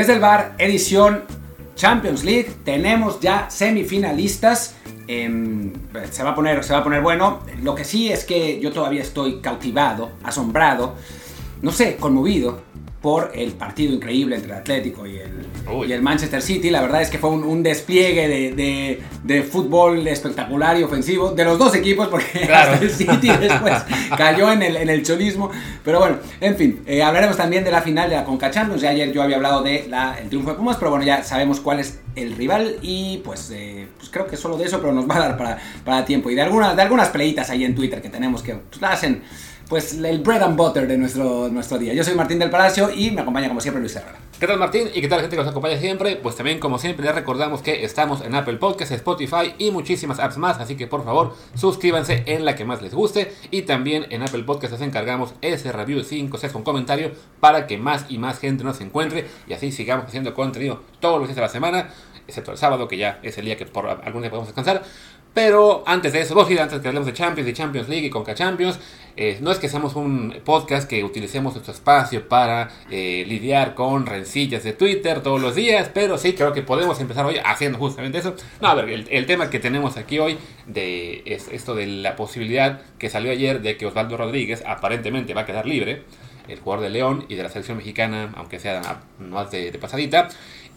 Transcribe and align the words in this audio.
Desde 0.00 0.14
el 0.14 0.20
bar, 0.20 0.54
edición 0.56 1.24
Champions 1.74 2.24
League, 2.24 2.50
tenemos 2.64 3.20
ya 3.20 3.50
semifinalistas. 3.50 4.74
Em, 5.06 5.74
se, 6.10 6.22
va 6.22 6.30
a 6.30 6.34
poner, 6.34 6.64
se 6.64 6.72
va 6.72 6.78
a 6.78 6.82
poner 6.82 7.02
bueno. 7.02 7.40
Lo 7.62 7.74
que 7.74 7.84
sí 7.84 8.10
es 8.10 8.24
que 8.24 8.58
yo 8.60 8.72
todavía 8.72 9.02
estoy 9.02 9.42
cautivado, 9.42 10.12
asombrado, 10.22 10.94
no 11.60 11.70
sé, 11.70 11.96
conmovido 11.96 12.62
por 13.00 13.32
el 13.34 13.52
partido 13.52 13.94
increíble 13.94 14.36
entre 14.36 14.52
el 14.52 14.58
Atlético 14.58 15.06
y 15.06 15.16
el, 15.16 15.46
y 15.88 15.92
el 15.92 16.02
Manchester 16.02 16.42
City. 16.42 16.68
La 16.68 16.82
verdad 16.82 17.00
es 17.00 17.08
que 17.08 17.18
fue 17.18 17.30
un, 17.30 17.62
despliegue 17.62 18.28
de, 18.28 19.02
de, 19.22 19.42
fútbol 19.42 20.06
espectacular 20.06 20.78
y 20.78 20.82
ofensivo 20.82 21.30
de 21.32 21.44
los 21.44 21.58
dos 21.58 21.74
equipos, 21.74 22.08
porque 22.08 22.48
el 22.80 22.90
City 22.90 23.30
después 23.40 23.82
cayó 24.16 24.52
en 24.52 24.62
el, 24.62 24.76
en 24.76 24.90
el 24.90 25.02
cholismo. 25.02 25.50
Pero 25.82 25.98
bueno, 25.98 26.18
en 26.40 26.56
fin, 26.56 26.82
eh, 26.86 27.02
hablaremos 27.02 27.38
también 27.38 27.64
de 27.64 27.70
la 27.70 27.80
final 27.80 28.10
de 28.10 28.16
la 28.16 28.24
Conca 28.24 28.50
Champions. 28.50 28.82
Ya 28.82 28.90
ayer 28.90 29.12
yo 29.12 29.22
había 29.22 29.36
hablado 29.36 29.62
del 29.62 29.94
el 30.20 30.28
triunfo 30.28 30.50
de 30.50 30.56
Pumas, 30.56 30.76
pero 30.76 30.90
bueno, 30.90 31.04
ya 31.04 31.24
sabemos 31.24 31.60
cuál 31.60 31.80
es 31.80 32.00
el 32.16 32.36
rival 32.36 32.76
y 32.82 33.18
pues, 33.24 33.50
eh, 33.50 33.88
pues 33.96 34.10
creo 34.10 34.26
que 34.26 34.36
solo 34.36 34.58
de 34.58 34.64
eso, 34.64 34.78
pero 34.80 34.92
nos 34.92 35.08
va 35.08 35.16
a 35.16 35.20
dar 35.20 35.38
para, 35.38 35.58
para 35.86 36.04
tiempo. 36.04 36.30
Y 36.30 36.34
de 36.34 36.42
algunas, 36.42 36.76
de 36.76 36.82
algunas 36.82 37.08
peleitas 37.08 37.48
ahí 37.48 37.64
en 37.64 37.74
Twitter 37.74 38.02
que 38.02 38.10
tenemos 38.10 38.42
que 38.42 38.56
pues, 38.56 38.80
la 38.82 38.90
hacen 38.90 39.22
pues 39.70 39.94
el 39.94 40.18
bread 40.18 40.42
and 40.42 40.56
butter 40.56 40.88
de 40.88 40.98
nuestro, 40.98 41.48
nuestro 41.48 41.78
día. 41.78 41.94
Yo 41.94 42.02
soy 42.02 42.16
Martín 42.16 42.40
del 42.40 42.50
Palacio 42.50 42.90
y 42.92 43.12
me 43.12 43.20
acompaña 43.20 43.46
como 43.46 43.60
siempre 43.60 43.80
Luis 43.80 43.94
Herrera. 43.94 44.18
¿Qué 44.40 44.48
tal 44.48 44.58
Martín? 44.58 44.88
¿Y 44.92 45.00
qué 45.00 45.06
tal 45.06 45.20
gente 45.20 45.36
que 45.36 45.42
nos 45.42 45.50
acompaña 45.50 45.78
siempre? 45.78 46.16
Pues 46.16 46.34
también 46.34 46.58
como 46.58 46.76
siempre 46.80 47.06
les 47.06 47.14
recordamos 47.14 47.62
que 47.62 47.84
estamos 47.84 48.20
en 48.22 48.34
Apple 48.34 48.56
Podcasts, 48.56 48.92
Spotify 48.92 49.54
y 49.58 49.70
muchísimas 49.70 50.18
apps 50.18 50.38
más, 50.38 50.58
así 50.58 50.74
que 50.74 50.88
por 50.88 51.04
favor 51.04 51.36
suscríbanse 51.54 52.24
en 52.26 52.44
la 52.44 52.56
que 52.56 52.64
más 52.64 52.82
les 52.82 52.92
guste 52.94 53.32
y 53.52 53.62
también 53.62 54.06
en 54.10 54.22
Apple 54.22 54.42
Podcasts 54.42 54.76
les 54.76 54.88
encargamos 54.88 55.34
ese 55.40 55.70
review 55.70 55.98
de 55.98 56.04
5 56.04 56.36
6 56.36 56.52
con 56.52 56.64
comentario 56.64 57.12
para 57.38 57.68
que 57.68 57.78
más 57.78 58.06
y 58.08 58.18
más 58.18 58.40
gente 58.40 58.64
nos 58.64 58.80
encuentre 58.80 59.28
y 59.46 59.52
así 59.52 59.70
sigamos 59.70 60.06
haciendo 60.06 60.34
contenido 60.34 60.82
todos 60.98 61.20
los 61.20 61.28
días 61.28 61.36
de 61.36 61.42
la 61.42 61.48
semana, 61.48 61.90
excepto 62.26 62.50
el 62.50 62.58
sábado 62.58 62.88
que 62.88 62.96
ya 62.96 63.20
es 63.22 63.38
el 63.38 63.44
día 63.44 63.56
que 63.56 63.66
por 63.66 63.86
algún 63.86 64.22
día 64.22 64.30
podemos 64.30 64.48
descansar. 64.48 64.82
Pero 65.32 65.84
antes 65.86 66.12
de 66.12 66.20
eso, 66.20 66.44
días 66.44 66.60
antes 66.60 66.80
que 66.80 66.88
hablemos 66.88 67.06
de 67.06 67.12
Champions, 67.12 67.48
y 67.48 67.52
Champions 67.52 67.88
League 67.88 68.06
y 68.06 68.10
Conca 68.10 68.34
Champions, 68.34 68.80
eh, 69.16 69.38
no 69.40 69.52
es 69.52 69.58
que 69.58 69.68
seamos 69.68 69.94
un 69.94 70.34
podcast 70.44 70.88
que 70.88 71.04
utilicemos 71.04 71.52
nuestro 71.52 71.72
espacio 71.72 72.28
para 72.28 72.70
eh, 72.90 73.24
lidiar 73.28 73.74
con 73.74 74.06
rencillas 74.06 74.64
de 74.64 74.72
Twitter 74.72 75.22
todos 75.22 75.40
los 75.40 75.54
días, 75.54 75.90
pero 75.92 76.18
sí 76.18 76.32
creo 76.32 76.52
que 76.52 76.62
podemos 76.62 77.00
empezar 77.00 77.26
hoy 77.26 77.36
haciendo 77.44 77.78
justamente 77.78 78.18
eso. 78.18 78.34
No, 78.60 78.68
a 78.68 78.74
ver, 78.74 79.06
el, 79.08 79.26
tema 79.26 79.50
que 79.50 79.60
tenemos 79.60 79.96
aquí 79.96 80.18
hoy 80.18 80.36
de, 80.66 81.22
es 81.26 81.48
esto 81.48 81.74
de 81.74 81.86
la 81.86 82.16
posibilidad 82.16 82.80
que 82.98 83.08
salió 83.08 83.30
ayer 83.30 83.62
de 83.62 83.76
que 83.76 83.86
Osvaldo 83.86 84.16
Rodríguez 84.16 84.64
aparentemente 84.66 85.34
va 85.34 85.42
a 85.42 85.46
quedar 85.46 85.66
libre, 85.66 86.02
el 86.48 86.58
jugador 86.58 86.82
de 86.82 86.90
León 86.90 87.26
y 87.28 87.36
de 87.36 87.44
la 87.44 87.48
selección 87.48 87.76
mexicana, 87.76 88.32
aunque 88.36 88.58
sea 88.58 89.02
más 89.18 89.50
de, 89.52 89.70
de 89.70 89.78
pasadita 89.78 90.28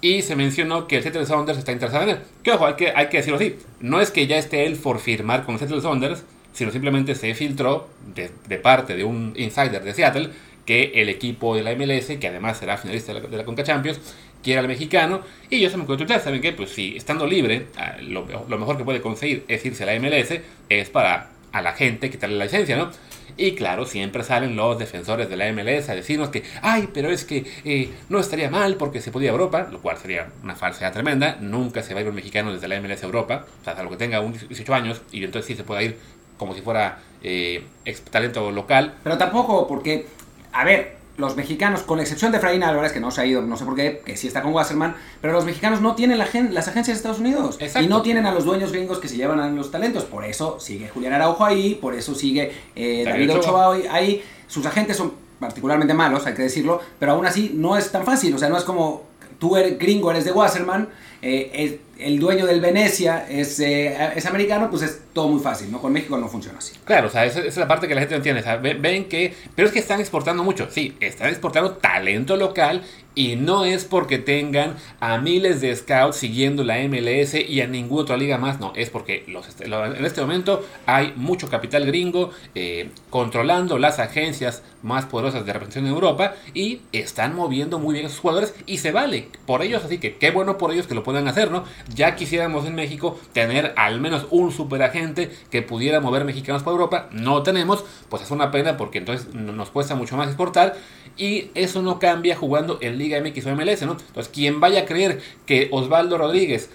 y 0.03 0.21
se 0.21 0.35
mencionó 0.35 0.85
que 0.85 0.97
el 0.97 1.01
Seattle 1.01 1.25
Sounders 1.25 1.57
está 1.57 1.71
interesado 1.71 2.03
en 2.03 2.09
él. 2.09 2.17
Que 2.43 2.51
ojo, 2.51 2.67
hay 2.67 2.73
que, 2.73 2.91
hay 2.93 3.07
que 3.07 3.17
decirlo 3.17 3.37
así. 3.37 3.55
No 3.79 4.01
es 4.01 4.11
que 4.11 4.27
ya 4.27 4.37
esté 4.37 4.65
él 4.65 4.75
por 4.75 4.99
firmar 4.99 5.45
con 5.45 5.53
el 5.53 5.59
Seattle 5.59 5.79
Sounders, 5.79 6.25
sino 6.51 6.71
simplemente 6.71 7.15
se 7.15 7.33
filtró 7.33 7.87
de, 8.13 8.57
parte 8.57 8.97
de 8.97 9.05
un 9.05 9.33
insider 9.37 9.81
de 9.81 9.93
Seattle 9.93 10.29
que 10.65 10.91
el 10.95 11.07
equipo 11.07 11.55
de 11.55 11.63
la 11.63 11.73
MLS, 11.73 12.17
que 12.19 12.27
además 12.27 12.57
será 12.57 12.75
finalista 12.75 13.13
de 13.13 13.21
la, 13.21 13.27
de 13.27 13.45
Conca 13.45 13.63
Champions, 13.63 14.01
quiere 14.43 14.59
al 14.59 14.67
mexicano. 14.67 15.21
Y 15.49 15.61
yo 15.61 15.69
se 15.69 15.77
me 15.77 15.83
encuentro 15.83 16.05
¿saben 16.19 16.41
qué? 16.41 16.51
Pues 16.51 16.71
si 16.71 16.97
estando 16.97 17.25
libre, 17.25 17.67
ah, 17.77 17.95
lo, 18.01 18.27
lo, 18.49 18.59
mejor 18.59 18.77
que 18.77 18.83
puede 18.83 18.99
conseguir 18.99 19.45
es 19.47 19.65
irse 19.65 19.83
a 19.83 19.85
la 19.85 19.97
MLS, 20.01 20.37
es 20.67 20.89
para 20.89 21.29
a 21.53 21.61
la 21.61 21.73
gente 21.73 22.09
quitarle 22.09 22.35
la 22.35 22.45
licencia, 22.45 22.75
¿no? 22.75 22.91
Y 23.35 23.55
claro, 23.55 23.85
siempre 23.85 24.23
salen 24.23 24.55
los 24.55 24.77
defensores 24.77 25.29
de 25.29 25.37
la 25.37 25.51
MLS 25.51 25.89
a 25.89 25.95
decirnos 25.95 26.29
que, 26.29 26.43
ay, 26.61 26.89
pero 26.93 27.09
es 27.09 27.25
que 27.25 27.45
eh, 27.65 27.89
no 28.09 28.19
estaría 28.19 28.49
mal 28.49 28.75
porque 28.75 29.01
se 29.01 29.11
podía 29.11 29.31
Europa, 29.31 29.67
lo 29.71 29.81
cual 29.81 29.97
sería 29.97 30.29
una 30.43 30.55
falsedad 30.55 30.93
tremenda. 30.93 31.37
Nunca 31.39 31.81
se 31.81 31.93
va 31.93 32.01
a 32.01 32.03
ir 32.03 32.09
un 32.09 32.15
mexicano 32.15 32.53
desde 32.53 32.67
la 32.67 32.79
MLS 32.79 33.01
a 33.01 33.05
Europa, 33.07 33.45
o 33.61 33.63
sea, 33.63 33.75
salvo 33.75 33.91
que 33.91 33.97
tenga 33.97 34.19
un 34.19 34.33
18 34.33 34.73
años 34.73 35.01
y 35.11 35.23
entonces 35.23 35.47
sí 35.47 35.55
se 35.55 35.63
pueda 35.63 35.81
ir 35.81 35.97
como 36.37 36.53
si 36.53 36.61
fuera 36.61 36.99
eh, 37.23 37.63
talento 38.11 38.51
local. 38.51 38.95
Pero 39.03 39.17
tampoco 39.17 39.67
porque, 39.67 40.07
a 40.51 40.63
ver, 40.63 41.02
los 41.17 41.35
mexicanos, 41.35 41.83
con 41.83 41.99
excepción 41.99 42.31
de 42.31 42.39
Fraín 42.39 42.63
Álvarez, 42.63 42.91
que 42.91 42.99
no 42.99 43.11
se 43.11 43.21
ha 43.21 43.25
ido, 43.25 43.41
no 43.41 43.55
sé 43.55 43.65
por 43.65 43.75
qué, 43.75 44.01
que 44.03 44.17
sí 44.17 44.27
está 44.27 44.41
con 44.41 44.53
Wasserman, 44.53 44.95
pero 45.21 45.33
los 45.33 45.45
mexicanos 45.45 45.81
no 45.81 45.95
tienen 45.95 46.17
las 46.17 46.27
agencias 46.67 46.87
de 46.87 46.93
Estados 46.93 47.19
Unidos. 47.19 47.59
Y 47.79 47.87
no 47.87 48.01
tienen 48.01 48.25
a 48.25 48.31
los 48.31 48.45
dueños 48.45 48.71
gringos 48.71 48.99
que 48.99 49.07
se 49.07 49.17
llevan 49.17 49.39
a 49.39 49.49
los 49.49 49.71
talentos. 49.71 50.05
Por 50.05 50.25
eso 50.25 50.59
sigue 50.59 50.89
Julián 50.89 51.13
Araujo 51.13 51.45
ahí, 51.45 51.75
por 51.75 51.93
eso 51.93 52.15
sigue 52.15 52.51
eh, 52.75 53.03
David 53.05 53.35
Ochoa 53.35 53.75
ahí. 53.91 54.23
Sus 54.47 54.65
agentes 54.65 54.97
son 54.97 55.13
particularmente 55.39 55.93
malos, 55.93 56.25
hay 56.25 56.33
que 56.33 56.43
decirlo, 56.43 56.79
pero 56.99 57.13
aún 57.13 57.25
así 57.25 57.51
no 57.53 57.77
es 57.77 57.91
tan 57.91 58.05
fácil. 58.05 58.33
O 58.33 58.37
sea, 58.37 58.49
no 58.49 58.57
es 58.57 58.63
como 58.63 59.03
tú 59.43 59.57
eres 59.57 59.77
gringo, 59.77 60.09
eres 60.09 60.23
de 60.23 60.31
Wasserman, 60.31 60.87
eh, 61.21 61.77
el 61.99 62.17
dueño 62.17 62.45
del 62.45 62.61
Venecia 62.61 63.25
es, 63.29 63.59
eh, 63.59 63.93
es 64.15 64.25
americano, 64.25 64.69
pues 64.69 64.83
es 64.83 65.01
todo 65.11 65.27
muy 65.27 65.41
fácil, 65.41 65.69
¿no? 65.69 65.81
Con 65.81 65.91
México 65.91 66.17
no 66.17 66.29
funciona 66.29 66.59
así. 66.59 66.73
Claro, 66.85 67.07
o 67.07 67.09
sea, 67.09 67.25
esa, 67.25 67.41
es 67.41 67.57
la 67.57 67.67
parte 67.67 67.85
que 67.85 67.93
la 67.93 67.99
gente 67.99 68.15
no 68.15 68.23
entiende. 68.23 68.41
O 68.41 68.79
ven, 68.79 69.03
que, 69.09 69.33
pero 69.53 69.67
es 69.67 69.73
que 69.73 69.79
están 69.79 69.99
exportando 69.99 70.45
mucho, 70.45 70.69
sí, 70.71 70.95
están 71.01 71.27
exportando 71.27 71.73
talento 71.73 72.37
local 72.37 72.83
y 73.15 73.35
no 73.35 73.65
es 73.65 73.85
porque 73.85 74.17
tengan 74.17 74.75
a 74.99 75.17
miles 75.17 75.61
de 75.61 75.75
scouts 75.75 76.17
siguiendo 76.17 76.63
la 76.63 76.77
MLS 76.87 77.35
y 77.35 77.61
a 77.61 77.67
ninguna 77.67 78.03
otra 78.03 78.17
liga 78.17 78.37
más, 78.37 78.59
no, 78.59 78.73
es 78.75 78.89
porque 78.89 79.23
los, 79.27 79.47
en 79.59 80.05
este 80.05 80.21
momento 80.21 80.65
hay 80.85 81.13
mucho 81.15 81.49
capital 81.49 81.85
gringo 81.85 82.31
eh, 82.55 82.89
controlando 83.09 83.77
las 83.77 83.99
agencias 83.99 84.63
más 84.81 85.05
poderosas 85.05 85.45
de 85.45 85.53
representación 85.53 85.85
en 85.85 85.93
Europa 85.93 86.35
y 86.53 86.81
están 86.91 87.35
moviendo 87.35 87.79
muy 87.79 87.93
bien 87.93 88.05
a 88.05 88.09
sus 88.09 88.19
jugadores 88.19 88.53
y 88.65 88.77
se 88.77 88.91
vale 88.91 89.29
por 89.45 89.61
ellos, 89.61 89.83
así 89.83 89.97
que 89.97 90.17
qué 90.17 90.31
bueno 90.31 90.57
por 90.57 90.71
ellos 90.71 90.87
que 90.87 90.95
lo 90.95 91.03
puedan 91.03 91.27
hacer, 91.27 91.51
¿no? 91.51 91.63
Ya 91.93 92.15
quisiéramos 92.15 92.65
en 92.65 92.75
México 92.75 93.19
tener 93.31 93.73
al 93.77 94.01
menos 94.01 94.27
un 94.29 94.51
superagente 94.51 95.31
que 95.49 95.61
pudiera 95.61 95.99
mover 95.99 96.25
mexicanos 96.25 96.63
para 96.63 96.73
Europa. 96.73 97.09
No 97.11 97.43
tenemos, 97.43 97.83
pues 98.09 98.23
es 98.23 98.31
una 98.31 98.51
pena 98.51 98.77
porque 98.77 98.99
entonces 98.99 99.33
nos 99.33 99.69
cuesta 99.69 99.95
mucho 99.95 100.17
más 100.17 100.27
exportar. 100.27 100.75
Y 101.15 101.51
eso 101.53 101.83
no 101.83 101.99
cambia 101.99 102.35
jugando 102.35 102.79
en 102.81 102.97
Liga 103.03 103.21
MX 103.21 103.45
o 103.45 103.55
MLS, 103.55 103.81
¿no? 103.83 103.91
Entonces, 103.93 104.29
quien 104.33 104.59
vaya 104.59 104.81
a 104.81 104.85
creer 104.85 105.21
que 105.45 105.67
Osvaldo 105.71 106.17
Rodríguez 106.17 106.69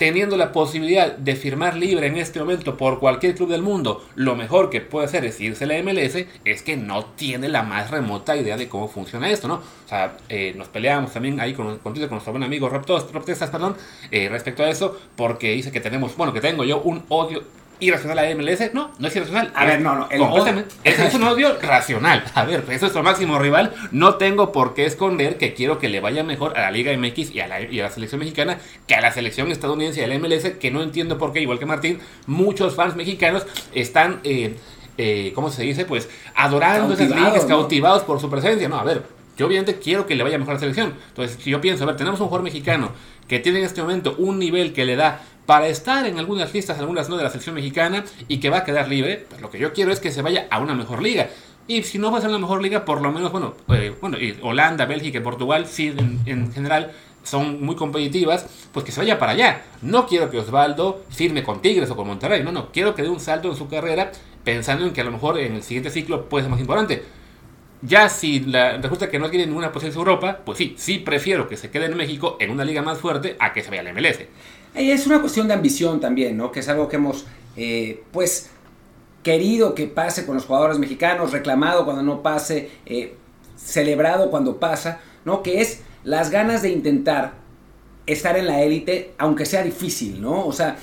teniendo 0.00 0.38
la 0.38 0.50
posibilidad 0.50 1.14
de 1.14 1.36
firmar 1.36 1.76
libre 1.76 2.06
en 2.06 2.16
este 2.16 2.40
momento 2.40 2.78
por 2.78 3.00
cualquier 3.00 3.34
club 3.34 3.50
del 3.50 3.60
mundo, 3.60 4.02
lo 4.14 4.34
mejor 4.34 4.70
que 4.70 4.80
puede 4.80 5.04
hacer 5.04 5.26
es 5.26 5.38
irse 5.42 5.64
a 5.64 5.66
la 5.66 5.82
MLS, 5.82 6.24
es 6.46 6.62
que 6.62 6.78
no 6.78 7.04
tiene 7.04 7.50
la 7.50 7.64
más 7.64 7.90
remota 7.90 8.34
idea 8.34 8.56
de 8.56 8.66
cómo 8.66 8.88
funciona 8.88 9.28
esto, 9.28 9.46
¿no? 9.46 9.56
O 9.56 9.88
sea, 9.90 10.16
eh, 10.30 10.54
nos 10.56 10.68
peleamos 10.68 11.12
también 11.12 11.38
ahí 11.38 11.52
con, 11.52 11.76
con, 11.80 11.92
nuestro 11.92 12.32
buen 12.32 12.42
amigo 12.42 12.70
Rob 12.70 12.86
Testas, 13.26 13.50
perdón, 13.50 13.76
eh, 14.10 14.30
respecto 14.30 14.62
a 14.62 14.70
eso, 14.70 14.98
porque 15.16 15.52
dice 15.52 15.70
que 15.70 15.80
tenemos, 15.80 16.16
bueno, 16.16 16.32
que 16.32 16.40
tengo 16.40 16.64
yo 16.64 16.80
un 16.80 17.02
odio 17.10 17.42
irracional 17.80 18.18
a 18.18 18.34
MLS. 18.34 18.72
No, 18.72 18.92
no 18.98 19.08
es 19.08 19.16
irracional. 19.16 19.50
A 19.54 19.64
ver, 19.64 19.80
no, 19.80 19.94
no. 19.94 20.08
es, 20.10 21.14
un 21.14 21.22
odio 21.24 21.58
racional. 21.60 22.24
A 22.34 22.44
ver, 22.44 22.60
eso 22.60 22.72
es 22.72 22.80
nuestro 22.82 23.02
máximo 23.02 23.38
rival. 23.38 23.74
No 23.90 24.14
tengo 24.14 24.52
por 24.52 24.74
qué 24.74 24.86
esconder 24.86 25.36
que 25.36 25.54
quiero 25.54 25.78
que 25.78 25.88
le 25.88 26.00
vaya 26.00 26.22
mejor 26.22 26.56
a 26.56 26.62
la 26.62 26.70
Liga 26.70 26.96
MX 26.96 27.34
y 27.34 27.40
a 27.40 27.48
la, 27.48 27.60
y 27.62 27.80
a 27.80 27.84
la 27.84 27.90
selección 27.90 28.20
mexicana 28.20 28.58
que 28.86 28.94
a 28.94 29.00
la 29.00 29.12
selección 29.12 29.50
estadounidense 29.50 30.00
y 30.00 30.04
a 30.04 30.06
la 30.06 30.18
MLS, 30.18 30.50
que 30.60 30.70
no 30.70 30.82
entiendo 30.82 31.18
por 31.18 31.32
qué, 31.32 31.40
igual 31.40 31.58
que 31.58 31.66
Martín, 31.66 32.00
muchos 32.26 32.74
fans 32.74 32.96
mexicanos 32.96 33.46
están. 33.74 34.20
Eh, 34.24 34.56
eh, 34.98 35.32
¿Cómo 35.34 35.50
se 35.50 35.62
dice? 35.62 35.86
Pues 35.86 36.10
adorando 36.34 36.92
esas 36.92 37.08
ligas, 37.08 37.46
cautivados 37.46 38.02
por 38.02 38.20
su 38.20 38.28
presencia. 38.28 38.68
No, 38.68 38.78
a 38.78 38.84
ver, 38.84 39.02
yo 39.36 39.46
obviamente 39.46 39.78
quiero 39.78 40.06
que 40.06 40.14
le 40.14 40.22
vaya 40.22 40.36
mejor 40.36 40.52
a 40.52 40.54
la 40.54 40.60
selección. 40.60 40.94
Entonces, 41.08 41.38
si 41.42 41.50
yo 41.50 41.60
pienso, 41.62 41.84
a 41.84 41.86
ver, 41.86 41.96
tenemos 41.96 42.20
un 42.20 42.26
jugador 42.26 42.44
mexicano 42.44 42.90
que 43.26 43.38
tiene 43.38 43.60
en 43.60 43.64
este 43.64 43.80
momento 43.80 44.14
un 44.18 44.38
nivel 44.38 44.72
que 44.72 44.84
le 44.84 44.96
da 44.96 45.22
para 45.46 45.68
estar 45.68 46.06
en 46.06 46.18
algunas 46.18 46.52
listas, 46.54 46.78
algunas 46.78 47.08
no 47.08 47.16
de 47.16 47.24
la 47.24 47.30
selección 47.30 47.54
mexicana 47.54 48.04
y 48.28 48.38
que 48.38 48.50
va 48.50 48.58
a 48.58 48.64
quedar 48.64 48.88
libre, 48.88 49.26
pues 49.28 49.40
lo 49.40 49.50
que 49.50 49.58
yo 49.58 49.72
quiero 49.72 49.92
es 49.92 50.00
que 50.00 50.12
se 50.12 50.22
vaya 50.22 50.46
a 50.50 50.60
una 50.60 50.74
mejor 50.74 51.02
liga. 51.02 51.28
Y 51.66 51.82
si 51.84 51.98
no 51.98 52.10
va 52.10 52.18
a 52.18 52.20
ser 52.20 52.30
la 52.30 52.38
mejor 52.38 52.62
liga, 52.62 52.84
por 52.84 53.00
lo 53.00 53.12
menos, 53.12 53.30
bueno, 53.30 53.54
eh, 53.68 53.94
bueno 54.00 54.18
Holanda, 54.42 54.86
Bélgica 54.86 55.18
y 55.18 55.20
Portugal, 55.20 55.66
sí, 55.66 55.94
en, 56.26 56.52
general, 56.52 56.92
son 57.22 57.64
muy 57.64 57.76
competitivas, 57.76 58.46
pues 58.72 58.84
que 58.84 58.92
se 58.92 59.00
vaya 59.00 59.18
para 59.18 59.32
allá. 59.32 59.62
No 59.82 60.06
quiero 60.06 60.30
que 60.30 60.38
Osvaldo 60.38 61.04
firme 61.10 61.42
con 61.42 61.62
Tigres 61.62 61.90
o 61.90 61.96
con 61.96 62.08
Monterrey, 62.08 62.42
no, 62.42 62.50
no, 62.50 62.72
quiero 62.72 62.94
que 62.94 63.02
dé 63.02 63.08
un 63.08 63.20
salto 63.20 63.48
en 63.48 63.56
su 63.56 63.68
carrera 63.68 64.10
pensando 64.42 64.84
en 64.84 64.92
que 64.92 65.00
a 65.00 65.04
lo 65.04 65.12
mejor 65.12 65.38
en 65.38 65.54
el 65.54 65.62
siguiente 65.62 65.90
ciclo 65.90 66.28
puede 66.28 66.44
ser 66.44 66.50
más 66.50 66.60
importante. 66.60 67.04
Ya 67.82 68.08
si 68.08 68.40
la, 68.40 68.76
resulta 68.76 69.08
que 69.08 69.18
no 69.18 69.30
tiene 69.30 69.46
ninguna 69.46 69.72
posición 69.72 69.92
en 69.92 69.98
Europa, 69.98 70.40
pues 70.44 70.58
sí, 70.58 70.74
sí 70.76 70.98
prefiero 70.98 71.48
que 71.48 71.56
se 71.56 71.70
quede 71.70 71.86
en 71.86 71.96
México 71.96 72.36
en 72.40 72.50
una 72.50 72.64
liga 72.64 72.82
más 72.82 72.98
fuerte 72.98 73.36
a 73.38 73.52
que 73.52 73.62
se 73.62 73.70
vaya 73.70 73.82
a 73.82 73.84
la 73.84 73.92
MLS. 73.92 74.18
Es 74.74 75.06
una 75.06 75.20
cuestión 75.20 75.48
de 75.48 75.54
ambición 75.54 76.00
también, 76.00 76.36
¿no? 76.36 76.52
Que 76.52 76.60
es 76.60 76.68
algo 76.68 76.88
que 76.88 76.96
hemos, 76.96 77.26
eh, 77.56 78.02
pues, 78.12 78.50
querido 79.22 79.74
que 79.74 79.86
pase 79.86 80.24
con 80.24 80.36
los 80.36 80.44
jugadores 80.44 80.78
mexicanos, 80.78 81.32
reclamado 81.32 81.84
cuando 81.84 82.02
no 82.02 82.22
pase, 82.22 82.70
eh, 82.86 83.14
celebrado 83.56 84.30
cuando 84.30 84.58
pasa, 84.58 85.00
¿no? 85.24 85.42
Que 85.42 85.60
es 85.60 85.80
las 86.04 86.30
ganas 86.30 86.62
de 86.62 86.70
intentar 86.70 87.34
estar 88.06 88.36
en 88.36 88.46
la 88.46 88.62
élite, 88.62 89.12
aunque 89.18 89.44
sea 89.44 89.62
difícil, 89.62 90.20
¿no? 90.20 90.46
O 90.46 90.52
sea, 90.52 90.76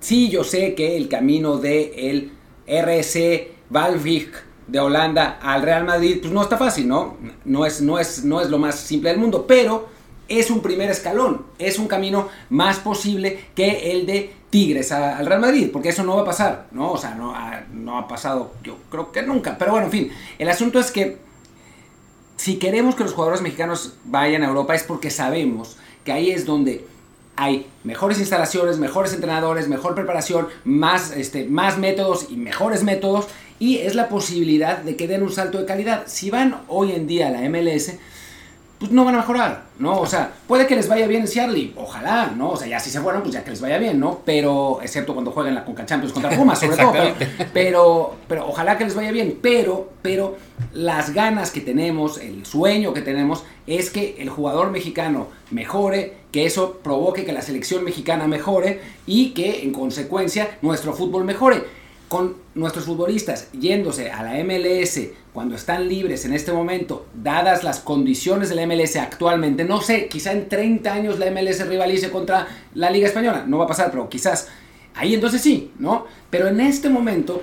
sí, 0.00 0.28
yo 0.30 0.44
sé 0.44 0.74
que 0.74 0.96
el 0.96 1.08
camino 1.08 1.58
de 1.58 2.10
el 2.10 2.32
RC 2.66 3.52
Valvik 3.70 4.32
de 4.66 4.80
Holanda 4.80 5.38
al 5.42 5.62
Real 5.62 5.84
Madrid, 5.84 6.18
pues 6.20 6.32
no 6.32 6.42
está 6.42 6.56
fácil, 6.56 6.88
¿no? 6.88 7.16
No 7.44 7.66
es, 7.66 7.82
no 7.82 7.98
es, 7.98 8.24
no 8.24 8.40
es 8.40 8.48
lo 8.48 8.58
más 8.58 8.76
simple 8.76 9.10
del 9.10 9.18
mundo, 9.18 9.46
pero 9.46 9.88
es 10.38 10.50
un 10.50 10.60
primer 10.60 10.90
escalón, 10.90 11.46
es 11.58 11.78
un 11.78 11.88
camino 11.88 12.28
más 12.50 12.78
posible 12.78 13.46
que 13.54 13.92
el 13.92 14.06
de 14.06 14.32
Tigres 14.50 14.92
al 14.92 15.26
Real 15.26 15.40
Madrid, 15.40 15.70
porque 15.72 15.88
eso 15.88 16.02
no 16.02 16.16
va 16.16 16.22
a 16.22 16.26
pasar, 16.26 16.66
¿no? 16.72 16.92
O 16.92 16.98
sea, 16.98 17.14
no 17.14 17.98
ha, 17.98 18.08
pasado, 18.08 18.52
yo 18.62 18.76
creo 18.90 19.12
que 19.12 19.22
nunca, 19.22 19.56
pero 19.58 19.72
bueno, 19.72 19.86
en 19.86 19.92
fin, 19.92 20.12
el 20.38 20.48
asunto 20.48 20.78
es 20.78 20.90
que 20.90 21.18
si 22.36 22.58
queremos 22.58 22.94
que 22.94 23.04
los 23.04 23.12
jugadores 23.12 23.40
mexicanos 23.40 23.94
vayan 24.04 24.42
a 24.42 24.48
Europa 24.48 24.74
es 24.74 24.82
porque 24.82 25.10
sabemos 25.10 25.76
que 26.04 26.12
ahí 26.12 26.30
es 26.30 26.44
donde 26.44 26.84
hay 27.36 27.66
mejores 27.84 28.18
instalaciones, 28.18 28.78
mejores 28.78 29.14
entrenadores, 29.14 29.68
mejor 29.68 29.94
preparación, 29.94 30.48
más, 30.64 31.12
este, 31.12 31.44
más 31.44 31.78
métodos 31.78 32.26
y 32.30 32.36
mejores 32.36 32.82
métodos, 32.82 33.28
y 33.58 33.78
es 33.78 33.94
la 33.94 34.08
posibilidad 34.08 34.78
de 34.78 34.96
que 34.96 35.08
den 35.08 35.22
un 35.22 35.32
salto 35.32 35.58
de 35.58 35.66
calidad. 35.66 36.04
Si 36.06 36.30
van 36.30 36.62
hoy 36.68 36.92
en 36.92 37.06
día 37.06 37.28
a 37.28 37.30
la 37.30 37.48
MLS, 37.48 37.92
pues 38.82 38.90
no 38.90 39.04
van 39.04 39.14
a 39.14 39.18
mejorar, 39.18 39.62
¿no? 39.78 40.00
O 40.00 40.06
sea, 40.06 40.32
puede 40.48 40.66
que 40.66 40.74
les 40.74 40.88
vaya 40.88 41.06
bien 41.06 41.20
en 41.20 41.28
Seattle, 41.28 41.72
ojalá, 41.76 42.32
¿no? 42.36 42.50
O 42.50 42.56
sea, 42.56 42.66
ya 42.66 42.80
si 42.80 42.90
se 42.90 43.00
fueron, 43.00 43.22
pues 43.22 43.32
ya 43.32 43.44
que 43.44 43.50
les 43.50 43.60
vaya 43.60 43.78
bien, 43.78 44.00
¿no? 44.00 44.22
Pero, 44.24 44.80
excepto 44.82 45.12
cuando 45.12 45.30
jueguen 45.30 45.54
la 45.54 45.64
Conca 45.64 45.86
Champions 45.86 46.12
contra 46.12 46.36
Pumas, 46.36 46.58
sobre 46.58 46.76
todo, 46.76 46.92
pero, 47.54 48.16
pero, 48.26 48.48
ojalá 48.48 48.76
que 48.76 48.82
les 48.82 48.96
vaya 48.96 49.12
bien, 49.12 49.38
pero, 49.40 49.90
pero 50.02 50.36
las 50.72 51.14
ganas 51.14 51.52
que 51.52 51.60
tenemos, 51.60 52.18
el 52.18 52.44
sueño 52.44 52.92
que 52.92 53.02
tenemos, 53.02 53.44
es 53.68 53.90
que 53.90 54.16
el 54.18 54.30
jugador 54.30 54.72
mexicano 54.72 55.28
mejore, 55.52 56.14
que 56.32 56.44
eso 56.44 56.80
provoque 56.82 57.24
que 57.24 57.32
la 57.32 57.42
selección 57.42 57.84
mexicana 57.84 58.26
mejore 58.26 58.80
y 59.06 59.30
que, 59.30 59.62
en 59.62 59.72
consecuencia, 59.72 60.58
nuestro 60.60 60.92
fútbol 60.92 61.22
mejore 61.22 61.62
con 62.12 62.36
nuestros 62.54 62.84
futbolistas 62.84 63.48
yéndose 63.58 64.10
a 64.10 64.22
la 64.22 64.34
MLS 64.44 65.00
cuando 65.32 65.54
están 65.54 65.88
libres 65.88 66.26
en 66.26 66.34
este 66.34 66.52
momento, 66.52 67.06
dadas 67.14 67.64
las 67.64 67.80
condiciones 67.80 68.50
de 68.50 68.54
la 68.54 68.66
MLS 68.66 68.96
actualmente, 68.96 69.64
no 69.64 69.80
sé, 69.80 70.08
quizá 70.08 70.32
en 70.32 70.46
30 70.46 70.92
años 70.92 71.18
la 71.18 71.30
MLS 71.30 71.66
rivalice 71.66 72.10
contra 72.10 72.46
la 72.74 72.90
Liga 72.90 73.06
Española, 73.06 73.46
no 73.48 73.56
va 73.56 73.64
a 73.64 73.68
pasar, 73.68 73.90
pero 73.90 74.10
quizás 74.10 74.48
ahí 74.94 75.14
entonces 75.14 75.40
sí, 75.40 75.72
¿no? 75.78 76.04
Pero 76.28 76.48
en 76.48 76.60
este 76.60 76.90
momento 76.90 77.40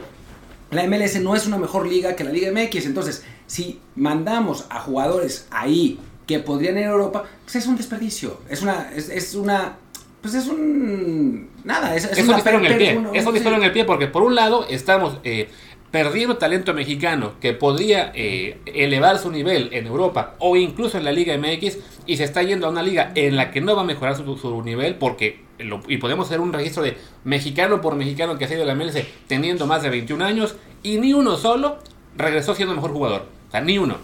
la 0.70 0.86
MLS 0.86 1.20
no 1.20 1.36
es 1.36 1.48
una 1.48 1.58
mejor 1.58 1.88
liga 1.88 2.16
que 2.16 2.24
la 2.24 2.32
Liga 2.32 2.52
MX, 2.52 2.86
entonces 2.86 3.24
si 3.48 3.80
mandamos 3.96 4.68
a 4.70 4.82
jugadores 4.82 5.48
ahí 5.50 6.00
que 6.28 6.38
podrían 6.38 6.78
ir 6.78 6.84
a 6.84 6.92
Europa, 6.92 7.24
pues 7.44 7.56
es 7.56 7.66
un 7.66 7.76
desperdicio, 7.76 8.40
es 8.48 8.62
una, 8.62 8.92
es 8.92 9.34
una 9.34 9.78
pues 10.22 10.34
es 10.34 10.48
un. 10.48 11.50
Nada, 11.64 11.96
es, 11.96 12.06
es, 12.06 12.28
un 12.28 12.36
disparo 12.36 12.60
en 12.60 12.66
el 12.66 12.78
pie. 12.78 13.02
es 13.14 13.26
un 13.26 13.34
disparo 13.34 13.56
en 13.56 13.64
el 13.64 13.72
pie 13.72 13.86
porque, 13.86 14.08
por 14.08 14.24
un 14.24 14.36
lado, 14.36 14.66
estamos 14.68 15.18
eh, 15.24 15.50
perdiendo 15.92 16.38
talento 16.38 16.74
mexicano 16.74 17.34
que 17.40 17.54
podría 17.54 18.12
eh, 18.14 18.60
elevar 18.66 19.18
su 19.18 19.32
nivel 19.32 19.70
en 19.72 19.88
Europa 19.88 20.36
o 20.40 20.56
incluso 20.56 20.98
en 20.98 21.06
la 21.06 21.12
Liga 21.12 21.38
MX 21.38 21.78
y 22.06 22.18
se 22.18 22.24
está 22.24 22.44
yendo 22.44 22.68
a 22.68 22.70
una 22.70 22.84
liga 22.84 23.12
en 23.16 23.36
la 23.36 23.52
que 23.52 23.62
no 23.62 23.76
va 23.76 23.82
a 23.82 23.86
mejorar 23.86 24.16
su, 24.16 24.62
nivel 24.64 24.96
porque. 24.96 25.44
y 25.88 25.98
podemos 25.98 26.28
hacer 26.28 26.42
un 26.42 26.54
registro 26.54 26.84
de 26.84 26.98
mexicano 27.24 27.82
por 27.82 27.96
mexicano 27.96 28.38
que 28.38 28.46
ha 28.46 28.48
sido 28.48 28.66
la 28.66 28.76
MLS 28.76 28.98
teniendo 29.28 29.68
más 29.68 29.84
de 29.84 29.90
21 29.90 30.24
años 30.24 30.56
y 30.84 30.98
ni 30.98 31.14
uno 31.14 31.38
solo 31.38 31.80
regresó 32.18 32.56
siendo 32.56 32.76
mejor 32.76 32.92
jugador. 32.92 33.26
O 33.48 33.52
sea, 33.52 33.62
ni 33.62 33.78
uno 33.78 33.98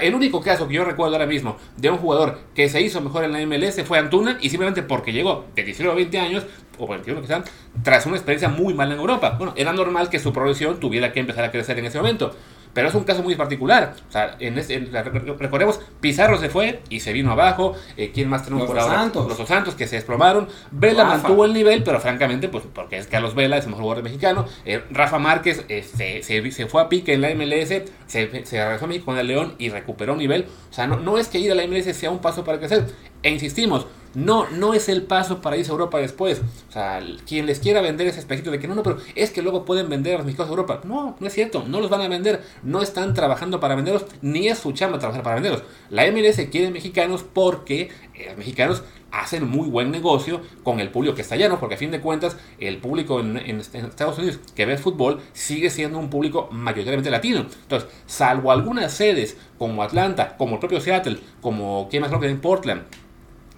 el 0.00 0.14
único 0.14 0.40
caso 0.40 0.66
que 0.66 0.74
yo 0.74 0.84
recuerdo 0.84 1.14
ahora 1.14 1.26
mismo 1.26 1.56
de 1.76 1.90
un 1.90 1.98
jugador 1.98 2.38
que 2.54 2.68
se 2.68 2.80
hizo 2.80 3.00
mejor 3.00 3.24
en 3.24 3.32
la 3.32 3.46
MLS 3.46 3.82
fue 3.84 3.98
Antuna 3.98 4.38
y 4.40 4.50
simplemente 4.50 4.82
porque 4.82 5.12
llegó 5.12 5.44
de 5.54 5.62
19 5.62 5.92
a 5.92 5.96
20 5.96 6.18
años, 6.18 6.46
o 6.78 6.86
21 6.86 7.20
quizás, 7.20 7.44
tras 7.82 8.06
una 8.06 8.16
experiencia 8.16 8.48
muy 8.48 8.74
mala 8.74 8.94
en 8.94 9.00
Europa. 9.00 9.36
Bueno, 9.38 9.52
era 9.56 9.72
normal 9.72 10.08
que 10.08 10.18
su 10.18 10.32
progresión 10.32 10.80
tuviera 10.80 11.12
que 11.12 11.20
empezar 11.20 11.44
a 11.44 11.50
crecer 11.50 11.78
en 11.78 11.86
ese 11.86 11.98
momento. 11.98 12.34
Pero 12.74 12.88
es 12.88 12.94
un 12.94 13.04
caso 13.04 13.22
muy 13.22 13.36
particular. 13.36 13.94
O 14.08 14.12
sea, 14.12 14.36
en 14.40 14.56
recordemos, 14.56 15.80
Pizarro 16.00 16.38
se 16.38 16.48
fue 16.48 16.82
y 16.90 17.00
se 17.00 17.12
vino 17.12 17.30
abajo. 17.30 17.74
Eh, 17.96 18.10
¿Quién 18.12 18.28
más 18.28 18.44
tenemos 18.44 18.66
por 18.66 18.78
ahora? 18.78 18.96
Santos. 18.96 19.38
Los 19.38 19.48
Santos 19.48 19.74
que 19.74 19.86
se 19.86 19.96
desplomaron. 19.96 20.48
Vela 20.72 21.04
mantuvo 21.04 21.44
el 21.44 21.52
nivel, 21.52 21.84
pero 21.84 22.00
francamente, 22.00 22.48
pues 22.48 22.64
porque 22.72 22.98
es 22.98 23.06
Carlos 23.06 23.34
Vela, 23.34 23.56
es 23.56 23.64
el 23.64 23.70
mejor 23.70 23.84
jugador 23.84 24.04
mexicano. 24.04 24.46
Eh, 24.64 24.82
Rafa 24.90 25.18
Márquez 25.18 25.64
eh, 25.68 25.82
se, 25.82 26.22
se, 26.22 26.66
fue 26.66 26.82
a 26.82 26.88
pique 26.88 27.14
en 27.14 27.20
la 27.20 27.32
MLS, 27.34 27.68
se, 28.06 28.44
se 28.44 28.64
regresó 28.64 28.84
a 28.84 28.88
México 28.88 29.06
con 29.06 29.18
el 29.18 29.28
León 29.28 29.54
y 29.58 29.68
recuperó 29.68 30.16
nivel. 30.16 30.46
O 30.70 30.72
sea, 30.74 30.86
no, 30.86 30.98
no 30.98 31.18
es 31.18 31.28
que 31.28 31.38
ir 31.38 31.52
a 31.52 31.54
la 31.54 31.66
MLS 31.66 31.96
sea 31.96 32.10
un 32.10 32.18
paso 32.18 32.44
para 32.44 32.58
crecer. 32.58 32.86
E 33.22 33.30
insistimos, 33.30 33.86
no, 34.14 34.48
no 34.50 34.74
es 34.74 34.88
el 34.88 35.02
paso 35.02 35.40
para 35.40 35.56
irse 35.56 35.70
a 35.70 35.72
Europa 35.72 35.98
después. 35.98 36.42
O 36.68 36.72
sea, 36.72 37.02
quien 37.26 37.46
les 37.46 37.58
quiera 37.58 37.80
vender 37.80 38.06
ese 38.06 38.20
espejito 38.20 38.50
de 38.50 38.58
que 38.58 38.68
no, 38.68 38.74
no, 38.74 38.82
pero 38.82 38.98
es 39.14 39.30
que 39.30 39.42
luego 39.42 39.64
pueden 39.64 39.88
vender 39.88 40.14
a 40.14 40.18
los 40.18 40.26
mexicanos 40.26 40.50
a 40.50 40.52
Europa. 40.52 40.80
No, 40.84 41.16
no 41.18 41.26
es 41.26 41.32
cierto, 41.32 41.64
no 41.66 41.80
los 41.80 41.90
van 41.90 42.02
a 42.02 42.08
vender. 42.08 42.42
No 42.62 42.82
están 42.82 43.14
trabajando 43.14 43.60
para 43.60 43.74
venderlos, 43.74 44.06
ni 44.22 44.48
es 44.48 44.58
su 44.58 44.72
chamba 44.72 44.98
trabajar 44.98 45.22
para 45.22 45.36
venderlos. 45.36 45.62
La 45.90 46.10
MLS 46.10 46.40
quiere 46.50 46.70
mexicanos 46.70 47.24
porque 47.24 47.90
eh, 48.14 48.26
los 48.28 48.36
mexicanos 48.36 48.82
hacen 49.10 49.48
muy 49.48 49.68
buen 49.68 49.90
negocio 49.90 50.40
con 50.62 50.80
el 50.80 50.90
público 50.90 51.14
que 51.14 51.22
está 51.22 51.36
allá, 51.36 51.48
¿no? 51.48 51.60
Porque 51.60 51.76
a 51.76 51.78
fin 51.78 51.90
de 51.90 52.00
cuentas, 52.00 52.36
el 52.58 52.78
público 52.78 53.20
en, 53.20 53.36
en, 53.36 53.60
Estados 53.60 54.18
Unidos 54.18 54.40
que 54.54 54.66
ve 54.66 54.76
fútbol 54.76 55.20
sigue 55.32 55.70
siendo 55.70 55.98
un 55.98 56.10
público 56.10 56.48
mayoritariamente 56.50 57.10
latino. 57.10 57.46
Entonces, 57.62 57.88
salvo 58.06 58.50
algunas 58.50 58.92
sedes 58.92 59.36
como 59.56 59.82
Atlanta, 59.82 60.36
como 60.36 60.54
el 60.54 60.58
propio 60.58 60.80
Seattle, 60.80 61.18
como, 61.40 61.88
¿qué 61.90 62.00
más 62.00 62.08
creo 62.08 62.20
que 62.20 62.28
en 62.28 62.40
Portland? 62.40 62.82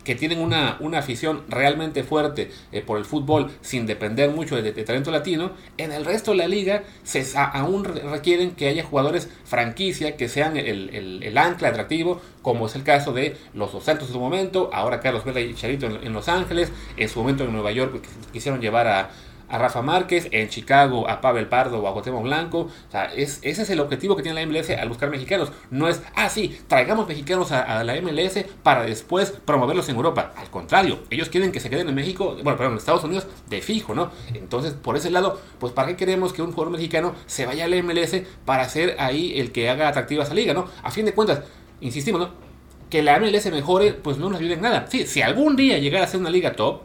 Que 0.07 0.15
tienen 0.15 0.39
una, 0.41 0.77
una 0.79 1.01
afición 1.01 1.43
realmente 1.49 2.05
fuerte 2.05 2.53
eh, 2.71 2.81
por 2.81 2.97
el 2.97 3.05
fútbol 3.05 3.51
sin 3.61 3.87
depender 3.87 4.31
mucho 4.31 4.55
de, 4.55 4.73
talento 4.85 5.11
latino, 5.11 5.51
en 5.79 5.91
el 5.91 6.05
resto 6.05 6.31
de 6.31 6.37
la 6.37 6.47
liga 6.47 6.85
se, 7.03 7.27
aún 7.37 7.85
requieren 7.85 8.53
que 8.53 8.69
haya 8.69 8.85
jugadores 8.85 9.29
franquicia 9.45 10.17
que 10.17 10.29
sean 10.29 10.57
el, 10.57 11.37
ancla 11.37 11.71
atractivo, 11.71 12.21
como 12.41 12.67
es 12.67 12.77
el 12.77 12.85
caso 12.85 13.13
de 13.13 13.37
los 13.53 13.73
Dos 13.73 13.83
Santos 13.83 14.07
en 14.07 14.13
su 14.13 14.21
momento, 14.21 14.71
ahora 14.73 15.01
Carlos 15.01 15.25
Vela 15.25 15.41
y 15.41 15.55
Charito 15.55 15.87
en, 15.87 16.07
en 16.07 16.13
Los 16.13 16.29
Ángeles, 16.29 16.71
en 16.97 17.09
su 17.09 17.19
momento 17.19 17.43
en 17.43 17.53
Nueva 17.53 17.73
York 17.73 18.01
quisieron 18.33 18.61
llevar 18.61 18.87
a, 18.87 19.11
a 19.49 19.59
Rafa 19.59 19.83
Márquez, 19.83 20.29
en 20.31 20.49
Chicago 20.49 21.09
a 21.09 21.21
Pavel 21.21 21.47
Pardo 21.49 21.81
o 21.81 21.89
a 21.89 21.93
Cuauhtémoc 21.93 22.23
Blanco. 22.23 22.61
O 22.61 22.91
sea, 22.91 23.07
es, 23.07 23.39
ese 23.43 23.63
es 23.63 23.71
el 23.71 23.81
objetivo 23.81 24.17
que 24.17 24.23
tiene 24.23 24.41
la 24.41 24.47
MLS 24.47 24.71
al 24.71 24.89
buscar 24.89 25.11
mexicanos. 25.11 25.53
No 25.71 25.89
es, 25.89 26.03
ah, 26.15 26.29
sí, 26.29 26.59
traigamos 26.67 27.07
mexicanos 27.07 27.53
a, 27.53 27.85
la 27.85 28.01
MLS 28.01 28.45
para 28.63 28.85
después 28.85 29.31
promoverlos 29.45 29.89
en 29.89 29.97
Europa. 29.97 30.33
Al 30.37 30.51
contrario, 30.51 31.01
ellos 31.11 31.29
quieren 31.29 31.53
que 31.53 31.61
se 31.61 31.71
queden 31.71 31.89
en 31.89 31.95
México, 31.95 32.37
bueno, 32.43 32.57
perdón, 32.57 32.73
en 32.73 32.79
Estados 32.79 33.05
Unidos 33.05 33.27
de 33.49 33.61
fijo, 33.61 33.95
¿no? 33.95 34.11
Entonces, 34.35 34.73
por 34.75 34.97
ese 34.97 35.11
lado, 35.11 35.41
pues 35.59 35.73
¿para 35.73 35.89
qué 35.89 35.97
queremos 35.97 36.33
que 36.33 36.43
un 36.43 36.53
jugador 36.53 36.73
mexicano 36.73 37.15
se 37.27 37.47
vaya 37.47 37.65
a 37.65 37.69
la 37.69 37.83
MLS 37.83 38.23
para 38.45 38.69
ser 38.69 38.97
ahí 38.99 39.39
el 39.39 39.53
que 39.53 39.71
haga 39.71 39.89
atractiva 39.89 40.25
esa 40.25 40.35
liga, 40.35 40.55
¿no? 40.55 40.67
A 40.83 40.91
fin 40.91 41.05
de 41.05 41.15
cuentas, 41.15 41.43
insistimos, 41.81 42.21
¿no? 42.21 42.31
Que 42.91 43.03
la 43.03 43.19
MLS 43.19 43.51
mejore, 43.51 43.93
pues 43.93 44.19
no 44.19 44.31
nos 44.31 44.41
ayuda 44.41 44.55
en 44.55 44.61
nada. 44.61 44.87
Sí, 44.89 45.07
si 45.07 45.23
algún 45.23 45.57
día 45.57 45.79
llegara 45.79 46.05
a 46.05 46.09
ser 46.09 46.21
una 46.21 46.31
liga 46.31 46.53
top, 46.53 46.83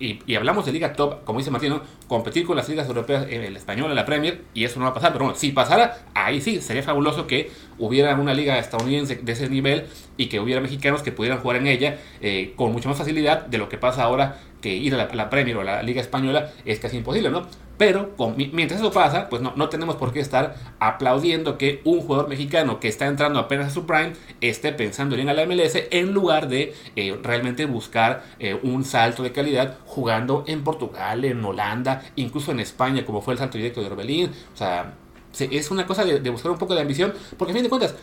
y, 0.00 0.34
hablamos 0.34 0.64
de 0.64 0.72
liga 0.72 0.94
top, 0.94 1.24
como 1.24 1.38
dice 1.38 1.50
Martino, 1.50 1.82
competir 2.10 2.44
con 2.44 2.56
las 2.56 2.68
ligas 2.68 2.88
europeas, 2.88 3.26
en 3.30 3.44
el 3.44 3.56
español, 3.56 3.94
la 3.94 4.04
Premier, 4.04 4.42
y 4.52 4.64
eso 4.64 4.80
no 4.80 4.84
va 4.86 4.90
a 4.90 4.94
pasar. 4.94 5.12
Pero 5.12 5.26
bueno, 5.26 5.38
si 5.38 5.52
pasara, 5.52 5.98
ahí 6.12 6.40
sí, 6.40 6.60
sería 6.60 6.82
fabuloso 6.82 7.28
que 7.28 7.52
hubiera 7.78 8.16
una 8.16 8.34
liga 8.34 8.58
estadounidense 8.58 9.14
de 9.22 9.30
ese 9.30 9.48
nivel 9.48 9.86
y 10.16 10.26
que 10.26 10.40
hubiera 10.40 10.60
mexicanos 10.60 11.02
que 11.02 11.12
pudieran 11.12 11.38
jugar 11.38 11.58
en 11.58 11.68
ella 11.68 11.98
eh, 12.20 12.52
con 12.56 12.72
mucha 12.72 12.88
más 12.88 12.98
facilidad 12.98 13.46
de 13.46 13.58
lo 13.58 13.68
que 13.68 13.78
pasa 13.78 14.02
ahora 14.02 14.40
que 14.60 14.74
ir 14.74 14.94
a 14.94 15.14
la, 15.14 15.30
Premier 15.30 15.56
o 15.56 15.60
a 15.60 15.64
la 15.64 15.82
Liga 15.82 16.00
Española 16.00 16.50
es 16.64 16.80
casi 16.80 16.96
imposible, 16.96 17.30
¿no? 17.30 17.46
Pero 17.78 18.10
mientras 18.52 18.78
eso 18.78 18.92
pasa, 18.92 19.30
pues 19.30 19.40
no, 19.40 19.54
no 19.56 19.70
tenemos 19.70 19.96
por 19.96 20.12
qué 20.12 20.20
estar 20.20 20.54
aplaudiendo 20.80 21.56
que 21.56 21.80
un 21.84 22.00
jugador 22.00 22.28
mexicano 22.28 22.78
que 22.78 22.88
está 22.88 23.06
entrando 23.06 23.38
apenas 23.38 23.68
a 23.68 23.70
su 23.70 23.86
prime 23.86 24.12
esté 24.42 24.72
pensando 24.72 25.14
en 25.14 25.22
ir 25.22 25.30
a 25.30 25.32
la 25.32 25.46
MLS 25.46 25.84
en 25.90 26.12
lugar 26.12 26.48
de 26.48 26.74
eh, 26.94 27.18
realmente 27.22 27.64
buscar 27.64 28.22
eh, 28.38 28.58
un 28.62 28.84
salto 28.84 29.22
de 29.22 29.32
calidad 29.32 29.78
jugando 29.86 30.44
en 30.46 30.62
Portugal, 30.62 31.24
en 31.24 31.42
Holanda, 31.42 31.99
incluso 32.16 32.52
en 32.52 32.60
España, 32.60 33.04
como 33.04 33.20
fue 33.20 33.34
el 33.34 33.38
salto 33.38 33.58
directo 33.58 33.80
de 33.80 33.86
Orbelín. 33.86 34.30
O 34.54 34.56
sea, 34.56 34.94
es 35.38 35.70
una 35.70 35.86
cosa 35.86 36.04
de, 36.04 36.30
buscar 36.30 36.50
un 36.50 36.58
poco 36.58 36.74
de 36.74 36.80
ambición, 36.80 37.12
porque 37.38 37.52
a 37.52 37.54
fin 37.54 37.62
de 37.62 37.68
cuentas, 37.68 37.94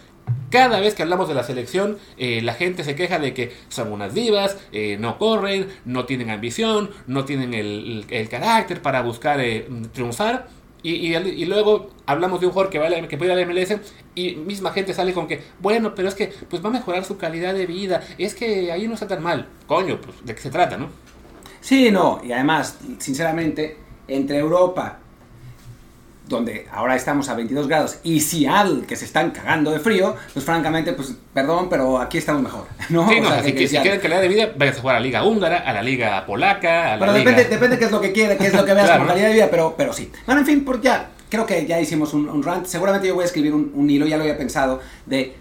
cada 0.50 0.80
vez 0.80 0.94
que 0.94 1.04
hablamos 1.04 1.28
de 1.28 1.36
la 1.36 1.44
selección, 1.44 1.98
eh, 2.18 2.42
la 2.42 2.54
gente 2.54 2.84
se 2.84 2.96
queja 2.96 3.20
de 3.20 3.34
que 3.34 3.54
son 3.70 3.92
unas 3.92 4.14
divas, 4.14 4.58
eh, 4.72 4.98
no 5.00 5.18
corren, 5.18 5.68
no 5.86 6.06
tienen 6.06 6.30
ambición, 6.30 6.90
no 7.06 7.26
tienen 7.26 7.54
el, 7.54 8.06
carácter 8.30 8.82
para 8.82 9.02
buscar 9.02 9.40
eh, 9.42 9.68
triunfar. 9.94 10.48
Y, 10.84 11.46
luego 11.46 11.90
hablamos 12.06 12.40
de 12.40 12.46
un 12.46 12.54
jugador 12.54 12.72
que, 12.72 12.80
va 12.80 12.88
que 13.10 13.18
puede 13.18 13.34
ir 13.34 13.38
a 13.38 13.42
la 13.42 13.52
MLS 13.52 13.76
y 14.16 14.36
misma 14.36 14.72
gente 14.72 14.94
sale 14.94 15.12
con 15.12 15.28
que, 15.28 15.42
bueno, 15.60 15.94
pero 15.94 16.08
es 16.08 16.16
que 16.16 16.32
pues 16.50 16.64
va 16.64 16.70
a 16.70 16.72
mejorar 16.72 17.04
su 17.04 17.18
calidad 17.18 17.54
de 17.54 17.66
vida, 17.66 18.02
es 18.18 18.34
que 18.34 18.72
ahí 18.72 18.88
no 18.88 18.94
está 18.94 19.08
tan 19.08 19.22
mal. 19.22 19.48
Coño, 19.66 20.00
pues 20.00 20.16
de 20.24 20.34
qué 20.34 20.42
se 20.42 20.50
trata, 20.50 20.78
¿no? 20.78 20.88
Sí, 21.60 21.92
no, 21.92 22.22
y 22.24 22.32
además, 22.32 22.78
sinceramente, 23.00 23.78
entre 24.08 24.38
Europa 24.38 25.00
donde 26.28 26.68
ahora 26.72 26.96
estamos 26.96 27.30
a 27.30 27.36
22 27.36 27.68
grados, 27.68 28.00
y 28.04 28.20
Seattle, 28.20 28.86
que 28.86 28.96
se 28.96 29.06
están 29.06 29.32
cagando 29.32 29.72
de 29.72 29.80
frío, 29.80 30.16
pues 30.34 30.46
francamente, 30.46 30.94
pues 30.94 31.16
perdón, 31.34 31.68
pero 31.70 32.00
aquí 32.00 32.18
estamos 32.18 32.42
mejor. 32.42 32.66
¿no? 32.90 33.10
Sí, 33.10 33.20
no, 33.20 33.30
así 33.30 33.54
que, 33.54 33.68
si 33.68 33.78
quieren 33.78 34.00
calidad 34.00 34.22
de 34.22 34.28
vida, 34.28 34.52
vayan 34.58 34.76
a 34.76 34.80
jugar 34.80 34.96
a 34.96 35.00
la 35.00 35.06
liga 35.06 35.24
húngara, 35.24 35.58
a 35.60 35.74
la 35.74 35.82
liga 35.82 36.26
polaca, 36.26 36.94
a 36.94 36.98
la 36.98 37.00
pero 37.00 37.14
depende, 37.14 37.46
depende 37.46 37.80
qué 37.80 37.86
es 37.86 37.92
lo 37.92 38.02
que 38.02 38.12
quiere, 38.12 38.38
qué 38.38 38.48
es 38.48 38.54
lo 38.54 38.66
que 38.66 38.74
veas 38.74 38.92
como 38.92 39.08
calidad 39.08 39.28
de 39.28 39.34
vida, 39.34 39.48
pero, 39.50 39.76
pero 39.78 39.94
sí. 39.94 40.12
Bueno, 40.26 40.42
en 40.42 40.48
fin, 40.48 40.66
porque 40.66 40.86
ya, 40.86 41.10
creo 41.30 41.46
que 41.46 41.66
ya 41.66 41.80
hicimos 41.80 42.14
un, 42.14 42.44
rant, 42.44 42.66
seguramente 42.66 43.08
yo 43.08 43.16
voy 43.16 43.24
a 43.24 43.28
escribir 43.28 43.54
un, 43.54 43.90
hilo, 43.90 44.06
ya 44.06 44.18
lo 44.18 44.24
había 44.24 44.38
pensado, 44.38 44.82
de 45.06 45.36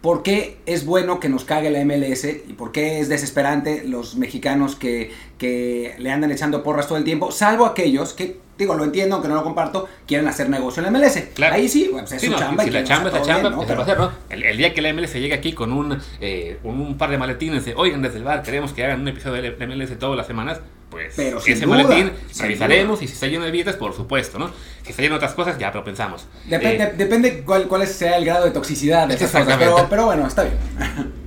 ¿por 0.00 0.22
qué 0.22 0.58
es 0.66 0.86
bueno 0.86 1.20
que 1.20 1.28
nos 1.28 1.44
cague 1.44 1.70
la 1.70 1.84
MLS 1.84 2.24
y 2.24 2.52
por 2.54 2.72
qué 2.72 3.00
es 3.00 3.08
desesperante 3.08 3.84
los 3.84 4.16
mexicanos 4.16 4.76
que, 4.76 5.12
que 5.38 5.94
le 5.98 6.10
andan 6.10 6.30
echando 6.32 6.62
porras 6.62 6.88
todo 6.88 6.98
el 6.98 7.04
tiempo? 7.04 7.32
Salvo 7.32 7.66
aquellos 7.66 8.14
que, 8.14 8.38
digo, 8.64 8.74
lo 8.74 8.84
entiendo, 8.84 9.16
aunque 9.16 9.28
no 9.28 9.34
lo 9.34 9.42
comparto, 9.42 9.88
quieren 10.06 10.26
hacer 10.28 10.48
negocio 10.48 10.84
en 10.84 10.92
la 10.92 10.98
MLS. 10.98 11.18
Claro. 11.34 11.54
Ahí 11.54 11.68
sí, 11.68 11.88
pues 11.90 12.10
es 12.12 12.20
Sí, 12.20 12.26
su 12.26 12.32
no, 12.32 12.38
chamba. 12.38 12.64
si 12.64 12.70
la 12.70 12.84
chamba 12.84 13.08
es 13.08 13.14
la 13.14 13.22
chamba, 13.22 13.48
bien, 13.50 13.54
pues 13.56 13.68
¿no? 13.68 13.74
se 13.74 13.74
va 13.74 13.80
a 13.80 13.84
hacer, 13.84 13.98
¿no? 13.98 14.12
El, 14.30 14.42
el 14.44 14.56
día 14.56 14.72
que 14.74 14.82
la 14.82 14.92
MLS 14.92 15.12
llegue 15.14 15.34
aquí 15.34 15.52
con 15.52 15.72
un, 15.72 15.98
eh, 16.20 16.58
un 16.64 16.96
par 16.96 17.10
de 17.10 17.18
maletines 17.18 17.64
de, 17.64 17.74
oigan, 17.74 18.02
desde 18.02 18.18
el 18.18 18.24
bar 18.24 18.42
queremos 18.42 18.72
que 18.72 18.84
hagan 18.84 19.00
un 19.00 19.08
episodio 19.08 19.42
de 19.42 19.50
la 19.58 19.66
MLS 19.66 19.98
todas 19.98 20.16
las 20.16 20.26
semanas, 20.26 20.60
pues 20.90 21.14
Pero 21.16 21.38
ese 21.38 21.54
duda, 21.54 21.66
maletín 21.84 22.10
revisaremos 22.38 23.00
y 23.02 23.06
si 23.06 23.14
está 23.14 23.26
lleno 23.28 23.44
de 23.44 23.50
billetes, 23.52 23.76
por 23.76 23.94
supuesto, 23.94 24.38
¿no? 24.38 24.50
Si 24.82 24.90
está 24.90 25.02
lleno 25.02 25.14
de 25.14 25.18
otras 25.18 25.34
cosas, 25.34 25.56
ya 25.58 25.70
lo 25.70 25.84
pensamos. 25.84 26.26
Depende, 26.46 26.84
Eh, 26.84 26.92
depende 26.96 27.42
cuál, 27.44 27.68
cuál 27.68 27.86
sea 27.86 28.16
el 28.16 28.24
grado 28.24 28.44
de 28.44 28.50
toxicidad 28.50 29.06
de 29.06 29.14
esas 29.14 29.30
cosas, 29.30 29.56
pero, 29.58 29.86
pero 29.88 30.06
bueno, 30.06 30.26
está 30.26 30.42
bien. 30.42 30.56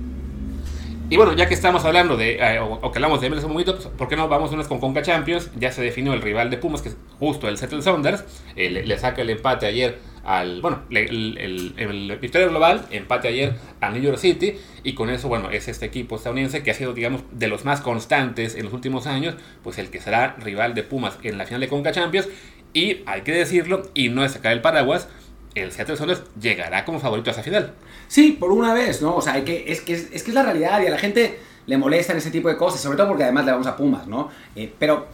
Y 1.10 1.16
bueno, 1.16 1.34
ya 1.34 1.46
que 1.46 1.54
estamos 1.54 1.84
hablando 1.84 2.16
de, 2.16 2.36
eh, 2.40 2.58
o, 2.60 2.90
que 2.90 2.98
hablamos 2.98 3.20
de 3.20 3.28
MLS 3.28 3.44
un 3.44 3.52
poquito, 3.52 3.74
pues, 3.76 3.88
¿por 3.88 4.08
qué 4.08 4.16
no 4.16 4.26
vamos 4.26 4.52
unas 4.52 4.66
con 4.66 4.80
Conca 4.80 5.02
Champions? 5.02 5.50
Ya 5.54 5.70
se 5.70 5.82
definió 5.82 6.14
el 6.14 6.22
rival 6.22 6.48
de 6.50 6.56
Pumas, 6.56 6.80
que 6.80 6.88
es 6.88 6.96
justo 7.18 7.46
el 7.46 7.58
Seattle 7.58 7.82
Sounders. 7.82 8.24
Eh, 8.56 8.70
le, 8.70 8.98
saca 8.98 9.20
el 9.20 9.28
empate 9.28 9.66
ayer 9.66 9.98
al, 10.24 10.62
bueno, 10.62 10.82
le- 10.88 11.04
el, 11.04 11.36
el, 11.38 11.74
el 12.10 12.18
victoria 12.18 12.48
global, 12.48 12.86
empate 12.90 13.28
ayer 13.28 13.54
al 13.80 13.92
New 13.92 14.02
York 14.02 14.16
City. 14.16 14.54
Y 14.82 14.94
con 14.94 15.10
eso, 15.10 15.28
bueno, 15.28 15.50
es 15.50 15.68
este 15.68 15.84
equipo 15.84 16.16
estadounidense 16.16 16.62
que 16.62 16.70
ha 16.70 16.74
sido, 16.74 16.94
digamos, 16.94 17.22
de 17.32 17.48
los 17.48 17.66
más 17.66 17.82
constantes 17.82 18.54
en 18.54 18.64
los 18.64 18.72
últimos 18.72 19.06
años, 19.06 19.34
pues 19.62 19.76
el 19.78 19.90
que 19.90 20.00
será 20.00 20.36
rival 20.38 20.74
de 20.74 20.84
Pumas 20.84 21.18
en 21.22 21.36
la 21.36 21.44
final 21.44 21.60
de 21.60 21.68
Conca 21.68 21.92
Champions. 21.92 22.28
Y 22.72 23.02
hay 23.06 23.20
que 23.22 23.32
decirlo, 23.32 23.82
y 23.94 24.08
no 24.08 24.24
es 24.24 24.32
sacar 24.32 24.52
el 24.52 24.60
paraguas, 24.62 25.08
el 25.54 25.72
Seattle 25.72 25.96
Sounders 25.96 26.22
llegará 26.40 26.84
como 26.84 27.00
favorito 27.00 27.30
a 27.30 27.32
esa 27.32 27.42
final. 27.42 27.74
Sí, 28.08 28.32
por 28.32 28.50
una 28.50 28.74
vez, 28.74 29.02
¿no? 29.02 29.16
O 29.16 29.22
sea, 29.22 29.34
hay 29.34 29.42
que, 29.42 29.64
es, 29.70 29.80
que 29.80 29.94
es, 29.94 30.22
que 30.22 30.30
es 30.30 30.34
la 30.34 30.42
realidad 30.42 30.82
y 30.82 30.86
a 30.86 30.90
la 30.90 30.98
gente 30.98 31.38
le 31.66 31.78
molestan 31.78 32.16
ese 32.16 32.30
tipo 32.30 32.48
de 32.48 32.56
cosas, 32.56 32.80
sobre 32.80 32.96
todo 32.96 33.08
porque 33.08 33.24
además 33.24 33.46
le 33.46 33.52
vamos 33.52 33.66
a 33.66 33.76
Pumas, 33.76 34.06
¿no? 34.06 34.28
Eh, 34.54 34.72
pero 34.78 35.06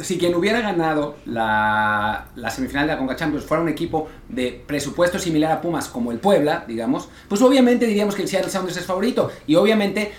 si 0.00 0.18
quien 0.18 0.34
hubiera 0.34 0.60
ganado 0.60 1.16
la, 1.26 2.28
la 2.34 2.50
semifinal 2.50 2.86
de 2.86 2.94
la 2.94 2.98
Conca 2.98 3.16
Champions 3.16 3.44
fuera 3.44 3.62
un 3.62 3.68
equipo 3.68 4.08
de 4.28 4.62
presupuesto 4.66 5.18
similar 5.18 5.52
a 5.52 5.60
Pumas 5.60 5.88
como 5.88 6.10
el 6.10 6.18
Puebla, 6.18 6.64
digamos, 6.66 7.08
pues 7.28 7.42
obviamente 7.42 7.86
diríamos 7.86 8.14
que 8.14 8.22
el 8.22 8.28
Seattle 8.28 8.50
Sounders 8.50 8.78
es 8.78 8.86
favorito 8.86 9.30
y 9.46 9.56
obviamente 9.56 10.12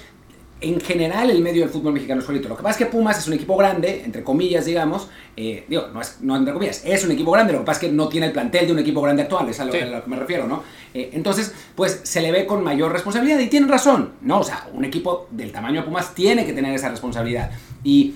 en 0.62 0.80
general 0.80 1.30
el 1.32 1.41
medio 1.41 1.62
del 1.63 1.72
fútbol 1.72 1.94
mexicano 1.94 2.20
es 2.22 2.25
favorito. 2.25 2.48
Lo 2.48 2.56
que 2.56 2.63
pasa 2.63 2.80
es 2.80 2.86
que 2.86 2.91
Pumas 2.91 3.18
es 3.18 3.27
un 3.27 3.34
equipo 3.34 3.58
grande, 3.58 4.03
entre 4.06 4.24
comillas, 4.24 4.65
digamos, 4.65 5.10
eh, 5.36 5.65
digo, 5.68 5.88
no 5.94 6.00
es 6.01 6.18
no 6.22 6.36
entre 6.38 6.53
comillas, 6.53 6.84
es 6.86 7.03
un 7.03 7.12
equipo 7.12 7.32
grande, 7.32 7.53
lo 7.53 7.60
que 7.60 7.65
pasa 7.65 7.82
es 7.82 7.88
que 7.89 7.94
no 7.96 8.08
tiene 8.08 8.27
el 8.27 8.32
plantel 8.32 8.68
de 8.68 8.74
un 8.74 8.80
equipo 8.80 9.01
grande 9.01 9.24
actual, 9.24 9.50
es 9.50 9.60
a 9.60 9.65
lo, 9.65 9.72
Sí. 9.72 9.80
a 9.80 9.86
lo 9.88 10.03
que 10.03 10.10
me 10.10 10.18
refiero, 10.18 10.48
¿no? 10.48 10.63
Eh, 10.94 11.10
entonces, 11.13 11.53
pues 11.75 12.01
se 12.03 12.22
le 12.22 12.32
ve 12.32 12.46
con 12.46 12.63
mayor 12.63 12.91
responsabilidad 12.91 13.39
y 13.39 13.48
tienen 13.48 13.70
razón, 13.70 14.13
¿no? 14.22 14.39
O 14.39 14.44
sea, 14.44 14.68
un 14.74 14.86
equipo 14.86 15.27
del 15.32 15.51
tamaño 15.51 15.82
de 15.82 15.88
Pumas 15.88 16.13
tiene 16.13 16.46
que 16.46 16.53
tener 16.53 16.74
esa 16.75 16.89
responsabilidad. 16.89 17.51
Y 17.84 18.15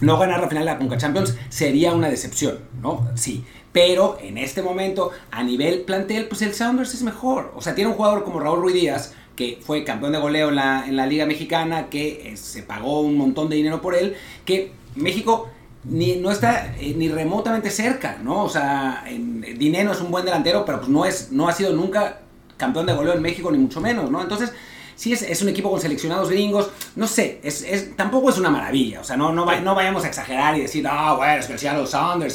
no 0.00 0.18
ganar 0.18 0.40
la 0.40 0.48
final 0.48 0.64
de 0.66 0.72
la 0.72 0.78
Conca 0.78 0.98
Champions 0.98 1.34
sería 1.48 1.92
una 1.94 2.08
decepción, 2.10 2.58
¿no? 2.82 3.08
Sí. 3.14 3.44
Pero 3.72 4.18
en 4.20 4.38
este 4.38 4.62
momento, 4.62 5.10
a 5.32 5.42
nivel 5.42 5.80
plantel, 5.80 6.26
pues 6.26 6.42
el 6.42 6.54
Sounders 6.54 6.94
es 6.94 7.02
mejor. 7.02 7.52
O 7.56 7.62
sea, 7.62 7.74
tiene 7.74 7.90
un 7.90 7.96
jugador 7.96 8.22
como 8.22 8.38
Raúl 8.38 8.60
Ruiz 8.60 8.74
Díaz, 8.74 9.14
que 9.36 9.58
fue 9.64 9.84
campeón 9.84 10.12
de 10.12 10.18
goleo 10.18 10.48
en 10.50 10.56
la, 10.56 10.84
Liga 11.06 11.26
Mexicana, 11.26 11.88
que 11.90 12.32
eh, 12.32 12.36
se 12.36 12.62
pagó 12.62 13.00
un 13.00 13.16
montón 13.16 13.48
de 13.48 13.56
dinero 13.56 13.80
por 13.80 13.94
él, 13.94 14.16
que 14.44 14.72
México 14.94 15.48
ni, 15.84 16.16
no 16.16 16.30
está 16.30 16.74
eh, 16.78 16.94
ni 16.96 17.08
remotamente 17.08 17.70
cerca, 17.70 18.18
¿no? 18.22 18.44
O 18.44 18.48
sea, 18.48 19.04
en, 19.06 19.40
Dineno 19.58 19.92
es 19.92 20.00
un 20.00 20.10
buen 20.10 20.24
delantero, 20.24 20.64
pero 20.64 20.78
pues 20.78 20.88
no, 20.88 21.04
es, 21.04 21.32
no 21.32 21.48
ha 21.48 21.52
sido 21.52 21.72
nunca 21.72 22.20
campeón 22.56 22.86
de 22.86 22.92
goleo 22.94 23.12
en 23.14 23.22
México, 23.22 23.50
ni 23.50 23.58
mucho 23.58 23.80
menos, 23.80 24.10
¿no? 24.10 24.22
Entonces, 24.22 24.52
sí 24.96 25.12
es, 25.12 25.22
es 25.22 25.42
un 25.42 25.48
equipo 25.48 25.70
con 25.70 25.80
seleccionados 25.80 26.30
gringos, 26.30 26.70
no 26.94 27.06
sé, 27.08 27.40
es, 27.42 27.62
es- 27.62 27.96
tampoco 27.96 28.30
es 28.30 28.38
una 28.38 28.48
maravilla, 28.48 29.00
o 29.00 29.04
sea, 29.04 29.16
no, 29.16 29.32
no, 29.32 29.44
va- 29.44 29.60
no 29.60 29.74
vayamos 29.74 30.04
a 30.04 30.08
exagerar 30.08 30.56
y 30.56 30.60
decir, 30.62 30.86
ah, 30.88 31.14
bueno, 31.16 31.40
es 31.40 31.46
que 31.46 31.52
el 31.54 31.58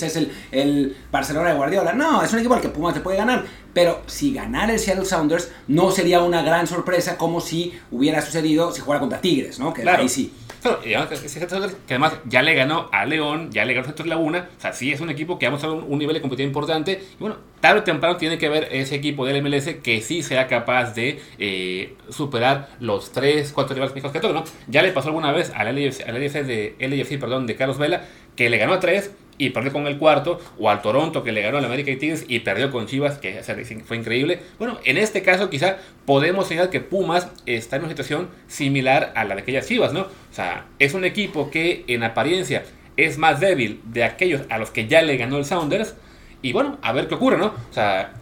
es 0.07 0.15
el 0.51 0.97
Barcelona 1.11 1.49
de 1.49 1.55
Guardiola, 1.55 1.93
no, 1.93 2.21
es 2.23 2.31
un 2.33 2.39
equipo 2.39 2.53
al 2.53 2.61
que 2.61 2.69
Pumas 2.69 2.93
te 2.93 2.99
puede 2.99 3.17
ganar, 3.17 3.45
pero 3.73 4.01
si 4.05 4.33
ganara 4.33 4.73
el 4.73 4.79
Seattle 4.79 5.05
Sounders 5.05 5.51
no 5.67 5.91
sería 5.91 6.21
una 6.21 6.41
gran 6.41 6.67
sorpresa 6.67 7.17
como 7.17 7.41
si 7.41 7.73
hubiera 7.91 8.21
sucedido 8.21 8.71
si 8.71 8.81
jugara 8.81 8.99
contra 8.99 9.21
Tigres, 9.21 9.59
¿no? 9.59 9.73
Que 9.73 9.81
Claro. 9.81 10.01
ahí 10.01 10.09
sí. 10.09 10.33
Claro, 10.61 10.81
y 10.85 10.93
además, 10.93 11.13
ese 11.13 11.29
Seattle 11.29 11.49
Sounders, 11.49 11.75
que 11.87 11.93
además 11.93 12.13
ya 12.25 12.41
le 12.41 12.53
ganó 12.53 12.89
a 12.91 13.05
León, 13.05 13.49
ya 13.51 13.63
le 13.63 13.73
ganó 13.73 13.85
a 13.85 13.87
Santos 13.87 14.05
Laguna, 14.07 14.49
o 14.57 14.61
sea, 14.61 14.73
sí 14.73 14.91
es 14.91 14.99
un 14.99 15.09
equipo 15.09 15.39
que 15.39 15.45
ha 15.45 15.51
mostrado 15.51 15.75
un, 15.75 15.97
nivel 15.97 16.15
de 16.15 16.21
competitividad 16.21 16.49
importante, 16.49 17.01
y 17.13 17.19
bueno, 17.19 17.37
tarde 17.61 17.79
o 17.79 17.83
temprano 17.83 18.17
tiene 18.17 18.37
que 18.37 18.49
ver 18.49 18.67
ese 18.71 18.95
equipo 18.95 19.25
del 19.25 19.41
MLS 19.41 19.75
que 19.81 20.01
sí 20.01 20.21
sea 20.21 20.47
capaz 20.47 20.93
de 20.93 21.21
eh, 21.37 21.95
superar 22.09 22.69
los 22.81 23.11
3, 23.13 23.53
4 23.53 23.73
rivales 23.73 23.95
mexicanos 23.95 24.13
que 24.13 24.19
toque, 24.19 24.33
¿no? 24.33 24.43
Ya 24.67 24.81
le 24.81 24.91
pasó 24.91 25.07
alguna 25.07 25.31
vez 25.31 25.51
al 25.55 25.73
LAFC 25.73 26.43
de, 26.43 26.75
LAFC, 26.77 27.19
perdón, 27.19 27.47
de 27.47 27.55
Carlos 27.55 27.77
Vela, 27.77 28.03
que 28.35 28.49
le 28.49 28.57
ganó 28.57 28.73
a 28.73 28.79
3 28.81 29.11
y 29.39 29.49
perdió 29.49 29.73
con 29.73 29.87
el 29.87 29.97
cuarto, 29.97 30.39
o 30.59 30.69
al 30.69 30.83
Toronto 30.83 31.23
que 31.23 31.31
le 31.31 31.41
ganó 31.41 31.57
al 31.57 31.65
América 31.65 31.89
y 31.89 31.95
Tigres 31.95 32.25
y 32.27 32.41
perdió 32.41 32.69
con 32.71 32.85
Chivas, 32.85 33.17
que 33.17 33.41
fue 33.85 33.97
increíble. 33.97 34.41
Bueno, 34.59 34.77
en 34.83 34.97
este 34.97 35.23
caso 35.23 35.49
quizá 35.49 35.77
podemos 36.05 36.47
señalar 36.47 36.69
que 36.69 36.81
Pumas 36.81 37.29
está 37.47 37.77
en 37.77 37.83
una 37.83 37.89
situación 37.89 38.29
similar 38.47 39.13
a 39.15 39.23
la 39.23 39.35
de 39.35 39.41
aquellas 39.41 39.65
Chivas, 39.65 39.93
¿no? 39.93 40.01
O 40.01 40.33
sea, 40.33 40.67
es 40.77 40.93
un 40.93 41.05
equipo 41.05 41.49
que 41.49 41.85
en 41.87 42.03
apariencia 42.03 42.65
es 42.97 43.17
más 43.17 43.39
débil 43.39 43.81
de 43.85 44.03
aquellos 44.03 44.41
a 44.49 44.57
los 44.57 44.71
que 44.71 44.87
ya 44.87 45.01
le 45.01 45.15
ganó 45.15 45.37
el 45.37 45.45
Sounders. 45.45 45.95
Y 46.41 46.51
bueno, 46.51 46.77
a 46.81 46.91
ver 46.91 47.07
qué 47.07 47.15
ocurre, 47.15 47.37
¿no? 47.37 47.47
O 47.47 47.73
sea, 47.73 48.13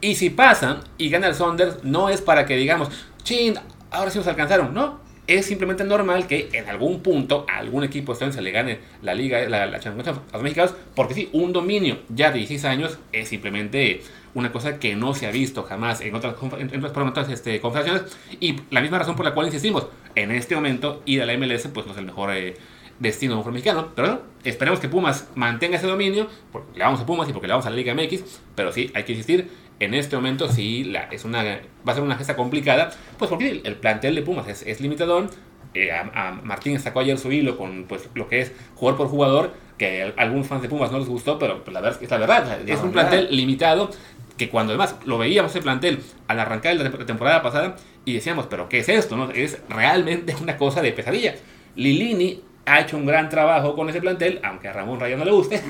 y 0.00 0.14
si 0.14 0.30
pasan 0.30 0.80
y 0.96 1.10
gana 1.10 1.28
el 1.28 1.34
Sounders, 1.34 1.84
no 1.84 2.08
es 2.08 2.22
para 2.22 2.46
que 2.46 2.56
digamos, 2.56 2.88
chin, 3.22 3.54
ahora 3.90 4.10
sí 4.10 4.16
nos 4.18 4.26
alcanzaron, 4.26 4.72
¿no? 4.72 5.01
Es 5.26 5.46
simplemente 5.46 5.84
normal 5.84 6.26
que 6.26 6.48
en 6.52 6.68
algún 6.68 7.00
punto 7.00 7.46
a 7.48 7.58
algún 7.58 7.84
equipo 7.84 8.12
estadounidense 8.12 8.42
le 8.42 8.50
gane 8.50 8.78
la 9.02 9.14
liga, 9.14 9.48
la, 9.48 9.66
la 9.66 9.78
Champions 9.78 10.08
a 10.08 10.32
los 10.32 10.42
mexicanos, 10.42 10.74
porque 10.96 11.14
sí, 11.14 11.30
un 11.32 11.52
dominio 11.52 12.00
ya 12.08 12.32
de 12.32 12.38
16 12.38 12.64
años 12.64 12.98
es 13.12 13.28
simplemente 13.28 14.02
una 14.34 14.50
cosa 14.50 14.78
que 14.78 14.96
no 14.96 15.14
se 15.14 15.26
ha 15.26 15.30
visto 15.30 15.62
jamás 15.62 16.00
en 16.00 16.14
otras, 16.14 16.34
en 16.58 16.74
en 16.74 16.84
otras, 16.84 17.28
este, 17.28 17.60
confederaciones 17.60 18.16
y 18.40 18.56
la 18.70 18.80
misma 18.80 18.98
razón 18.98 19.14
por 19.14 19.24
la 19.24 19.34
cual 19.34 19.46
insistimos, 19.46 19.86
en 20.14 20.30
este 20.30 20.54
momento 20.54 21.02
ir 21.06 21.22
a 21.22 21.26
la 21.26 21.36
MLS 21.36 21.68
pues 21.68 21.86
no 21.86 21.92
es 21.92 21.98
el 21.98 22.06
mejor 22.06 22.34
eh, 22.34 22.56
destino 23.02 23.36
fútbol 23.38 23.52
mexicano, 23.54 23.88
pero 23.94 24.08
bueno, 24.08 24.22
esperemos 24.44 24.80
que 24.80 24.88
Pumas 24.88 25.28
mantenga 25.34 25.76
ese 25.76 25.86
dominio, 25.86 26.28
porque 26.52 26.78
le 26.78 26.84
vamos 26.84 27.00
a 27.00 27.06
Pumas 27.06 27.28
y 27.28 27.32
porque 27.32 27.48
le 27.48 27.52
vamos 27.52 27.66
a 27.66 27.70
la 27.70 27.76
Liga 27.76 27.94
MX, 27.94 28.22
pero 28.54 28.72
sí, 28.72 28.90
hay 28.94 29.02
que 29.04 29.12
insistir, 29.12 29.50
en 29.80 29.94
este 29.94 30.14
momento 30.16 30.48
sí 30.48 30.84
la, 30.84 31.04
es 31.04 31.24
una, 31.24 31.42
va 31.42 31.92
a 31.92 31.94
ser 31.94 32.04
una 32.04 32.16
gesta 32.16 32.36
complicada, 32.36 32.90
pues 33.18 33.28
porque 33.28 33.50
el, 33.50 33.60
el 33.64 33.74
plantel 33.76 34.14
de 34.14 34.22
Pumas 34.22 34.46
es, 34.48 34.62
es 34.62 34.80
limitadón, 34.80 35.28
eh, 35.74 35.90
a, 35.90 36.28
a 36.28 36.32
Martín 36.32 36.78
sacó 36.78 37.00
ayer 37.00 37.18
su 37.18 37.32
hilo 37.32 37.56
con 37.56 37.84
pues, 37.88 38.08
lo 38.14 38.28
que 38.28 38.40
es 38.42 38.52
jugador 38.76 38.98
por 38.98 39.08
jugador, 39.08 39.54
que 39.78 40.02
a 40.02 40.12
algunos 40.18 40.46
fans 40.46 40.62
de 40.62 40.68
Pumas 40.68 40.92
no 40.92 40.98
les 40.98 41.08
gustó, 41.08 41.38
pero 41.38 41.64
pues, 41.64 41.74
la 41.74 41.80
verdad 41.80 42.00
es 42.02 42.10
la 42.10 42.18
verdad, 42.18 42.58
es 42.68 42.80
un 42.80 42.92
plantel 42.92 43.28
limitado, 43.30 43.90
que 44.36 44.48
cuando 44.48 44.72
además 44.72 44.96
lo 45.04 45.18
veíamos 45.18 45.50
ese 45.50 45.60
plantel 45.60 45.98
al 46.28 46.40
arrancar 46.40 46.74
la 46.76 46.90
tem- 46.90 47.04
temporada 47.04 47.42
pasada 47.42 47.76
y 48.04 48.14
decíamos, 48.14 48.46
pero 48.48 48.68
¿qué 48.68 48.78
es 48.78 48.88
esto? 48.88 49.16
no? 49.16 49.30
Es 49.30 49.58
realmente 49.68 50.34
una 50.40 50.56
cosa 50.56 50.80
de 50.82 50.92
pesadilla. 50.92 51.34
Lilini 51.76 52.42
ha 52.66 52.80
hecho 52.80 52.96
un 52.96 53.06
gran 53.06 53.28
trabajo 53.28 53.74
con 53.74 53.88
ese 53.90 54.00
plantel, 54.00 54.40
aunque 54.42 54.68
a 54.68 54.72
Ramón 54.72 55.00
Raya 55.00 55.16
no 55.16 55.24
le 55.24 55.32
guste. 55.32 55.60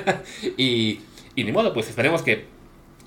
y, 0.56 1.00
y 1.34 1.44
ni 1.44 1.52
modo, 1.52 1.72
pues 1.72 1.88
esperemos 1.88 2.22
que 2.22 2.46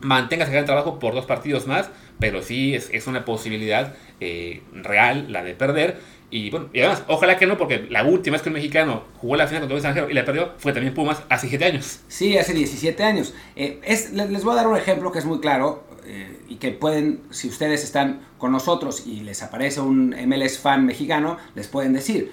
mantenga 0.01 0.43
ese 0.43 0.53
gran 0.53 0.65
trabajo 0.65 0.99
por 0.99 1.13
dos 1.13 1.25
partidos 1.25 1.67
más, 1.67 1.89
pero 2.19 2.41
sí 2.41 2.75
es, 2.75 3.07
una 3.07 3.25
posibilidad 3.25 3.93
eh, 4.19 4.61
real 4.73 5.31
la 5.31 5.43
de 5.43 5.53
perder. 5.53 5.99
Y 6.31 6.49
bueno, 6.49 6.69
y 6.73 6.79
además, 6.79 7.03
ojalá 7.07 7.37
que 7.37 7.45
no, 7.45 7.57
porque 7.57 7.85
la 7.89 8.03
última 8.03 8.33
vez 8.35 8.41
que 8.41 8.49
un 8.49 8.55
mexicano 8.55 9.03
jugó 9.17 9.35
la 9.35 9.47
final 9.47 9.61
contra 9.61 9.75
un 9.75 9.77
extranjero 9.77 10.09
y 10.09 10.13
la 10.13 10.25
perdió 10.25 10.53
fue 10.57 10.73
también 10.73 10.93
Pumas 10.93 11.21
hace 11.29 11.47
7 11.47 11.65
años. 11.65 11.99
Sí, 12.07 12.37
hace 12.37 12.53
17 12.53 13.03
años. 13.03 13.33
Eh, 13.55 13.79
es, 13.83 14.11
le- 14.11 14.27
les 14.29 14.43
voy 14.43 14.53
a 14.53 14.55
dar 14.57 14.67
un 14.67 14.75
ejemplo 14.75 15.11
que 15.11 15.19
es 15.19 15.25
muy 15.25 15.39
claro 15.39 15.85
eh, 16.05 16.39
y 16.49 16.55
que 16.55 16.71
pueden, 16.71 17.21
si 17.29 17.47
ustedes 17.47 17.83
están 17.83 18.21
con 18.37 18.51
nosotros 18.51 19.05
y 19.05 19.21
les 19.21 19.43
aparece 19.43 19.79
un 19.81 20.15
MLS 20.27 20.57
fan 20.59 20.85
mexicano, 20.85 21.37
les 21.53 21.67
pueden 21.67 21.93
decir. 21.93 22.31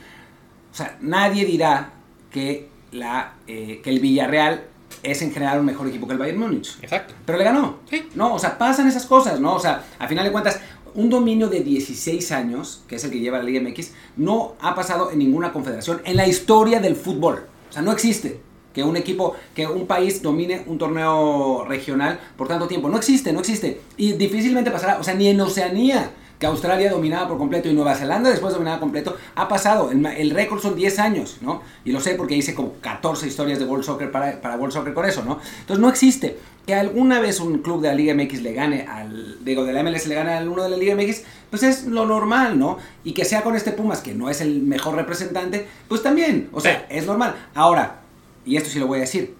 O 0.72 0.74
sea, 0.74 0.96
nadie 1.00 1.44
dirá 1.44 1.92
que, 2.30 2.68
la, 2.92 3.34
eh, 3.46 3.80
que 3.84 3.90
el 3.90 4.00
Villarreal 4.00 4.64
es 5.02 5.20
en 5.22 5.32
general 5.32 5.60
un 5.60 5.66
mejor 5.66 5.86
equipo 5.88 6.06
que 6.06 6.14
el 6.14 6.18
Bayern 6.18 6.38
Múnich. 6.38 6.78
Exacto. 6.80 7.14
Pero 7.26 7.38
le 7.38 7.44
ganó. 7.44 7.78
Sí. 7.88 8.08
No, 8.14 8.34
o 8.34 8.38
sea, 8.38 8.56
pasan 8.56 8.88
esas 8.88 9.06
cosas, 9.06 9.40
¿no? 9.40 9.54
O 9.54 9.60
sea, 9.60 9.84
a 9.98 10.08
final 10.08 10.24
de 10.24 10.32
cuentas, 10.32 10.60
un 10.94 11.10
dominio 11.10 11.48
de 11.48 11.60
16 11.60 12.32
años, 12.32 12.82
que 12.88 12.96
es 12.96 13.04
el 13.04 13.10
que 13.10 13.20
lleva 13.20 13.38
la 13.38 13.44
Liga 13.44 13.60
MX, 13.60 13.92
no 14.16 14.54
ha 14.60 14.74
pasado 14.74 15.10
en 15.10 15.18
ninguna 15.18 15.52
confederación 15.52 16.00
en 16.04 16.16
la 16.16 16.26
historia 16.26 16.80
del 16.80 16.96
fútbol. 16.96 17.46
O 17.68 17.72
sea, 17.72 17.82
no 17.82 17.92
existe 17.92 18.40
que 18.72 18.82
un 18.82 18.96
equipo, 18.96 19.34
que 19.54 19.66
un 19.66 19.86
país 19.86 20.22
domine 20.22 20.64
un 20.66 20.78
torneo 20.78 21.64
regional 21.66 22.18
por 22.36 22.48
tanto 22.48 22.66
tiempo. 22.66 22.88
No 22.88 22.96
existe, 22.96 23.32
no 23.32 23.40
existe. 23.40 23.80
Y 23.96 24.12
difícilmente 24.12 24.70
pasará, 24.70 24.98
o 24.98 25.04
sea, 25.04 25.14
ni 25.14 25.28
en 25.28 25.40
Oceanía 25.40 26.10
que 26.42 26.46
Australia 26.46 26.90
dominaba 26.90 27.28
por 27.28 27.38
completo 27.38 27.68
y 27.68 27.72
Nueva 27.72 27.94
Zelanda 27.94 28.28
después 28.28 28.52
dominaba 28.52 28.80
completo. 28.80 29.16
Ha 29.36 29.46
pasado, 29.46 29.92
el, 29.92 30.04
el 30.04 30.30
récord 30.30 30.60
son 30.60 30.74
10 30.74 30.98
años, 30.98 31.38
¿no? 31.40 31.62
Y 31.84 31.92
lo 31.92 32.00
sé 32.00 32.16
porque 32.16 32.34
hice 32.34 32.52
como 32.52 32.72
14 32.80 33.28
historias 33.28 33.60
de 33.60 33.64
World 33.64 33.84
Soccer 33.84 34.10
para, 34.10 34.40
para 34.40 34.56
World 34.56 34.72
Soccer 34.72 34.92
con 34.92 35.04
eso, 35.04 35.22
¿no? 35.24 35.38
Entonces 35.60 35.78
no 35.78 35.88
existe 35.88 36.36
que 36.66 36.74
alguna 36.74 37.20
vez 37.20 37.38
un 37.38 37.58
club 37.58 37.80
de 37.80 37.86
la 37.86 37.94
Liga 37.94 38.12
MX 38.16 38.42
le 38.42 38.54
gane 38.54 38.88
al, 38.88 39.44
digo, 39.44 39.64
de 39.64 39.72
la 39.72 39.84
MLS 39.84 40.08
le 40.08 40.16
gane 40.16 40.32
al 40.32 40.48
uno 40.48 40.64
de 40.64 40.70
la 40.70 40.76
Liga 40.76 40.96
MX, 40.96 41.22
pues 41.48 41.62
es 41.62 41.84
lo 41.84 42.06
normal, 42.06 42.58
¿no? 42.58 42.76
Y 43.04 43.12
que 43.12 43.24
sea 43.24 43.42
con 43.42 43.54
este 43.54 43.70
Pumas, 43.70 44.00
que 44.00 44.12
no 44.12 44.28
es 44.28 44.40
el 44.40 44.62
mejor 44.62 44.96
representante, 44.96 45.68
pues 45.86 46.02
también, 46.02 46.48
o 46.50 46.60
sea, 46.60 46.86
es 46.90 47.06
normal. 47.06 47.36
Ahora, 47.54 48.00
y 48.44 48.56
esto 48.56 48.68
sí 48.68 48.80
lo 48.80 48.88
voy 48.88 48.98
a 48.98 49.02
decir, 49.02 49.36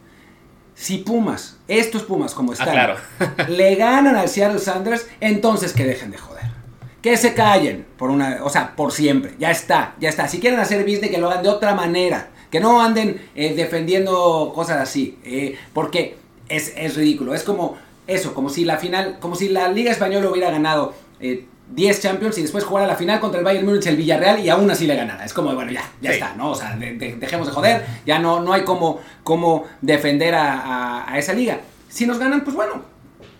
si 0.76 0.98
Pumas, 0.98 1.56
estos 1.66 2.04
Pumas 2.04 2.32
como 2.32 2.52
están, 2.52 2.70
claro. 2.70 2.94
le 3.48 3.74
ganan 3.74 4.14
al 4.14 4.28
Seattle 4.28 4.60
Sanders, 4.60 5.08
entonces 5.18 5.72
que 5.72 5.84
dejen 5.84 6.12
de 6.12 6.18
joder. 6.18 6.41
Que 7.02 7.16
se 7.16 7.34
callen 7.34 7.84
por 7.98 8.10
una, 8.10 8.38
o 8.44 8.48
sea, 8.48 8.74
por 8.76 8.92
siempre. 8.92 9.32
Ya 9.38 9.50
está, 9.50 9.94
ya 10.00 10.08
está. 10.08 10.28
Si 10.28 10.38
quieren 10.38 10.60
hacer 10.60 10.82
business, 10.84 11.10
que 11.10 11.18
lo 11.18 11.28
hagan 11.28 11.42
de 11.42 11.48
otra 11.48 11.74
manera. 11.74 12.28
Que 12.50 12.60
no 12.60 12.80
anden 12.80 13.20
eh, 13.34 13.54
defendiendo 13.54 14.52
cosas 14.54 14.78
así. 14.80 15.18
eh, 15.24 15.56
porque 15.74 16.16
es, 16.48 16.72
es 16.76 16.94
ridículo. 16.96 17.34
Es 17.34 17.42
como 17.42 17.76
eso, 18.06 18.34
como 18.34 18.48
si 18.50 18.64
la 18.64 18.76
final, 18.78 19.18
como 19.20 19.34
si 19.34 19.48
la 19.48 19.68
Liga 19.68 19.90
Española 19.90 20.30
hubiera 20.30 20.50
ganado 20.50 20.94
eh, 21.20 21.46
10 21.70 22.00
Champions 22.02 22.36
y 22.38 22.42
después 22.42 22.62
jugara 22.64 22.86
la 22.86 22.96
final 22.96 23.18
contra 23.20 23.38
el 23.38 23.44
Bayern 23.44 23.64
Múnich 23.66 23.86
el 23.86 23.96
Villarreal 23.96 24.40
y 24.40 24.50
aún 24.50 24.70
así 24.70 24.86
le 24.86 24.94
ganara. 24.94 25.24
Es 25.24 25.32
como, 25.32 25.54
bueno, 25.54 25.72
ya, 25.72 25.82
ya 26.02 26.10
Sí. 26.10 26.14
está, 26.18 26.34
¿no? 26.36 26.50
O 26.50 26.54
sea, 26.54 26.76
de- 26.76 26.94
de- 26.94 27.16
dejemos 27.16 27.46
de 27.46 27.52
joder, 27.52 27.86
ya 28.04 28.18
no, 28.18 28.40
no 28.40 28.52
hay 28.52 28.62
como, 28.64 29.00
como 29.24 29.64
defender 29.80 30.34
a, 30.34 30.60
a- 30.60 31.12
a 31.12 31.18
esa 31.18 31.32
liga. 31.32 31.60
Si 31.88 32.06
nos 32.06 32.18
ganan, 32.18 32.42
pues 32.44 32.54
bueno, 32.54 32.82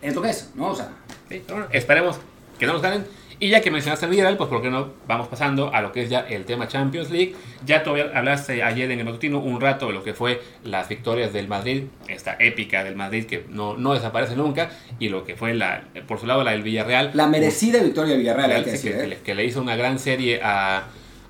es 0.01 0.15
lo 0.15 0.23
que 0.23 0.31
es, 0.31 0.51
¿no? 0.55 0.69
O 0.69 0.75
sea, 0.75 0.89
Sí, 1.29 1.43
pero 1.47 1.59
bueno, 1.61 1.69
esperemos 1.73 2.17
que 2.59 2.67
no 2.67 2.73
nos 2.75 2.83
ganen. 2.83 3.05
Y 3.43 3.49
ya 3.49 3.61
que 3.61 3.73
mencionaste 3.73 4.07
el 4.07 4.13
Villarreal, 4.13 4.37
pues 4.37 4.49
por 4.49 4.63
qué 4.63 4.71
no 4.71 4.93
vamos 5.09 5.27
pasando 5.27 5.75
a 5.75 5.83
lo 5.83 5.91
que 5.91 6.05
es 6.05 6.09
ya 6.09 6.21
el 6.21 6.45
tema 6.45 6.69
Champions 6.69 7.11
League. 7.11 7.35
Ya 7.67 7.83
tú 7.83 7.91
hablaste 7.91 8.63
ayer 8.63 8.89
en 8.93 9.01
el 9.01 9.05
matutino 9.05 9.41
un 9.41 9.61
rato 9.61 9.89
de 9.89 9.95
lo 9.95 10.05
que 10.05 10.15
fue 10.15 10.41
las 10.63 10.89
victorias 10.89 11.33
del 11.33 11.49
Madrid, 11.49 11.87
esta 12.07 12.37
épica 12.39 12.85
del 12.85 12.95
Madrid 12.95 13.25
que 13.25 13.45
no, 13.49 13.77
no 13.77 13.95
desaparece 13.95 14.37
nunca, 14.37 14.71
y 15.01 15.09
lo 15.09 15.25
que 15.25 15.35
fue 15.35 15.55
la, 15.55 15.83
por 16.07 16.21
su 16.21 16.27
lado 16.29 16.45
la 16.45 16.53
del 16.53 16.63
Villarreal. 16.63 17.11
la 17.15 17.27
merecida 17.27 17.83
victoria 17.83 18.13
de 18.13 18.21
Villarreal, 18.21 18.53
hay 18.53 18.63
que 18.63 18.71
decir, 18.71 18.93
que 18.93 19.03
¿eh? 19.03 19.07
le, 19.09 19.17
que 19.17 19.35
le 19.35 19.45
hizo 19.45 19.61
una 19.61 19.75
gran 19.75 19.99
serie 19.99 20.39
a, 20.41 20.85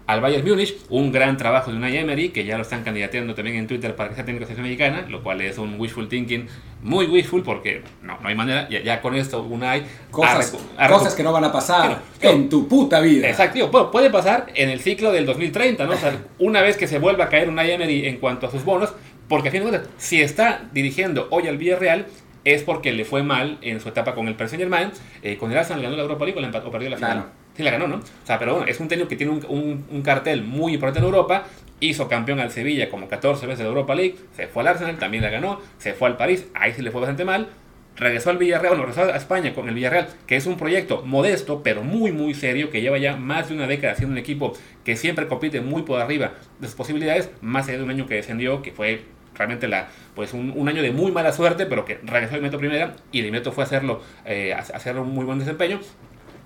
al 0.06 0.20
Bayern 0.20 0.46
Múnich, 0.46 0.76
un 0.88 1.12
gran 1.12 1.36
trabajo 1.36 1.70
de 1.70 1.76
Unai 1.76 1.96
Emery, 1.96 2.30
que 2.30 2.44
ya 2.44 2.56
lo 2.56 2.62
están 2.62 2.82
candidateando 2.82 3.34
también 3.34 3.56
en 3.56 3.66
Twitter 3.66 3.94
para 3.94 4.08
que 4.10 4.14
sea 4.16 4.24
técnico 4.24 4.46
de 4.46 4.54
selección 4.54 4.66
mexicana, 4.66 5.06
lo 5.08 5.22
cual 5.22 5.40
es 5.40 5.58
un 5.58 5.78
wishful 5.78 6.08
thinking, 6.08 6.46
muy 6.82 7.06
wishful, 7.06 7.42
porque 7.42 7.82
no, 8.02 8.18
no 8.20 8.28
hay 8.28 8.34
manera, 8.34 8.68
ya, 8.68 8.82
ya 8.82 9.00
con 9.00 9.14
esto 9.14 9.42
Unai... 9.42 9.84
Cosas, 10.10 10.56
ha 10.76 10.88
cosas 10.88 11.14
que 11.14 11.22
no 11.22 11.32
van 11.32 11.44
a 11.44 11.52
pasar 11.52 12.00
en 12.20 12.48
tu 12.48 12.68
puta 12.68 13.00
vida. 13.00 13.28
Exacto, 13.28 13.54
tío, 13.54 13.68
bueno, 13.68 13.90
puede 13.90 14.10
pasar 14.10 14.46
en 14.54 14.68
el 14.70 14.80
ciclo 14.80 15.12
del 15.12 15.24
2030, 15.24 15.86
¿no? 15.86 15.92
O 15.92 15.96
sea, 15.96 16.16
una 16.38 16.60
vez 16.62 16.76
que 16.76 16.88
se 16.88 16.98
vuelva 16.98 17.24
a 17.24 17.28
caer 17.28 17.48
Unai 17.48 17.70
Emery 17.70 18.06
en 18.06 18.16
cuanto 18.18 18.46
a 18.46 18.50
sus 18.50 18.64
bonos, 18.64 18.92
porque 19.28 19.48
a 19.48 19.50
fin 19.50 19.62
de 19.62 19.70
cuentas, 19.70 19.90
si 19.98 20.20
está 20.20 20.68
dirigiendo 20.72 21.28
hoy 21.30 21.46
al 21.46 21.56
Villarreal, 21.56 22.06
es 22.44 22.62
porque 22.62 22.92
le 22.92 23.04
fue 23.04 23.22
mal 23.22 23.58
en 23.62 23.80
su 23.80 23.88
etapa 23.88 24.14
con 24.14 24.26
el 24.28 24.34
Paris 24.34 24.50
Saint 24.50 24.62
Germain, 24.62 24.90
eh, 25.22 25.36
con 25.36 25.52
el 25.52 25.58
Arsenal 25.58 25.82
ganó 25.82 25.96
la 25.96 26.02
Europa 26.02 26.24
League 26.24 26.38
o, 26.38 26.42
la 26.42 26.48
o 26.58 26.70
perdió 26.70 26.90
la 26.90 26.96
final. 26.96 27.12
Claro. 27.12 27.41
Sí, 27.54 27.62
la 27.62 27.70
ganó, 27.70 27.86
¿no? 27.86 27.96
O 27.96 28.26
sea, 28.26 28.38
pero 28.38 28.54
bueno, 28.54 28.66
es 28.66 28.80
un 28.80 28.88
técnico 28.88 29.08
que 29.10 29.16
tiene 29.16 29.32
un, 29.32 29.84
un- 29.90 30.02
cartel 30.02 30.42
muy 30.42 30.72
importante 30.74 31.00
en 31.00 31.04
Europa, 31.04 31.44
hizo 31.80 32.08
campeón 32.08 32.40
al 32.40 32.50
Sevilla 32.50 32.88
como 32.88 33.08
14 33.08 33.46
veces 33.46 33.58
de 33.60 33.66
Europa 33.68 33.94
League, 33.94 34.16
se 34.34 34.46
fue 34.46 34.62
al 34.62 34.68
Arsenal, 34.68 34.98
también 34.98 35.22
la 35.22 35.28
ganó, 35.30 35.60
se 35.78 35.92
fue 35.92 36.08
al 36.08 36.16
París, 36.16 36.46
ahí 36.54 36.72
sí 36.72 36.80
le 36.80 36.90
fue 36.90 37.02
bastante 37.02 37.26
mal, 37.26 37.48
regresó 37.96 38.30
al 38.30 38.38
Villarreal, 38.38 38.76
bueno, 38.76 38.86
regresó 38.86 39.12
a 39.12 39.16
España 39.16 39.52
con 39.52 39.68
el 39.68 39.74
Villarreal, 39.74 40.08
que 40.26 40.36
es 40.36 40.46
un 40.46 40.56
proyecto 40.56 41.02
modesto, 41.04 41.62
pero 41.62 41.82
muy, 41.84 42.10
muy 42.10 42.32
serio, 42.32 42.70
que 42.70 42.80
lleva 42.80 42.96
ya 42.96 43.16
más 43.16 43.48
de 43.50 43.54
una 43.54 43.66
década 43.66 43.94
siendo 43.96 44.12
un 44.12 44.18
equipo 44.18 44.54
que 44.84 44.96
siempre 44.96 45.28
compite 45.28 45.60
muy 45.60 45.82
por 45.82 46.00
arriba 46.00 46.32
de 46.58 46.66
sus 46.68 46.76
posibilidades, 46.76 47.30
más 47.42 47.68
allá 47.68 47.78
de 47.78 47.84
un 47.84 47.90
año 47.90 48.06
que 48.06 48.14
descendió, 48.14 48.62
que 48.62 48.72
fue 48.72 49.02
realmente 49.34 49.68
la, 49.68 49.88
pues 50.14 50.32
un, 50.32 50.52
un 50.56 50.68
año 50.68 50.80
de 50.82 50.90
muy 50.90 51.12
mala 51.12 51.32
suerte, 51.32 51.66
pero 51.66 51.84
que 51.84 51.98
regresó 52.02 52.34
al 52.36 52.42
Metro 52.42 52.58
Primera 52.58 52.96
y 53.12 53.20
el 53.20 53.30
Metro 53.30 53.52
fue 53.52 53.64
a 53.64 53.66
hacerlo, 53.66 54.00
eh, 54.24 54.54
hacer 54.54 54.96
un 54.98 55.10
muy 55.12 55.24
buen 55.26 55.38
desempeño. 55.38 55.80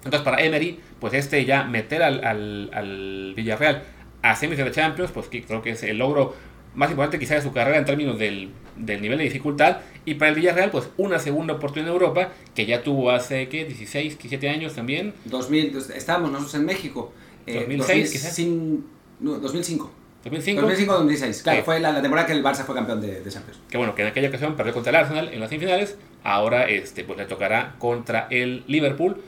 Entonces 0.06 0.24
para 0.24 0.42
Emery, 0.42 0.80
pues 1.00 1.12
este 1.14 1.44
ya 1.44 1.64
meter 1.64 2.02
al, 2.02 2.24
al, 2.24 2.70
al 2.72 3.34
Villarreal 3.36 3.82
a 4.22 4.34
semis 4.34 4.58
de 4.58 4.64
la 4.64 4.70
Champions, 4.70 5.10
pues 5.12 5.26
que 5.28 5.42
creo 5.42 5.62
que 5.62 5.70
es 5.70 5.82
el 5.82 5.98
logro 5.98 6.34
más 6.74 6.90
importante 6.90 7.18
quizá 7.18 7.34
de 7.36 7.42
su 7.42 7.52
carrera 7.52 7.78
en 7.78 7.84
términos 7.84 8.18
del, 8.18 8.50
del 8.76 9.00
nivel 9.00 9.18
de 9.18 9.24
dificultad. 9.24 9.78
Y 10.04 10.14
para 10.14 10.30
el 10.30 10.34
Villarreal, 10.36 10.70
pues 10.70 10.88
una 10.96 11.18
segunda 11.18 11.54
oportunidad 11.54 11.88
en 11.88 11.92
Europa, 11.94 12.28
que 12.54 12.66
ya 12.66 12.82
tuvo 12.82 13.10
hace, 13.10 13.48
¿qué? 13.48 13.64
16, 13.64 14.18
17 14.18 14.48
años 14.48 14.74
también. 14.74 15.14
2000, 15.26 15.70
pues, 15.72 15.90
estábamos 15.90 16.30
nosotros 16.32 16.54
en 16.56 16.64
México. 16.66 17.12
eh, 17.46 17.54
2006 17.60 18.10
quizás. 18.12 18.36
2005, 18.36 18.82
no, 19.20 19.38
2005. 19.38 19.90
2005. 20.24 20.62
2005-2006. 20.62 21.42
Claro, 21.44 21.58
Sí. 21.60 21.64
fue 21.64 21.78
la, 21.80 21.92
la 21.92 22.02
temporada 22.02 22.26
que 22.26 22.32
el 22.32 22.42
Barça 22.42 22.64
fue 22.64 22.74
campeón 22.74 23.00
de, 23.00 23.20
de 23.20 23.30
Champions. 23.30 23.60
Que 23.70 23.78
bueno, 23.78 23.94
que 23.94 24.02
en 24.02 24.08
aquella 24.08 24.28
ocasión 24.28 24.56
perdió 24.56 24.74
contra 24.74 24.90
el 24.90 24.96
Arsenal 24.96 25.30
en 25.32 25.38
las 25.40 25.48
semifinales. 25.48 25.96
Ahora 26.24 26.68
este, 26.68 27.04
pues 27.04 27.16
le 27.18 27.26
tocará 27.26 27.76
contra 27.78 28.26
el 28.30 28.64
Liverpool. 28.66 29.22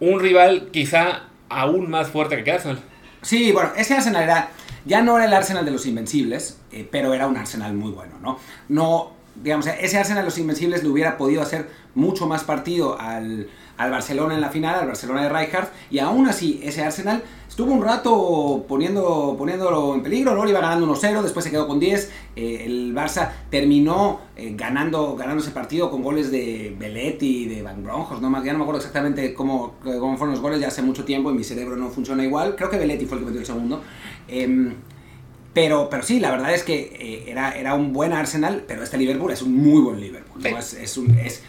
Un 0.00 0.20
rival 0.20 0.68
quizá 0.72 1.24
aún 1.48 1.90
más 1.90 2.08
fuerte 2.08 2.42
que 2.44 2.52
Arsenal. 2.52 2.80
Sí, 3.22 3.52
bueno, 3.52 3.70
ese 3.76 3.94
Arsenal 3.94 4.22
era, 4.22 4.50
ya 4.84 5.02
no 5.02 5.16
era 5.16 5.26
el 5.26 5.32
Arsenal 5.32 5.64
de 5.64 5.70
los 5.70 5.86
Invencibles, 5.86 6.58
eh, 6.72 6.88
pero 6.90 7.14
era 7.14 7.26
un 7.26 7.36
Arsenal 7.36 7.74
muy 7.74 7.90
bueno, 7.90 8.14
¿no? 8.22 8.38
No, 8.68 9.12
digamos, 9.34 9.66
ese 9.66 9.98
Arsenal 9.98 10.22
de 10.22 10.26
los 10.26 10.38
Invencibles 10.38 10.82
le 10.82 10.88
hubiera 10.88 11.16
podido 11.16 11.42
hacer 11.42 11.68
mucho 11.94 12.26
más 12.26 12.44
partido 12.44 12.98
al, 13.00 13.48
al 13.78 13.90
Barcelona 13.90 14.34
en 14.34 14.40
la 14.42 14.50
final, 14.50 14.74
al 14.80 14.86
Barcelona 14.88 15.22
de 15.22 15.28
Rijkaard, 15.30 15.68
y 15.90 15.98
aún 16.00 16.28
así 16.28 16.60
ese 16.62 16.82
Arsenal 16.84 17.22
estuvo 17.48 17.72
un 17.72 17.82
rato 17.82 18.64
poniendo, 18.68 19.34
poniéndolo 19.38 19.94
en 19.94 20.02
peligro, 20.02 20.44
le 20.44 20.50
iba 20.50 20.60
ganando 20.60 20.86
1-0, 20.86 21.22
después 21.22 21.44
se 21.44 21.50
quedó 21.50 21.66
con 21.66 21.80
10, 21.80 22.12
eh, 22.36 22.62
el 22.66 22.94
Barça 22.94 23.30
terminó 23.50 24.20
eh, 24.36 24.52
ganando, 24.56 25.16
ganando 25.16 25.42
ese 25.42 25.52
partido 25.52 25.90
con 25.90 26.02
goles 26.02 26.30
de 26.30 26.76
Belletti, 26.78 27.46
de 27.46 27.62
Van 27.62 27.82
Bronjos, 27.82 28.20
no, 28.20 28.30
me- 28.30 28.44
ya 28.44 28.52
no 28.52 28.58
me 28.58 28.64
acuerdo 28.64 28.78
exactamente 28.80 29.32
cómo, 29.34 29.74
cómo 29.82 30.16
fueron 30.16 30.34
los 30.34 30.40
goles, 30.42 30.60
ya 30.60 30.68
hace 30.68 30.82
mucho 30.82 31.04
tiempo 31.04 31.30
y 31.30 31.34
mi 31.34 31.42
cerebro 31.44 31.74
no 31.76 31.88
funciona 31.88 32.22
igual, 32.24 32.54
creo 32.54 32.70
que 32.70 32.78
Belletti 32.78 33.06
fue 33.06 33.18
el 33.18 33.22
que 33.24 33.26
metió 33.26 33.40
el 33.40 33.46
segundo. 33.46 33.82
Em, 34.28 34.74
pero, 35.54 35.88
pero 35.90 36.02
sí, 36.04 36.20
la 36.20 36.30
verdad 36.30 36.54
es 36.54 36.62
que 36.62 36.96
eh, 37.00 37.24
era, 37.30 37.52
era 37.58 37.74
un 37.74 37.92
buen 37.92 38.12
Arsenal, 38.12 38.64
pero 38.68 38.82
este 38.84 38.96
Liverpool 38.98 39.32
es 39.32 39.42
un 39.42 39.56
muy 39.56 39.80
buen 39.80 40.00
Liverpool. 40.00 40.40
¿no? 40.42 40.48
Sí. 40.48 40.54
Es, 40.56 40.74
es, 40.74 40.96
un- 40.96 41.18
es 41.18 41.42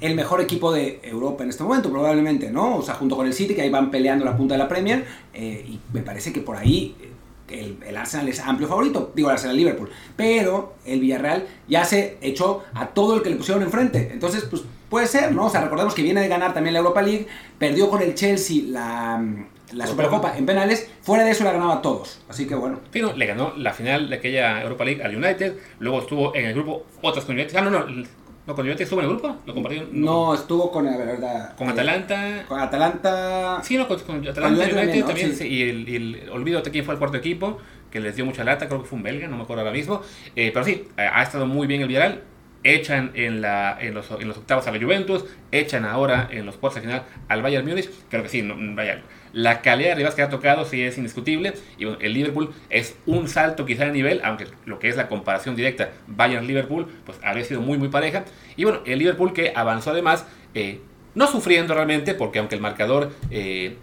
el 0.00 0.14
mejor 0.14 0.40
equipo 0.40 0.72
de 0.72 1.00
Europa 1.02 1.44
en 1.44 1.50
este 1.50 1.62
momento, 1.62 1.90
probablemente, 1.90 2.50
¿no? 2.50 2.76
O 2.76 2.82
sea, 2.82 2.94
junto 2.94 3.16
con 3.16 3.26
el 3.26 3.32
City, 3.32 3.54
que 3.54 3.62
ahí 3.62 3.70
van 3.70 3.90
peleando 3.90 4.24
la 4.24 4.36
punta 4.36 4.54
de 4.54 4.58
la 4.58 4.68
Premier, 4.68 5.04
eh, 5.32 5.64
y 5.66 5.80
me 5.92 6.02
parece 6.02 6.32
que 6.32 6.40
por 6.40 6.56
ahí 6.56 6.94
eh, 7.00 7.10
el, 7.48 7.78
el 7.86 7.96
Arsenal 7.96 8.28
es 8.28 8.40
amplio 8.40 8.68
favorito, 8.68 9.12
digo 9.14 9.28
el 9.28 9.34
Arsenal 9.34 9.56
Liverpool, 9.56 9.90
pero 10.16 10.74
el 10.84 11.00
Villarreal 11.00 11.46
ya 11.68 11.84
se 11.84 12.18
echó 12.20 12.64
a 12.74 12.88
todo 12.88 13.16
el 13.16 13.22
que 13.22 13.30
le 13.30 13.36
pusieron 13.36 13.62
enfrente, 13.62 14.10
entonces, 14.12 14.44
pues 14.50 14.62
puede 14.90 15.06
ser, 15.06 15.32
¿no? 15.32 15.46
O 15.46 15.50
sea, 15.50 15.62
recordemos 15.62 15.94
que 15.94 16.02
viene 16.02 16.20
de 16.20 16.28
ganar 16.28 16.52
también 16.52 16.74
la 16.74 16.80
Europa 16.80 17.02
League, 17.02 17.26
perdió 17.58 17.88
con 17.88 18.02
el 18.02 18.14
Chelsea 18.14 18.64
la, 18.66 19.24
la 19.72 19.86
Supercopa 19.86 20.36
en 20.36 20.44
penales, 20.44 20.90
fuera 21.02 21.24
de 21.24 21.30
eso 21.30 21.42
la 21.42 21.52
ganaba 21.52 21.74
a 21.76 21.82
todos, 21.82 22.20
así 22.28 22.46
que 22.46 22.54
bueno. 22.54 22.80
Sí, 22.92 23.00
no, 23.00 23.14
le 23.14 23.26
ganó 23.26 23.54
la 23.56 23.72
final 23.72 24.10
de 24.10 24.16
aquella 24.16 24.62
Europa 24.62 24.84
League 24.84 25.02
al 25.02 25.16
United. 25.16 25.56
Luego 25.80 26.00
estuvo 26.00 26.34
en 26.34 26.44
el 26.44 26.54
grupo 26.54 26.84
otras 27.02 27.24
con 27.24 27.34
United. 27.34 27.56
Ah, 27.56 27.62
no, 27.62 27.70
no. 27.70 28.06
No, 28.46 28.54
con 28.54 28.64
United 28.64 28.82
estuvo 28.82 29.00
en 29.00 29.06
el 29.06 29.12
grupo. 29.12 29.36
Lo 29.44 29.54
compartieron. 29.54 29.88
No, 29.92 30.34
estuvo 30.34 30.70
con, 30.70 30.86
a 30.86 30.96
ver, 30.96 31.06
¿verdad? 31.06 31.56
Con 31.56 31.68
Eh, 31.68 31.72
Atalanta. 31.72 32.44
Con 32.46 32.60
Atalanta. 32.60 33.60
Sí, 33.62 33.76
no, 33.76 33.88
con, 33.88 33.98
con 34.00 34.16
Atalanta 34.26 34.40
Con 34.42 34.52
United, 34.54 34.76
también, 34.76 35.00
¿no? 35.00 35.06
también. 35.06 35.30
Sí. 35.30 35.36
sí, 35.36 35.48
y 35.48 35.62
el, 35.68 35.88
y 35.88 35.96
el- 35.96 36.30
olvídate 36.30 36.70
quién 36.70 36.84
fue 36.84 36.94
el 36.94 36.98
cuarto 36.98 37.16
equipo, 37.16 37.58
que 37.90 37.98
les 38.00 38.14
dio 38.14 38.24
mucha 38.24 38.44
lata, 38.44 38.68
creo 38.68 38.82
que 38.82 38.88
fue 38.88 38.96
un 38.98 39.02
belga, 39.02 39.26
no 39.28 39.36
me 39.36 39.42
acuerdo 39.42 39.62
ahora 39.62 39.72
mismo. 39.72 40.00
Eh, 40.36 40.50
pero 40.52 40.64
sí, 40.64 40.86
ha 40.96 41.18
ha 41.20 41.22
estado 41.22 41.46
muy 41.46 41.66
bien 41.66 41.80
el 41.82 41.88
Villarreal. 41.88 42.22
Echan 42.62 43.12
en, 43.14 43.40
la, 43.42 43.76
en, 43.80 43.94
los, 43.94 44.10
en 44.10 44.26
los 44.26 44.38
octavos 44.38 44.66
a 44.66 44.72
la 44.72 44.80
Juventus, 44.80 45.24
echan 45.52 45.84
ahora 45.84 46.28
en 46.32 46.46
los 46.46 46.56
cuartos 46.56 46.82
de 46.82 46.88
final 46.88 47.02
al 47.28 47.40
Bayern 47.42 47.64
Múnich. 47.66 47.88
Creo 48.10 48.24
que 48.24 48.28
sí, 48.28 48.42
no, 48.42 48.56
vaya, 48.74 49.02
la 49.32 49.62
calidad 49.62 49.90
de 49.90 49.94
rivales 49.96 50.14
que 50.14 50.22
ha 50.22 50.28
tocado 50.28 50.64
sí 50.64 50.82
es 50.82 50.96
indiscutible. 50.96 51.54
Y 51.78 51.84
bueno, 51.84 51.98
el 52.00 52.12
Liverpool 52.14 52.52
es 52.70 52.96
un 53.06 53.28
salto 53.28 53.66
quizá 53.66 53.86
de 53.86 53.92
nivel, 53.92 54.20
aunque 54.24 54.46
lo 54.64 54.78
que 54.78 54.88
es 54.88 54.96
la 54.96 55.08
comparación 55.08 55.56
directa 55.56 55.90
Bayern-Liverpool, 56.06 56.86
pues 57.04 57.18
habría 57.22 57.44
sido 57.44 57.60
muy, 57.60 57.78
muy 57.78 57.88
pareja. 57.88 58.24
Y 58.56 58.64
bueno, 58.64 58.80
el 58.86 58.98
Liverpool 58.98 59.32
que 59.32 59.52
avanzó 59.54 59.90
además, 59.90 60.26
eh, 60.54 60.80
no 61.14 61.26
sufriendo 61.26 61.74
realmente, 61.74 62.14
porque 62.14 62.38
aunque 62.38 62.54
el 62.54 62.60
marcador 62.60 63.12
eh, 63.30 63.76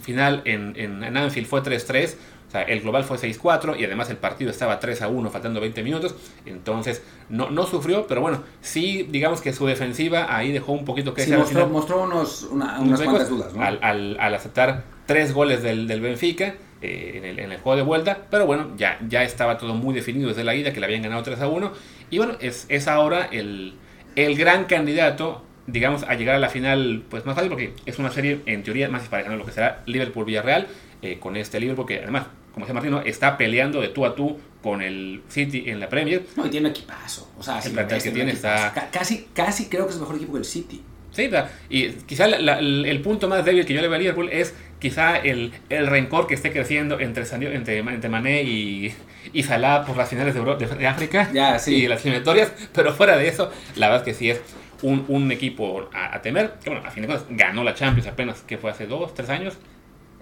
final 0.00 0.42
en, 0.44 0.74
en, 0.76 1.02
en 1.02 1.16
Anfield 1.16 1.48
fue 1.48 1.62
3-3, 1.62 2.16
o 2.46 2.50
sea, 2.50 2.62
el 2.62 2.80
global 2.80 3.04
fue 3.04 3.18
6-4 3.18 3.78
y 3.78 3.84
además 3.84 4.08
el 4.10 4.16
partido 4.18 4.50
estaba 4.50 4.78
3-1 4.80 5.30
faltando 5.30 5.60
20 5.60 5.82
minutos, 5.82 6.14
entonces 6.46 7.02
no, 7.28 7.50
no 7.50 7.66
sufrió, 7.66 8.06
pero 8.06 8.20
bueno, 8.20 8.42
sí 8.60 9.06
digamos 9.10 9.40
que 9.40 9.52
su 9.52 9.66
defensiva 9.66 10.34
ahí 10.36 10.52
dejó 10.52 10.72
un 10.72 10.84
poquito 10.84 11.12
que 11.12 11.22
Sí, 11.24 11.32
al 11.32 11.40
mostró, 11.40 11.66
mostró 11.68 12.02
unos, 12.04 12.42
una- 12.44 12.78
unas 12.80 13.00
cuantas 13.02 13.28
dudas, 13.28 13.52
¿no? 13.54 13.62
al, 13.62 13.78
al- 13.82 14.16
al 14.20 14.34
aceptar 14.34 14.84
tres 15.06 15.32
goles 15.32 15.62
del, 15.62 15.86
del 15.88 16.00
Benfica 16.00 16.54
eh, 16.82 17.14
en, 17.16 17.24
el, 17.24 17.38
en 17.40 17.52
el 17.52 17.58
juego 17.58 17.76
de 17.76 17.82
vuelta, 17.82 18.18
pero 18.30 18.46
bueno, 18.46 18.68
ya, 18.76 18.98
ya 19.08 19.22
estaba 19.24 19.58
todo 19.58 19.74
muy 19.74 19.94
definido 19.94 20.28
desde 20.28 20.44
la 20.44 20.54
ida, 20.54 20.72
que 20.72 20.78
le 20.80 20.86
habían 20.86 21.02
ganado 21.02 21.22
3 21.22 21.40
a 21.40 21.48
1, 21.48 21.72
y 22.10 22.18
bueno, 22.18 22.34
es, 22.40 22.66
es 22.68 22.86
ahora 22.86 23.28
el, 23.32 23.74
el 24.14 24.36
gran 24.36 24.64
candidato 24.66 25.42
digamos, 25.68 26.04
a 26.04 26.14
llegar 26.14 26.36
a 26.36 26.38
la 26.38 26.48
final 26.48 27.02
pues 27.10 27.26
más 27.26 27.34
fácil 27.34 27.50
porque 27.50 27.72
es 27.86 27.98
una 27.98 28.12
serie 28.12 28.40
en 28.46 28.62
teoría 28.62 28.88
más 28.88 29.00
dispareja, 29.02 29.30
¿no? 29.30 29.36
lo 29.36 29.44
que 29.44 29.50
será 29.50 29.82
Liverpool-Villarreal 29.86 30.68
eh, 31.12 31.18
con 31.18 31.36
este 31.36 31.60
Liverpool 31.60 31.86
que 31.86 31.98
además, 32.00 32.26
como 32.52 32.64
decía 32.66 32.74
Martino, 32.74 33.00
está 33.02 33.36
peleando 33.36 33.80
de 33.80 33.88
tú 33.88 34.04
a 34.06 34.14
tú 34.14 34.38
con 34.62 34.82
el 34.82 35.22
City 35.28 35.64
en 35.66 35.78
la 35.80 35.88
Premier. 35.88 36.24
No, 36.36 36.46
y 36.46 36.50
tiene 36.50 36.70
equipazo. 36.70 37.30
O 37.38 37.42
sea, 37.42 37.56
El 37.58 37.62
si 37.62 37.70
plantel 37.70 37.98
que 38.02 38.10
tiene 38.10 38.24
un 38.24 38.36
equipazo. 38.36 38.66
está- 38.66 38.80
Ca- 38.80 38.90
Casi, 38.90 39.28
casi 39.34 39.66
creo 39.66 39.86
que 39.86 39.92
es 39.92 39.98
mejor 40.00 40.16
equipo 40.16 40.32
que 40.32 40.38
el 40.40 40.44
City. 40.44 40.82
Sí, 41.12 41.30
y 41.70 41.88
quizá 42.06 42.26
la- 42.26 42.38
la- 42.38 42.58
el, 42.58 42.84
el 42.84 43.00
punto 43.00 43.26
más 43.28 43.42
débil 43.44 43.64
que 43.64 43.72
yo 43.72 43.80
le 43.80 43.88
veo 43.88 43.96
a 43.96 43.98
Liverpool 43.98 44.28
es 44.30 44.54
quizá 44.78 45.16
el, 45.16 45.52
el 45.70 45.86
rencor 45.86 46.26
que 46.26 46.34
esté 46.34 46.52
creciendo 46.52 47.00
entre, 47.00 47.24
entre, 47.54 47.78
entre 47.78 48.08
Mané 48.10 48.42
y, 48.42 48.92
y 49.32 49.42
Salah 49.42 49.84
por 49.86 49.96
las 49.96 50.10
finales 50.10 50.34
de, 50.34 50.40
Euro- 50.40 50.56
de- 50.56 50.66
de 50.66 50.86
África 50.86 51.30
Ya, 51.32 51.58
sí. 51.58 51.74
y 51.74 51.88
las 51.88 52.04
eliminatorias, 52.04 52.52
pero 52.74 52.92
fuera 52.92 53.16
de 53.16 53.28
eso, 53.28 53.50
la 53.76 53.88
verdad 53.88 54.06
es 54.06 54.12
que 54.14 54.18
sí 54.18 54.30
es 54.30 54.40
un, 54.82 55.06
un 55.08 55.32
equipo 55.32 55.88
a, 55.94 56.16
a 56.16 56.20
temer, 56.20 56.54
que 56.62 56.68
bueno, 56.68 56.86
a 56.86 56.90
fin 56.90 57.02
de 57.02 57.06
cuentas 57.06 57.26
ganó 57.30 57.64
la 57.64 57.74
Champions 57.74 58.08
apenas, 58.08 58.40
que 58.42 58.58
fue 58.58 58.70
hace 58.70 58.86
dos, 58.86 59.14
tres 59.14 59.30
años, 59.30 59.56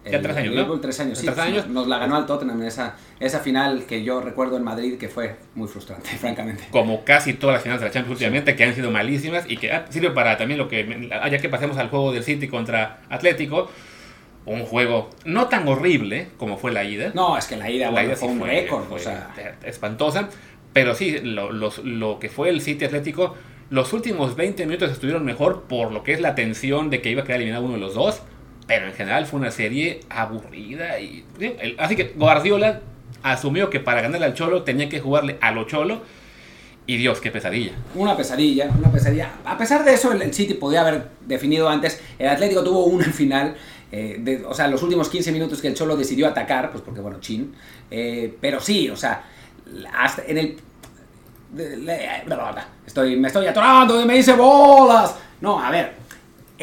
Ya 0.05 0.19
El- 0.19 0.23
tres 0.23 0.37
años, 0.37 0.49
el 0.49 0.55
¿no? 0.55 0.61
Liverpool, 0.61 0.81
tres 0.83 1.01
años, 1.01 1.19
sí. 1.19 1.25
Tres 1.27 1.38
años. 1.38 1.67
Nos 1.69 1.87
la 1.88 1.99
ganó 1.99 2.17
al 2.17 2.27
Tottenham 2.27 2.61
en 2.61 2.69
esa, 2.69 2.95
esa 3.21 3.40
final 3.40 3.85
que 3.87 4.03
yo 4.05 4.21
recuerdo 4.21 4.57
en 4.59 4.62
Madrid 4.64 4.99
que 4.99 5.09
fue 5.09 5.37
muy 5.55 5.67
frustrante, 5.69 6.11
francamente. 6.21 6.64
como 6.71 7.05
casi 7.05 7.33
todas 7.35 7.55
las 7.55 7.62
finales 7.62 7.81
de 7.81 7.88
la 7.88 7.93
Champions 7.93 8.12
últimamente, 8.21 8.55
que 8.55 8.64
han 8.64 8.75
sido 8.75 8.90
malísimas 8.90 9.45
y 9.49 9.57
que 9.57 9.73
ah, 9.73 9.87
sirve 9.88 10.11
para 10.11 10.37
también 10.37 10.59
lo 10.59 10.69
que, 10.69 11.09
ya 11.31 11.38
que 11.38 11.49
pasemos 11.49 11.79
al 11.79 11.88
juego 11.88 12.12
del 12.12 12.23
City 12.23 12.49
contra 12.49 13.01
Atlético, 13.09 13.71
un 14.47 14.64
juego 14.67 15.09
no 15.25 15.49
tan 15.49 15.67
horrible 15.69 16.29
como 16.37 16.59
fue 16.59 16.71
la 16.71 16.85
ida. 16.85 17.12
No, 17.14 17.38
es 17.38 17.47
que 17.47 17.57
la 17.57 17.71
ida, 17.71 17.87
la 17.87 17.93
bueno, 17.93 18.09
ida 18.09 18.17
fue 18.17 18.29
sí 18.29 18.35
un 18.35 18.40
récord. 18.47 18.85
o 18.93 18.99
sea, 18.99 19.31
espantosa, 19.64 20.29
pero 20.75 20.95
sí, 20.95 21.19
lo, 21.23 21.51
los- 21.51 21.79
lo 21.79 22.19
que 22.19 22.29
fue 22.29 22.51
el 22.51 22.61
City 22.61 22.85
Atlético, 22.85 23.35
los 23.71 23.93
últimos 23.95 24.37
20 24.37 24.67
minutos 24.67 24.90
estuvieron 24.93 25.25
mejor 25.25 25.62
por 25.62 25.93
lo 25.93 26.03
que 26.03 26.12
es 26.12 26.21
la 26.21 26.35
tensión 26.35 26.90
de 26.90 27.01
que 27.01 27.09
iba 27.11 27.23
a 27.23 27.25
quedar 27.25 27.37
eliminado 27.38 27.64
uno 27.64 27.75
de 27.75 27.81
los 27.81 27.95
dos, 27.95 28.21
pero 28.66 28.87
en 28.87 28.94
general 28.94 29.27
fue 29.27 29.40
una 29.40 29.50
serie 29.50 30.00
aburrida 30.09 30.98
y 31.00 31.24
así 31.79 31.96
que 31.96 32.14
Guardiola 32.16 32.81
asumió 33.22 33.70
que 33.70 33.81
para 33.81 34.00
ganarle 34.03 34.27
al 34.27 34.35
Cholo 34.35 34.62
tenía 34.62 34.88
que 34.88 35.00
jugarle 35.00 35.38
a 35.40 35.50
lo 35.50 35.64
Cholo 35.64 36.03
y 36.87 36.98
Dios, 36.98 37.20
qué 37.20 37.31
pesadilla. 37.31 37.72
una 37.94 38.14
pesadilla, 38.16 38.70
una 38.79 38.92
pesadilla. 38.92 39.31
A 39.44 39.57
pesar 39.57 39.85
de 39.85 39.94
eso, 39.94 40.12
el, 40.12 40.35
City 40.35 40.55
podía 40.55 40.83
haber 40.83 41.09
definido 41.27 41.68
antes. 41.68 41.98
El 42.18 42.29
Atlético 42.29 42.62
tuvo 42.62 42.85
una 42.85 43.07
final. 43.07 43.57
eh, 43.90 44.44
o 44.46 44.53
sea, 44.53 44.68
los 44.68 44.83
últimos 44.83 45.09
15 45.09 45.33
minutos 45.33 45.62
que 45.62 45.68
el 45.68 45.74
Cholo 45.74 45.96
decidió 45.96 46.29
atacar, 46.29 46.70
pues 46.70 46.85
porque, 46.85 47.00
bueno, 47.00 47.20
chin. 47.20 47.55
Eh, 47.90 48.37
pero 48.38 48.61
sí, 48.61 48.90
o 48.90 48.96
sea, 48.96 49.24
hasta 49.96 50.24
en 50.27 50.38
el. 50.38 50.57
Estoy, 52.87 53.16
me 53.16 53.29
estoy 53.29 53.46
atorando 53.46 54.03
y 54.03 54.05
me 54.05 54.14
dice 54.14 54.35
bolas. 54.35 55.16
No, 55.40 55.59
a 55.59 55.70
ver. 55.70 56.04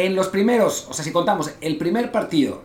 En 0.01 0.15
los 0.15 0.29
primeros, 0.29 0.87
o 0.89 0.93
sea, 0.93 1.05
si 1.05 1.11
contamos 1.11 1.53
el 1.61 1.77
primer 1.77 2.11
partido 2.11 2.63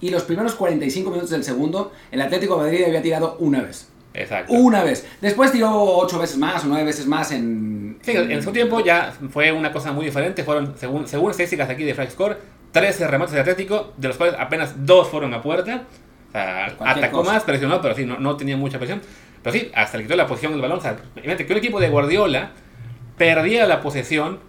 y 0.00 0.10
los 0.10 0.24
primeros 0.24 0.54
45 0.56 1.10
minutos 1.10 1.30
del 1.30 1.44
segundo, 1.44 1.92
el 2.10 2.20
Atlético 2.20 2.56
de 2.56 2.62
Madrid 2.64 2.84
había 2.86 3.00
tirado 3.00 3.36
una 3.38 3.62
vez. 3.62 3.88
Exacto. 4.14 4.52
Una 4.52 4.82
vez. 4.82 5.06
Después 5.20 5.52
tiró 5.52 5.70
ocho 5.72 6.18
veces 6.18 6.36
más 6.38 6.64
o 6.64 6.66
nueve 6.66 6.84
veces 6.84 7.06
más 7.06 7.30
en. 7.30 7.98
Sí, 8.02 8.12
en 8.12 8.42
su 8.42 8.50
tiempo 8.50 8.80
ya 8.80 9.14
fue 9.30 9.52
una 9.52 9.72
cosa 9.72 9.92
muy 9.92 10.06
diferente. 10.06 10.42
Fueron, 10.42 10.74
según, 10.76 11.06
según 11.06 11.30
estadísticas 11.30 11.70
aquí 11.70 11.84
de 11.84 12.10
Score 12.10 12.36
13 12.72 13.06
remates 13.06 13.34
de 13.34 13.40
Atlético, 13.40 13.92
de 13.96 14.08
los 14.08 14.16
cuales 14.16 14.34
apenas 14.38 14.84
dos 14.84 15.08
fueron 15.08 15.32
a 15.34 15.40
puerta. 15.40 15.84
O 16.28 16.32
sea, 16.32 16.66
atacó 16.80 17.18
cosa. 17.18 17.32
más, 17.34 17.44
presionó, 17.44 17.80
pero 17.80 17.94
sí, 17.94 18.04
no, 18.04 18.18
no 18.18 18.36
tenía 18.36 18.56
mucha 18.56 18.78
presión. 18.78 19.00
Pero 19.40 19.56
sí, 19.56 19.70
hasta 19.72 19.98
le 19.98 20.04
quitó 20.04 20.16
la 20.16 20.26
posición 20.26 20.52
del 20.52 20.62
balón. 20.62 20.78
O 20.78 20.82
sea, 20.82 20.96
imagínate 21.14 21.46
que 21.46 21.52
un 21.52 21.58
equipo 21.58 21.78
de 21.78 21.90
Guardiola 21.90 22.50
perdía 23.16 23.66
la 23.66 23.80
posesión 23.80 24.40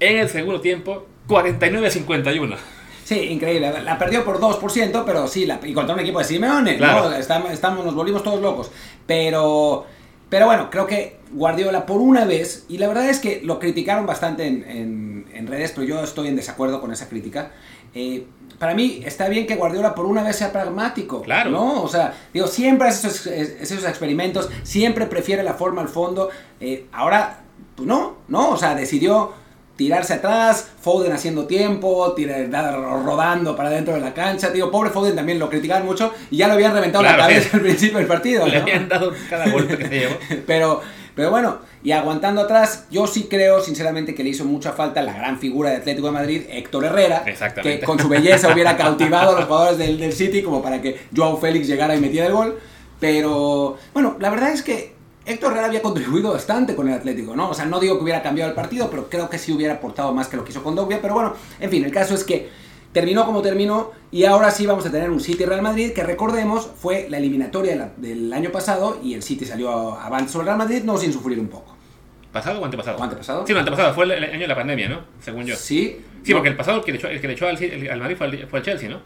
en 0.00 0.18
el 0.18 0.28
segundo 0.28 0.60
tiempo 0.60 1.06
49-51. 1.28 2.56
Sí, 3.04 3.14
increíble. 3.20 3.82
La 3.82 3.98
perdió 3.98 4.24
por 4.24 4.38
2%, 4.40 5.02
pero 5.06 5.26
sí, 5.28 5.46
la, 5.46 5.58
y 5.64 5.72
contra 5.72 5.94
un 5.94 6.00
equipo 6.00 6.18
de 6.18 6.24
Simeone, 6.24 6.76
Claro. 6.76 7.08
¿no? 7.10 7.16
Estamos, 7.16 7.50
estamos- 7.52 7.84
nos 7.84 7.94
volvimos 7.94 8.22
todos 8.22 8.40
locos. 8.42 8.70
Pero, 9.06 9.86
pero 10.28 10.46
bueno, 10.46 10.68
creo 10.70 10.86
que 10.86 11.18
Guardiola 11.32 11.86
por 11.86 12.00
una 12.00 12.24
vez, 12.26 12.64
y 12.68 12.78
la 12.78 12.88
verdad 12.88 13.08
es 13.08 13.18
que 13.18 13.40
lo 13.42 13.58
criticaron 13.58 14.04
bastante 14.06 14.46
en, 14.46 14.64
en- 14.68 15.26
en 15.32 15.46
redes, 15.46 15.72
pero 15.74 15.86
yo 15.86 16.02
estoy 16.02 16.28
en 16.28 16.36
desacuerdo 16.36 16.80
con 16.80 16.92
esa 16.92 17.08
crítica. 17.08 17.52
Eh, 17.94 18.26
para 18.58 18.74
mí 18.74 19.00
está 19.04 19.28
bien 19.28 19.46
que 19.46 19.54
Guardiola 19.56 19.94
por 19.94 20.04
una 20.04 20.22
vez 20.22 20.36
sea 20.36 20.52
pragmático, 20.52 21.22
Claro. 21.22 21.50
¿no? 21.50 21.82
O 21.82 21.88
sea, 21.88 22.12
digo, 22.34 22.46
siempre 22.46 22.88
hace 22.88 23.08
esos, 23.08 23.26
esos 23.26 23.84
experimentos, 23.84 24.50
siempre 24.64 25.06
prefiere 25.06 25.42
la 25.42 25.54
forma 25.54 25.80
al 25.80 25.88
fondo. 25.88 26.28
Eh, 26.60 26.86
ahora, 26.92 27.40
pues 27.76 27.86
no, 27.88 28.16
¿no? 28.28 28.50
O 28.50 28.56
sea, 28.58 28.74
decidió 28.74 29.32
tirarse 29.78 30.14
atrás, 30.14 30.66
Foden 30.82 31.12
haciendo 31.12 31.46
tiempo, 31.46 32.12
tirar, 32.14 32.50
rodando 33.04 33.54
para 33.54 33.70
dentro 33.70 33.94
de 33.94 34.00
la 34.00 34.12
cancha. 34.12 34.50
Digo, 34.50 34.72
pobre 34.72 34.90
Foden 34.90 35.14
también 35.14 35.38
lo 35.38 35.48
criticaban 35.48 35.86
mucho 35.86 36.12
y 36.32 36.36
ya 36.36 36.48
lo 36.48 36.54
habían 36.54 36.74
reventado 36.74 37.04
la 37.04 37.14
Claro, 37.14 37.28
cabeza 37.28 37.48
sí. 37.48 37.56
al 37.56 37.62
principio 37.62 37.98
del 37.98 38.06
partido. 38.08 38.44
Le 38.46 38.56
¿no? 38.56 38.62
habían 38.62 38.88
dado 38.88 39.12
cada 39.30 39.48
golpe 39.48 39.78
que 39.78 39.86
se 39.88 39.98
llevó. 40.00 40.16
Pero, 40.46 40.80
pero 41.14 41.30
bueno, 41.30 41.58
y 41.82 41.92
aguantando 41.92 42.40
atrás, 42.42 42.86
yo 42.90 43.06
sí 43.06 43.28
creo 43.30 43.60
sinceramente 43.60 44.14
que 44.14 44.22
le 44.24 44.30
hizo 44.30 44.44
mucha 44.44 44.72
falta 44.72 45.00
la 45.02 45.12
gran 45.12 45.38
figura 45.38 45.70
de 45.70 45.76
Atlético 45.76 46.08
de 46.08 46.12
Madrid, 46.12 46.42
Héctor 46.48 46.84
Herrera, 46.84 47.24
que 47.62 47.80
con 47.80 47.98
su 47.98 48.08
belleza 48.08 48.52
hubiera 48.52 48.76
cautivado 48.76 49.30
a 49.36 49.40
los 49.40 49.44
jugadores 49.48 49.78
del, 49.78 49.98
del 49.98 50.12
City 50.12 50.42
como 50.42 50.60
para 50.62 50.80
que 50.82 50.96
Joao 51.16 51.36
Félix 51.36 51.66
llegara 51.66 51.94
y 51.96 52.00
metiera 52.00 52.26
el 52.26 52.32
gol. 52.32 52.58
Pero 53.00 53.78
bueno, 53.92 54.16
la 54.20 54.30
verdad 54.30 54.52
es 54.52 54.62
que 54.62 54.97
Héctor 55.28 55.52
Herrera 55.52 55.66
había 55.68 55.82
contribuido 55.82 56.32
bastante 56.32 56.74
con 56.74 56.88
el 56.88 56.94
Atlético, 56.94 57.36
¿no? 57.36 57.50
O 57.50 57.54
sea, 57.54 57.64
no 57.66 57.78
digo 57.80 57.96
que 57.98 58.04
hubiera 58.04 58.22
cambiado 58.22 58.48
el 58.50 58.54
partido, 58.56 58.88
pero 58.90 59.08
creo 59.08 59.28
que 59.28 59.38
sí 59.38 59.52
hubiera 59.52 59.74
aportado 59.74 60.12
más 60.14 60.28
que 60.28 60.36
lo 60.36 60.44
que 60.44 60.50
hizo 60.50 60.62
con 60.62 60.74
Dogbia. 60.74 61.00
Pero 61.02 61.14
bueno, 61.14 61.34
en 61.60 61.70
fin, 61.70 61.84
el 61.84 61.92
caso 61.92 62.14
es 62.14 62.24
que 62.24 62.48
terminó 62.92 63.26
como 63.26 63.42
terminó 63.42 63.92
y 64.10 64.24
ahora 64.24 64.50
sí 64.50 64.64
vamos 64.66 64.86
a 64.86 64.90
tener 64.90 65.10
un 65.10 65.20
City 65.20 65.44
Real 65.44 65.60
Madrid 65.62 65.92
que 65.92 66.02
recordemos 66.02 66.70
fue 66.76 67.06
la 67.10 67.18
eliminatoria 67.18 67.72
de 67.72 67.78
la- 67.78 67.92
del 67.96 68.32
año 68.32 68.50
pasado 68.50 68.98
y 69.02 69.14
el 69.14 69.22
City 69.22 69.44
salió 69.44 69.94
avante 69.94 70.32
sobre 70.32 70.42
el 70.42 70.46
Real 70.46 70.58
Madrid, 70.58 70.82
no 70.84 70.96
sin 70.96 71.12
sufrir 71.12 71.38
un 71.38 71.48
poco. 71.48 71.76
¿Pasado 72.32 72.60
o 72.60 72.64
antepasado? 72.64 72.98
¿O 72.98 73.02
antepasado? 73.02 73.46
Sí, 73.46 73.52
no, 73.52 73.58
antepasado. 73.60 73.94
Fue 73.94 74.04
el, 74.04 74.12
el 74.12 74.24
año 74.24 74.40
de 74.40 74.46
la 74.48 74.54
pandemia, 74.54 74.88
¿no? 74.88 75.00
Según 75.20 75.44
yo. 75.46 75.56
Sí. 75.56 75.98
Sí, 76.22 76.32
no, 76.32 76.38
porque 76.38 76.50
el 76.50 76.56
pasado 76.56 76.78
el 76.78 76.84
que 76.84 76.92
le 76.92 76.98
echó, 76.98 77.08
el 77.08 77.20
que 77.20 77.26
le 77.26 77.32
echó 77.34 77.46
al, 77.48 77.56
al 77.90 77.98
Madrid 78.00 78.16
fue 78.16 78.26
el, 78.26 78.46
fue 78.48 78.58
el 78.58 78.64
Chelsea, 78.64 78.88
¿no? 78.88 79.00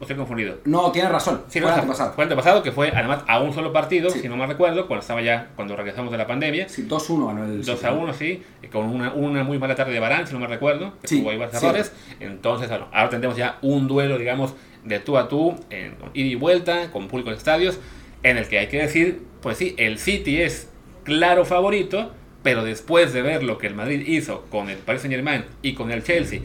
¿O 0.00 0.04
estoy 0.04 0.16
confundido? 0.16 0.56
No, 0.64 0.90
tienes 0.92 1.12
razón. 1.12 1.42
Sí, 1.48 1.60
fue 1.60 1.68
no, 1.68 1.74
el 1.74 1.80
antepasado. 1.80 2.12
Fue 2.14 2.24
el 2.24 2.30
antepasado 2.30 2.62
que 2.62 2.72
fue 2.72 2.88
además 2.88 3.22
a 3.28 3.38
un 3.40 3.52
solo 3.52 3.70
partido, 3.72 4.08
Sí. 4.08 4.20
si 4.20 4.28
no 4.30 4.36
mal 4.38 4.48
recuerdo, 4.48 4.86
cuando 4.86 5.02
estaba 5.02 5.20
ya, 5.20 5.50
cuando 5.56 5.76
regresamos 5.76 6.10
de 6.10 6.16
la 6.18 6.26
pandemia. 6.26 6.68
Sí, 6.70 6.86
2-1 6.88 7.26
ganó 7.26 7.44
el 7.44 7.62
2 7.62 7.76
City. 7.78 7.86
a 7.86 7.92
1, 7.92 8.14
sí, 8.14 8.42
con 8.72 8.86
una, 8.86 9.12
una 9.12 9.44
muy 9.44 9.58
mala 9.58 9.74
tarde 9.74 9.92
de 9.92 10.00
Barán, 10.00 10.26
si 10.26 10.32
no 10.32 10.40
me 10.40 10.46
recuerdo, 10.46 10.94
que 11.02 11.08
Sí, 11.08 11.20
tuvo 11.20 11.30
ahí 11.30 11.36
varios 11.36 11.62
errores. 11.62 11.92
Entonces, 12.18 12.68
bueno, 12.70 12.88
ahora 12.92 13.10
tendremos 13.10 13.36
ya 13.36 13.58
un 13.60 13.86
duelo, 13.88 14.16
digamos, 14.16 14.54
de 14.84 14.98
tú 15.00 15.18
a 15.18 15.28
tú, 15.28 15.54
en, 15.68 15.94
con 15.96 16.10
ida 16.14 16.26
y 16.28 16.34
vuelta, 16.34 16.90
con 16.90 17.06
público 17.06 17.30
en 17.30 17.36
estadios, 17.36 17.78
en 18.22 18.38
el 18.38 18.48
que 18.48 18.58
hay 18.58 18.68
que 18.68 18.78
decir, 18.78 19.20
pues 19.42 19.58
sí, 19.58 19.74
el 19.76 19.98
City 19.98 20.40
es 20.40 20.70
claro 21.04 21.44
favorito, 21.44 22.10
pero 22.42 22.64
después 22.64 23.12
de 23.12 23.20
ver 23.20 23.42
lo 23.42 23.58
que 23.58 23.66
el 23.66 23.74
Madrid 23.74 24.02
hizo 24.06 24.46
con 24.50 24.70
el 24.70 24.78
Paris 24.78 25.02
Saint 25.02 25.14
Germain 25.14 25.44
y 25.60 25.74
con 25.74 25.90
el 25.90 26.02
Chelsea, 26.02 26.40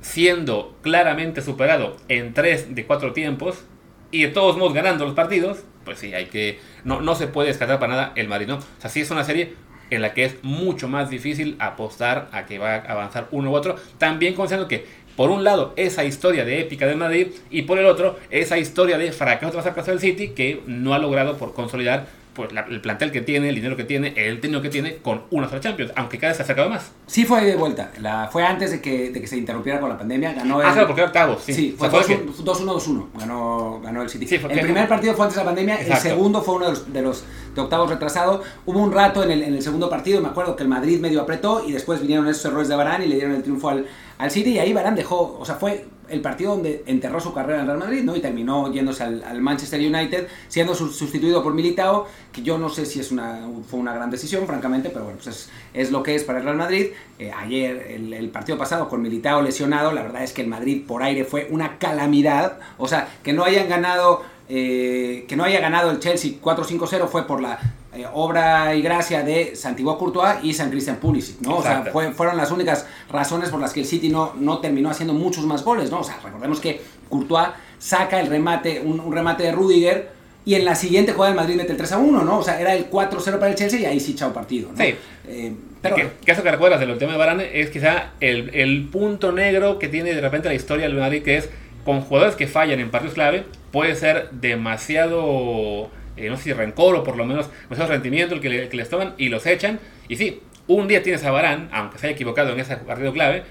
siendo 0.00 0.76
claramente 0.82 1.42
superado 1.42 1.96
en 2.08 2.34
tres 2.34 2.74
de 2.74 2.86
cuatro 2.86 3.12
tiempos, 3.12 3.64
y 4.10 4.22
de 4.22 4.28
todos 4.28 4.56
modos 4.56 4.74
ganando 4.74 5.04
los 5.04 5.14
partidos, 5.14 5.58
pues 5.84 5.98
sí, 5.98 6.14
hay 6.14 6.26
que. 6.26 6.58
No, 6.84 7.00
no 7.00 7.14
se 7.14 7.28
puede 7.28 7.48
descartar 7.48 7.78
para 7.78 7.92
nada 7.92 8.12
el 8.16 8.28
Madrid, 8.28 8.48
¿no? 8.48 8.56
O 8.56 8.62
sea, 8.78 8.90
sí 8.90 9.00
es 9.00 9.10
una 9.10 9.24
serie 9.24 9.54
en 9.90 10.02
la 10.02 10.14
que 10.14 10.24
es 10.24 10.36
mucho 10.42 10.88
más 10.88 11.10
difícil 11.10 11.56
apostar 11.58 12.28
a 12.32 12.46
que 12.46 12.58
va 12.58 12.74
a 12.74 12.92
avanzar 12.92 13.28
uno 13.30 13.50
u 13.50 13.54
otro. 13.54 13.76
También 13.98 14.34
considerando 14.34 14.68
que, 14.68 14.86
por 15.16 15.30
un 15.30 15.44
lado, 15.44 15.74
esa 15.76 16.04
historia 16.04 16.44
de 16.44 16.60
épica 16.60 16.86
del 16.86 16.96
Madrid, 16.96 17.28
y 17.50 17.62
por 17.62 17.78
el 17.78 17.86
otro, 17.86 18.18
esa 18.30 18.58
historia 18.58 18.98
de 18.98 19.12
fracaso 19.12 19.52
tras 19.52 19.64
fracaso 19.64 19.90
del 19.90 20.00
City, 20.00 20.28
que 20.28 20.62
no 20.66 20.94
ha 20.94 20.98
logrado 20.98 21.36
por 21.36 21.54
consolidar 21.54 22.06
pues, 22.34 22.52
la- 22.52 22.62
el 22.62 22.80
plantel 22.80 23.10
que 23.12 23.20
tiene, 23.20 23.48
el 23.48 23.54
dinero 23.54 23.76
que 23.76 23.84
tiene, 23.84 24.12
el 24.16 24.40
técnico 24.40 24.62
que 24.62 24.68
tiene, 24.70 24.96
con 24.98 25.22
una 25.30 25.48
sola 25.48 25.60
Champions, 25.60 25.92
aunque 25.96 26.18
cada 26.18 26.30
vez 26.30 26.36
se 26.36 26.42
ha 26.42 26.44
acercado 26.44 26.70
más. 26.70 26.92
Sí 27.06 27.24
fue 27.24 27.44
de 27.44 27.56
vuelta. 27.56 27.90
La, 28.00 28.28
fue 28.30 28.44
antes 28.44 28.70
de 28.70 28.80
que, 28.80 29.10
de 29.10 29.20
que 29.20 29.26
se 29.26 29.36
interrumpiera 29.36 29.80
con 29.80 29.88
la 29.88 29.98
pandemia. 29.98 30.32
Ganó 30.32 30.60
el, 30.60 30.66
Ah, 30.68 30.72
claro, 30.72 30.86
porque 30.88 31.00
era 31.02 31.08
octavos, 31.08 31.42
sí. 31.44 31.74
Fue 31.76 31.90
sea, 31.90 32.00
fue 32.02 32.16
que- 32.16 32.24
2-1, 32.26 32.72
2-1. 32.74 33.08
Ganó, 33.18 33.80
ganó 33.82 34.02
el 34.02 34.08
City. 34.08 34.26
Sí, 34.26 34.38
fue 34.38 34.52
el 34.52 34.60
primer 34.60 34.86
partido 34.88 35.14
fue 35.14 35.24
antes 35.26 35.36
de 35.36 35.42
la 35.42 35.46
pandemia, 35.46 35.76
el 35.80 35.96
segundo 35.96 36.42
fue 36.42 36.54
uno 36.56 36.66
de 36.66 36.70
los, 36.72 36.92
de 36.92 37.02
los 37.02 37.24
de 37.54 37.60
octavos 37.60 37.90
retrasado. 37.90 38.42
Hubo 38.66 38.78
un 38.80 38.92
rato 38.92 39.22
en 39.24 39.30
el, 39.32 39.42
en 39.42 39.54
el 39.54 39.62
segundo 39.62 39.90
partido, 39.90 40.20
me 40.20 40.28
acuerdo 40.28 40.54
que 40.56 40.62
el 40.62 40.68
Madrid 40.68 41.00
medio 41.00 41.20
apretó 41.20 41.64
y 41.66 41.72
después 41.72 42.00
vinieron 42.00 42.28
esos 42.28 42.44
errores 42.44 42.68
de 42.68 42.76
Barán 42.76 43.02
y 43.02 43.06
le 43.06 43.16
dieron 43.16 43.34
el 43.34 43.42
triunfo 43.42 43.70
al, 43.70 43.86
al 44.18 44.30
City. 44.30 44.50
Y 44.50 44.58
ahí 44.58 44.72
Barán 44.72 44.94
dejó, 44.94 45.36
o 45.40 45.44
sea, 45.44 45.56
fue 45.56 45.84
el 46.10 46.20
partido 46.20 46.52
donde 46.52 46.82
enterró 46.86 47.20
su 47.20 47.32
carrera 47.32 47.60
en 47.60 47.66
Real 47.66 47.78
Madrid, 47.78 48.02
¿no? 48.02 48.16
Y 48.16 48.20
terminó 48.20 48.72
yéndose 48.72 49.02
al, 49.02 49.40
Manchester 49.40 49.80
United, 49.80 50.28
siendo 50.48 50.74
su- 50.74 50.90
sustituido 50.92 51.42
por 51.42 51.54
Militao, 51.54 52.06
que 52.32 52.42
yo 52.42 52.58
no 52.58 52.68
sé 52.68 52.86
si 52.86 53.00
es 53.00 53.10
una, 53.12 53.48
fue 53.68 53.78
una 53.80 53.94
gran 53.94 54.10
decisión, 54.10 54.46
francamente, 54.46 54.90
pero 54.90 55.04
bueno, 55.04 55.18
pues 55.22 55.36
es, 55.36 55.50
es 55.74 55.90
lo 55.90 56.02
que 56.02 56.14
es 56.14 56.24
para 56.24 56.38
el 56.38 56.44
Real 56.44 56.56
Madrid. 56.56 56.86
Eh, 57.18 57.30
ayer, 57.36 57.86
el, 57.90 58.12
el 58.12 58.28
partido 58.30 58.58
pasado, 58.58 58.88
con 58.88 59.02
Militao 59.02 59.42
lesionado, 59.42 59.92
la 59.92 60.02
verdad 60.02 60.22
es 60.22 60.32
que 60.32 60.42
el 60.42 60.48
Madrid 60.48 60.82
por 60.86 61.02
aire 61.02 61.24
fue 61.24 61.48
una 61.50 61.78
calamidad. 61.78 62.58
O 62.78 62.88
sea, 62.88 63.08
que 63.22 63.32
no 63.32 63.44
hayan 63.44 63.68
ganado, 63.68 64.22
eh, 64.48 65.24
que 65.28 65.36
no 65.36 65.44
haya 65.44 65.60
ganado 65.60 65.90
el 65.90 66.00
Chelsea 66.00 66.32
4-5-0 66.42 67.06
fue 67.08 67.26
por 67.26 67.40
la 67.40 67.58
eh, 67.92 68.06
obra 68.12 68.72
y 68.74 68.82
gracia 68.82 69.24
de 69.24 69.56
Santiago 69.56 69.98
Courtois 69.98 70.36
y 70.44 70.54
San 70.54 70.70
Cristian 70.70 70.96
Pulisic, 70.96 71.40
¿no? 71.40 71.56
O 71.56 71.62
sea, 71.62 71.84
fueron 72.14 72.36
las 72.36 72.52
únicas 72.52 72.86
razones 73.10 73.48
por 73.48 73.60
las 73.60 73.72
que 73.72 73.80
el 73.80 73.86
City 73.86 74.08
no, 74.08 74.34
no 74.38 74.58
terminó 74.60 74.90
haciendo 74.90 75.12
muchos 75.12 75.44
más 75.44 75.64
goles, 75.64 75.90
¿no? 75.90 76.00
O 76.00 76.04
sea, 76.04 76.18
recordemos 76.22 76.60
que 76.60 76.80
Courtois 77.08 77.48
saca 77.80 78.20
el 78.20 78.28
remate, 78.28 78.80
un, 78.80 79.12
remate 79.12 79.42
de 79.42 79.52
Rudiger 79.52 80.10
y 80.44 80.54
en 80.54 80.64
la 80.64 80.76
siguiente 80.76 81.12
jugada 81.12 81.32
el 81.32 81.36
Madrid 81.36 81.56
mete 81.56 81.72
el 81.72 81.78
3 81.78 81.92
a 81.92 81.98
1, 81.98 82.22
¿no? 82.22 82.38
O 82.38 82.42
sea, 82.44 82.60
era 82.60 82.74
el 82.74 82.88
4-0 82.88 83.24
para 83.38 83.48
el 83.48 83.54
Chelsea 83.56 83.80
y 83.80 83.84
ahí 83.86 83.98
sí 83.98 84.14
chao 84.14 84.32
partido, 84.32 84.70
¿no? 84.70 84.76
Sí. 84.76 84.94
Eh, 85.26 85.52
pero 85.82 85.96
que, 85.96 86.10
que, 86.24 86.30
eso 86.30 86.44
que 86.44 86.50
recuerdas 86.50 86.78
del 86.78 86.96
tema 86.96 87.12
de 87.12 87.18
Varane 87.18 87.60
es 87.60 87.70
quizá 87.70 88.10
el, 88.20 88.50
el, 88.54 88.88
punto 88.88 89.32
negro 89.32 89.80
que 89.80 89.88
tiene 89.88 90.14
de 90.14 90.20
repente 90.20 90.48
la 90.48 90.54
historia 90.54 90.86
del 90.86 90.96
Madrid, 90.96 91.22
que 91.22 91.38
es 91.38 91.48
con 91.84 92.02
jugadores 92.02 92.36
que 92.36 92.46
fallan 92.46 92.78
en 92.78 92.90
partidos 92.90 93.14
clave, 93.14 93.44
puede 93.72 93.96
ser 93.96 94.30
demasiado 94.30 95.90
eh, 96.20 96.30
no 96.30 96.36
sé 96.36 96.44
si 96.44 96.52
rencor 96.52 96.94
o 96.96 97.02
por 97.02 97.16
lo 97.16 97.24
menos 97.24 97.48
demasiado 97.64 97.90
rendimiento 97.90 98.34
el 98.34 98.40
que, 98.40 98.48
le, 98.48 98.68
que 98.68 98.76
les 98.76 98.88
toman 98.88 99.14
y 99.16 99.28
los 99.28 99.46
echan. 99.46 99.80
Y 100.08 100.16
sí, 100.16 100.40
un 100.66 100.86
día 100.86 101.02
tienes 101.02 101.24
a 101.24 101.30
Barán, 101.30 101.68
aunque 101.72 101.98
se 101.98 102.06
haya 102.06 102.14
equivocado 102.14 102.52
en 102.52 102.60
ese 102.60 102.76
partido 102.76 103.12
clave, 103.12 103.42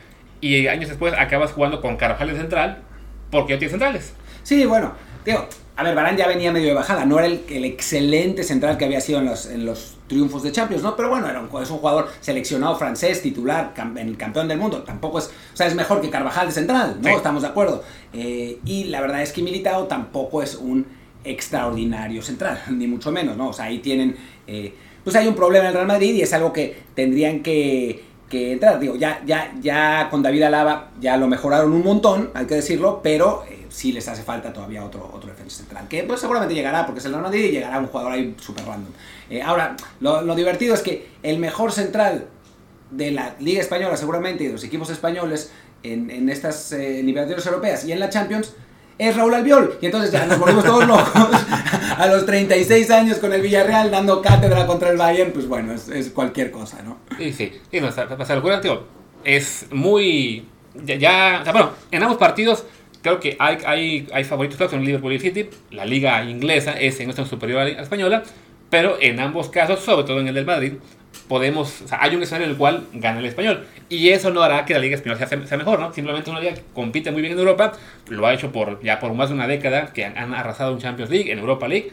y 0.42 0.68
años 0.68 0.90
después 0.90 1.14
acabas 1.18 1.52
jugando 1.52 1.82
con 1.82 1.98
Carvajal 1.98 2.30
de 2.30 2.38
central 2.38 2.84
porque 3.32 3.54
no 3.54 3.60
tienes 3.60 3.72
centrales. 3.72 4.14
Sí, 4.44 4.66
bueno, 4.66 4.94
tío, 5.24 5.46
a 5.76 5.84
ver, 5.84 5.96
Barán 5.96 6.18
ya 6.18 6.28
venía 6.28 6.52
medio 6.52 6.68
de 6.68 6.74
bajada, 6.74 7.06
no 7.06 7.20
era 7.20 7.28
el, 7.28 7.44
el, 7.50 7.66
excelente 7.66 8.44
central 8.44 8.78
que 8.78 8.86
había 8.86 9.00
sido 9.00 9.20
en 9.20 9.26
los, 9.26 9.46
en 9.46 9.66
los 9.66 9.98
triunfos 10.08 10.44
de 10.44 10.52
Champions, 10.52 10.84
¿no? 10.84 10.96
Pero 10.96 11.10
bueno, 11.10 11.30
era 11.30 11.40
un, 11.40 11.48
es 11.62 11.70
un 11.70 11.78
jugador 11.78 12.10
seleccionado 12.20 12.76
francés, 12.76 13.22
titular, 13.22 13.74
el 13.96 14.18
campeón 14.18 14.48
del 14.48 14.58
mundo, 14.58 14.84
tampoco 14.84 15.20
es, 15.20 15.28
o 15.28 15.58
sea, 15.58 15.68
es 15.68 15.76
mejor 15.76 16.02
que 16.02 16.10
Carvajal 16.10 16.48
de 16.48 16.54
central, 16.54 16.98
¿no? 17.02 17.10
Estamos 17.10 17.44
de 17.44 17.48
acuerdo. 17.48 17.84
Eh, 18.12 18.60
y 18.66 18.86
la 18.86 19.02
verdad 19.02 19.22
es 19.22 19.32
que 19.32 19.42
Militao 19.42 19.86
tampoco 19.86 20.44
es 20.44 20.56
un 20.56 20.86
extraordinario 21.24 22.22
central, 22.22 22.62
ni 22.70 22.88
mucho 22.88 23.12
menos, 23.12 23.38
¿no? 23.38 23.50
O 23.50 23.54
sea, 23.54 23.66
ahí 23.66 23.80
tienen, 23.80 24.16
eh, 24.48 24.74
pues 25.04 25.16
hay 25.16 25.28
un 25.28 25.36
problema 25.36 25.66
en 25.66 25.70
el 25.70 25.74
Real 25.76 25.88
Madrid 25.88 26.14
y 26.16 26.22
es 26.22 26.34
algo 26.34 26.54
que 26.54 26.84
tendrían 26.96 27.42
que, 27.42 28.04
que, 28.30 28.54
entrar. 28.54 28.80
Digo, 28.80 28.96
ya, 28.96 29.22
ya, 29.26 29.54
ya 29.62 30.08
con 30.10 30.22
David 30.22 30.44
Alaba 30.44 30.92
ya 31.00 31.18
lo 31.18 31.28
mejoraron 31.28 31.74
un 31.74 31.84
montón, 31.84 32.32
hay 32.34 32.46
que 32.46 32.56
decirlo, 32.56 33.02
pero 33.04 33.44
eh, 33.50 33.66
sí 33.70 33.92
les 33.92 34.08
hace 34.08 34.24
falta 34.24 34.54
todavía 34.54 34.84
otro, 34.84 35.10
otro 35.14 35.30
defensa 35.30 35.58
central, 35.58 35.88
que 35.88 36.04
pues 36.04 36.20
seguramente 36.20 36.54
llegará, 36.54 36.86
porque 36.86 37.00
es 37.00 37.06
el 37.06 37.12
Real 37.12 37.24
Madrid 37.24 37.46
y 37.46 37.52
llegará 37.52 37.80
un 37.80 37.88
jugador 37.88 38.14
ahí 38.14 38.36
súper 38.40 38.66
random. 38.66 38.92
Eh, 39.30 39.42
ahora, 39.42 39.76
lo, 40.00 40.36
divertido 40.36 40.74
es 40.74 40.82
que 40.82 41.08
el 41.24 41.38
mejor 41.38 41.72
central 41.72 42.28
de 42.92 43.12
la 43.12 43.36
Liga 43.40 43.62
Española 43.62 43.96
seguramente 43.98 44.44
y 44.44 44.48
de 44.48 44.54
los 44.54 44.64
equipos 44.64 44.90
españoles 44.90 45.52
en, 45.84 46.10
en 46.10 46.30
estas 46.30 46.72
eh, 46.72 47.02
europeas 47.02 47.86
y 47.86 47.92
en 47.92 48.00
la 48.00 48.10
Champions 48.10 48.54
es 49.00 49.16
Raúl 49.16 49.34
Albiol. 49.34 49.78
Y 49.82 49.88
entonces 49.88 50.12
ya 50.12 50.26
nos 50.26 50.38
volvimos 50.38 50.64
todos 50.64 50.86
locos 50.86 51.10
a 51.98 52.08
los 52.08 52.26
36 52.26 52.92
años 52.92 53.18
con 53.18 53.34
el 53.34 53.42
Villarreal 53.42 53.90
dando 53.90 54.22
cátedra 54.22 54.68
contra 54.68 54.90
el 54.90 54.98
Bayern, 54.98 55.32
pues 55.32 55.48
bueno, 55.48 55.74
es, 55.74 56.10
cualquier 56.14 56.52
cosa, 56.52 56.84
¿no? 56.84 56.98
Sí, 57.18 57.34
sí. 57.34 57.52
sí 57.72 57.80
pasa 57.80 58.36
locura, 58.36 58.62
tío. 58.62 58.84
Es 59.24 59.66
muy... 59.72 60.46
Ya, 60.86 61.44
bueno, 61.52 61.72
en 61.92 62.04
ambos 62.04 62.18
partidos 62.18 62.66
creo 63.02 63.20
que 63.20 63.36
hay, 63.40 63.58
hay, 63.66 64.08
hay 64.14 64.24
favoritos, 64.24 64.58
claro, 64.58 64.72
son 64.72 64.84
Liverpool 64.84 65.14
y 65.14 65.20
City. 65.20 65.50
La 65.72 65.86
liga 65.86 66.24
inglesa 66.24 66.74
es 66.74 67.00
en 67.00 67.10
esto 67.10 67.26
superior 67.26 67.62
a 67.62 67.66
la 67.66 67.82
española, 67.82 68.24
pero 68.70 68.98
en 69.00 69.20
ambos 69.20 69.50
casos, 69.50 69.80
sobre 69.80 70.06
todo 70.06 70.20
en 70.20 70.28
el 70.28 70.36
del 70.36 70.46
Madrid, 70.46 70.74
podemos, 71.30 71.84
o 71.84 71.88
sea, 71.88 72.00
hay 72.02 72.16
un 72.16 72.24
escenario 72.24 72.46
en 72.46 72.52
el 72.52 72.58
cual 72.58 72.88
gana 72.92 73.20
el 73.20 73.26
español. 73.26 73.66
Y 73.88 74.10
eso 74.10 74.32
no 74.32 74.42
hará 74.42 74.66
que 74.66 74.74
la 74.74 74.80
Liga 74.80 74.96
Española 74.96 75.26
sea, 75.26 75.58
mejor, 75.58 75.80
¿no? 75.80 75.94
Simplemente 75.94 76.30
una 76.30 76.42
liga 76.42 76.56
que 76.56 76.64
compite 76.74 77.12
muy 77.12 77.22
bien 77.22 77.34
en 77.34 77.40
Europa, 77.40 77.72
lo 78.10 78.28
ha 78.28 78.34
hecho 78.34 78.52
por 78.52 78.82
ya 78.84 79.00
por 79.00 79.14
más 79.14 79.30
de 79.30 79.36
una 79.36 79.48
década, 79.48 79.94
que 79.94 80.04
han, 80.04 80.34
arrasado 80.34 80.74
en 80.74 80.80
Champions 80.80 81.10
League, 81.12 81.32
en 81.32 81.40
Europa 81.40 81.68
League. 81.68 81.92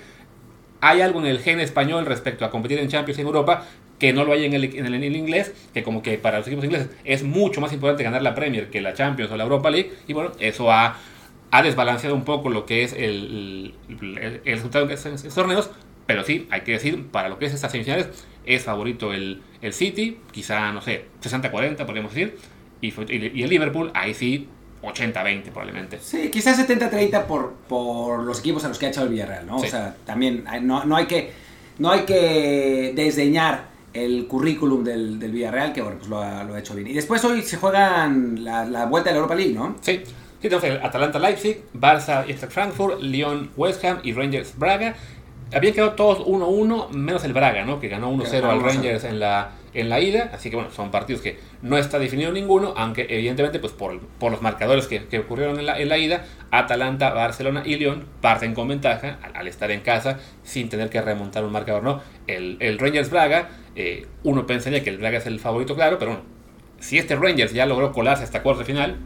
Hay 0.81 1.03
algo 1.03 1.21
en 1.21 1.27
el 1.27 1.39
gen 1.39 1.61
español 1.61 2.07
respecto 2.07 2.45
a 2.45 2.51
competir 2.51 2.79
en 2.79 2.89
Champions 2.89 3.19
en 3.19 3.27
Europa 3.27 3.65
que 3.99 4.13
no 4.13 4.25
lo 4.25 4.33
hay 4.33 4.45
en 4.45 4.55
el, 4.55 4.65
en 4.65 4.87
el, 4.87 5.17
inglés, 5.17 5.55
que 5.73 5.83
como 5.83 6.03
que 6.03 6.19
para 6.19 6.39
los 6.39 6.47
equipos 6.47 6.65
ingleses 6.65 6.91
es 7.05 7.23
mucho 7.23 7.61
más 7.61 7.73
importante 7.73 8.03
ganar 8.03 8.23
la 8.23 8.35
Premier 8.35 8.69
que 8.69 8.81
la 8.81 8.93
Champions 8.93 9.31
o 9.31 9.37
la 9.37 9.45
Europa 9.45 9.71
League. 9.71 9.93
Y 10.07 10.13
bueno, 10.15 10.33
eso 10.39 10.73
ha, 10.73 10.97
ha 11.51 11.63
desbalanceado 11.63 12.15
un 12.15 12.25
poco 12.25 12.49
lo 12.49 12.65
que 12.65 12.85
es 12.85 12.93
el, 12.95 13.75
el, 13.89 14.41
el 14.45 14.55
resultado 14.55 14.87
de 14.87 14.95
estos 14.95 15.35
torneos, 15.35 15.71
pero 16.07 16.25
sí, 16.25 16.47
hay 16.51 16.61
que 16.61 16.73
decir, 16.73 17.07
para 17.09 17.29
lo 17.29 17.39
que 17.39 17.47
es 17.47 17.55
estas 17.55 17.73
semifinales, 17.73 18.09
es 18.47 18.65
favorito 18.65 19.13
el, 19.13 19.43
el 19.61 19.73
City, 19.73 20.19
quizá, 20.31 20.73
no 20.73 20.81
sé, 20.81 21.07
60-40, 21.23 21.85
podríamos 21.85 22.15
decir. 22.15 22.39
Y, 22.81 22.89
y, 22.89 23.43
el 23.43 23.51
Liverpool, 23.51 23.91
ahí 23.95 24.15
sí, 24.15 24.49
80-20 24.83 25.43
probablemente. 25.45 25.99
Sí, 26.01 26.31
quizás 26.31 26.59
70-30 26.59 27.25
por, 27.25 27.55
por 27.69 28.23
los 28.23 28.41
equipos 28.41 28.65
a 28.65 28.69
los 28.69 28.79
que 28.79 28.87
ha 28.87 28.89
echado 28.91 29.07
el 29.07 29.13
Villarreal, 29.13 29.47
¿no? 29.47 29.57
O 29.57 29.67
sea, 29.67 29.97
también 30.05 30.45
no, 30.63 30.85
no, 30.85 30.97
hay 30.97 31.07
que, 31.07 31.33
no 31.79 31.91
hay 31.91 32.03
que 32.03 32.93
desdeñar 32.95 33.77
el 33.93 34.27
currículum 34.27 34.85
del, 34.85 35.19
del 35.19 35.33
Villarreal, 35.33 35.73
que 35.73 35.83
bueno, 35.83 35.99
pues 35.99 36.09
lo 36.09 36.23
ha, 36.23 36.45
lo 36.45 36.55
ha, 36.55 36.59
hecho 36.59 36.75
bien. 36.75 36.87
Y 36.89 36.93
después 36.93 37.25
hoy 37.25 37.43
se 37.43 37.57
juegan 37.57 38.45
la, 38.45 38.65
la 38.65 38.87
vuelta 38.87 39.11
de 39.11 39.15
la 39.15 39.19
Europa 39.19 39.35
League, 39.35 39.55
¿no? 39.55 39.77
Sí. 39.81 40.03
Sí, 40.41 40.51
tenemos 40.51 40.65
el 40.65 40.77
Atalanta 40.85 41.19
Leipzig, 41.19 41.63
Barça 41.75 42.29
y 42.29 42.35
Frankfurt, 42.35 43.01
Lyon 43.01 43.51
West 43.57 43.83
Ham 43.85 44.01
y 44.03 44.13
Rangers 44.13 44.57
Braga 44.59 44.95
habían 45.53 45.75
quedado 45.75 45.93
todos 45.93 46.19
1-1, 46.27 46.91
menos 46.91 47.25
el 47.25 47.33
Braga, 47.33 47.65
¿no? 47.65 47.79
Que 47.79 47.89
ganó 47.89 48.13
1-0 48.13 48.45
al 48.45 48.63
Rangers 48.63 49.05
en 49.05 49.21
la, 49.21 49.53
en 49.75 49.89
la 49.89 50.01
ida. 50.01 50.31
Así 50.35 50.51
que 50.51 50.57
bueno, 50.57 50.71
son 50.71 50.91
partidos 50.91 51.23
que 51.23 51.39
no 51.63 51.79
está 51.79 51.99
definido 51.99 52.33
ninguno, 52.33 52.75
aunque 52.77 53.07
evidentemente, 53.09 53.59
pues 53.59 53.73
por, 53.73 54.01
por 54.01 54.33
los 54.33 54.43
marcadores 54.43 54.87
que, 54.87 55.07
que 55.07 55.21
ocurrieron 55.21 55.59
en 55.59 55.67
la, 55.67 55.79
en 55.79 55.89
la, 55.89 55.99
ida, 55.99 56.25
Atalanta, 56.51 57.11
Barcelona 57.11 57.63
y 57.65 57.77
Lyon 57.77 58.07
parten 58.21 58.55
con 58.55 58.69
ventaja 58.69 59.19
al, 59.35 59.47
estar 59.47 59.71
en 59.71 59.81
casa 59.81 60.19
sin 60.43 60.69
tener 60.69 60.91
que 60.91 61.01
remontar 61.01 61.45
un 61.45 61.53
marcador, 61.53 61.83
¿no? 61.83 62.01
El, 62.27 62.57
el 62.61 62.79
Rangers 62.79 63.11
Braga, 63.11 63.51
eh, 63.77 64.07
uno 64.25 64.47
pensaría 64.47 64.83
que 64.83 64.91
el 64.91 64.99
Braga 64.99 65.19
es 65.19 65.27
el 65.27 65.39
favorito, 65.39 65.77
claro, 65.77 65.99
pero 65.99 66.13
bueno, 66.13 66.25
si 66.81 66.99
este 66.99 67.15
Rangers 67.15 67.53
ya 67.53 67.67
logró 67.67 67.93
colarse 67.93 68.25
hasta 68.25 68.43
cuarto 68.43 68.61
de 68.61 68.67
final, 68.67 68.97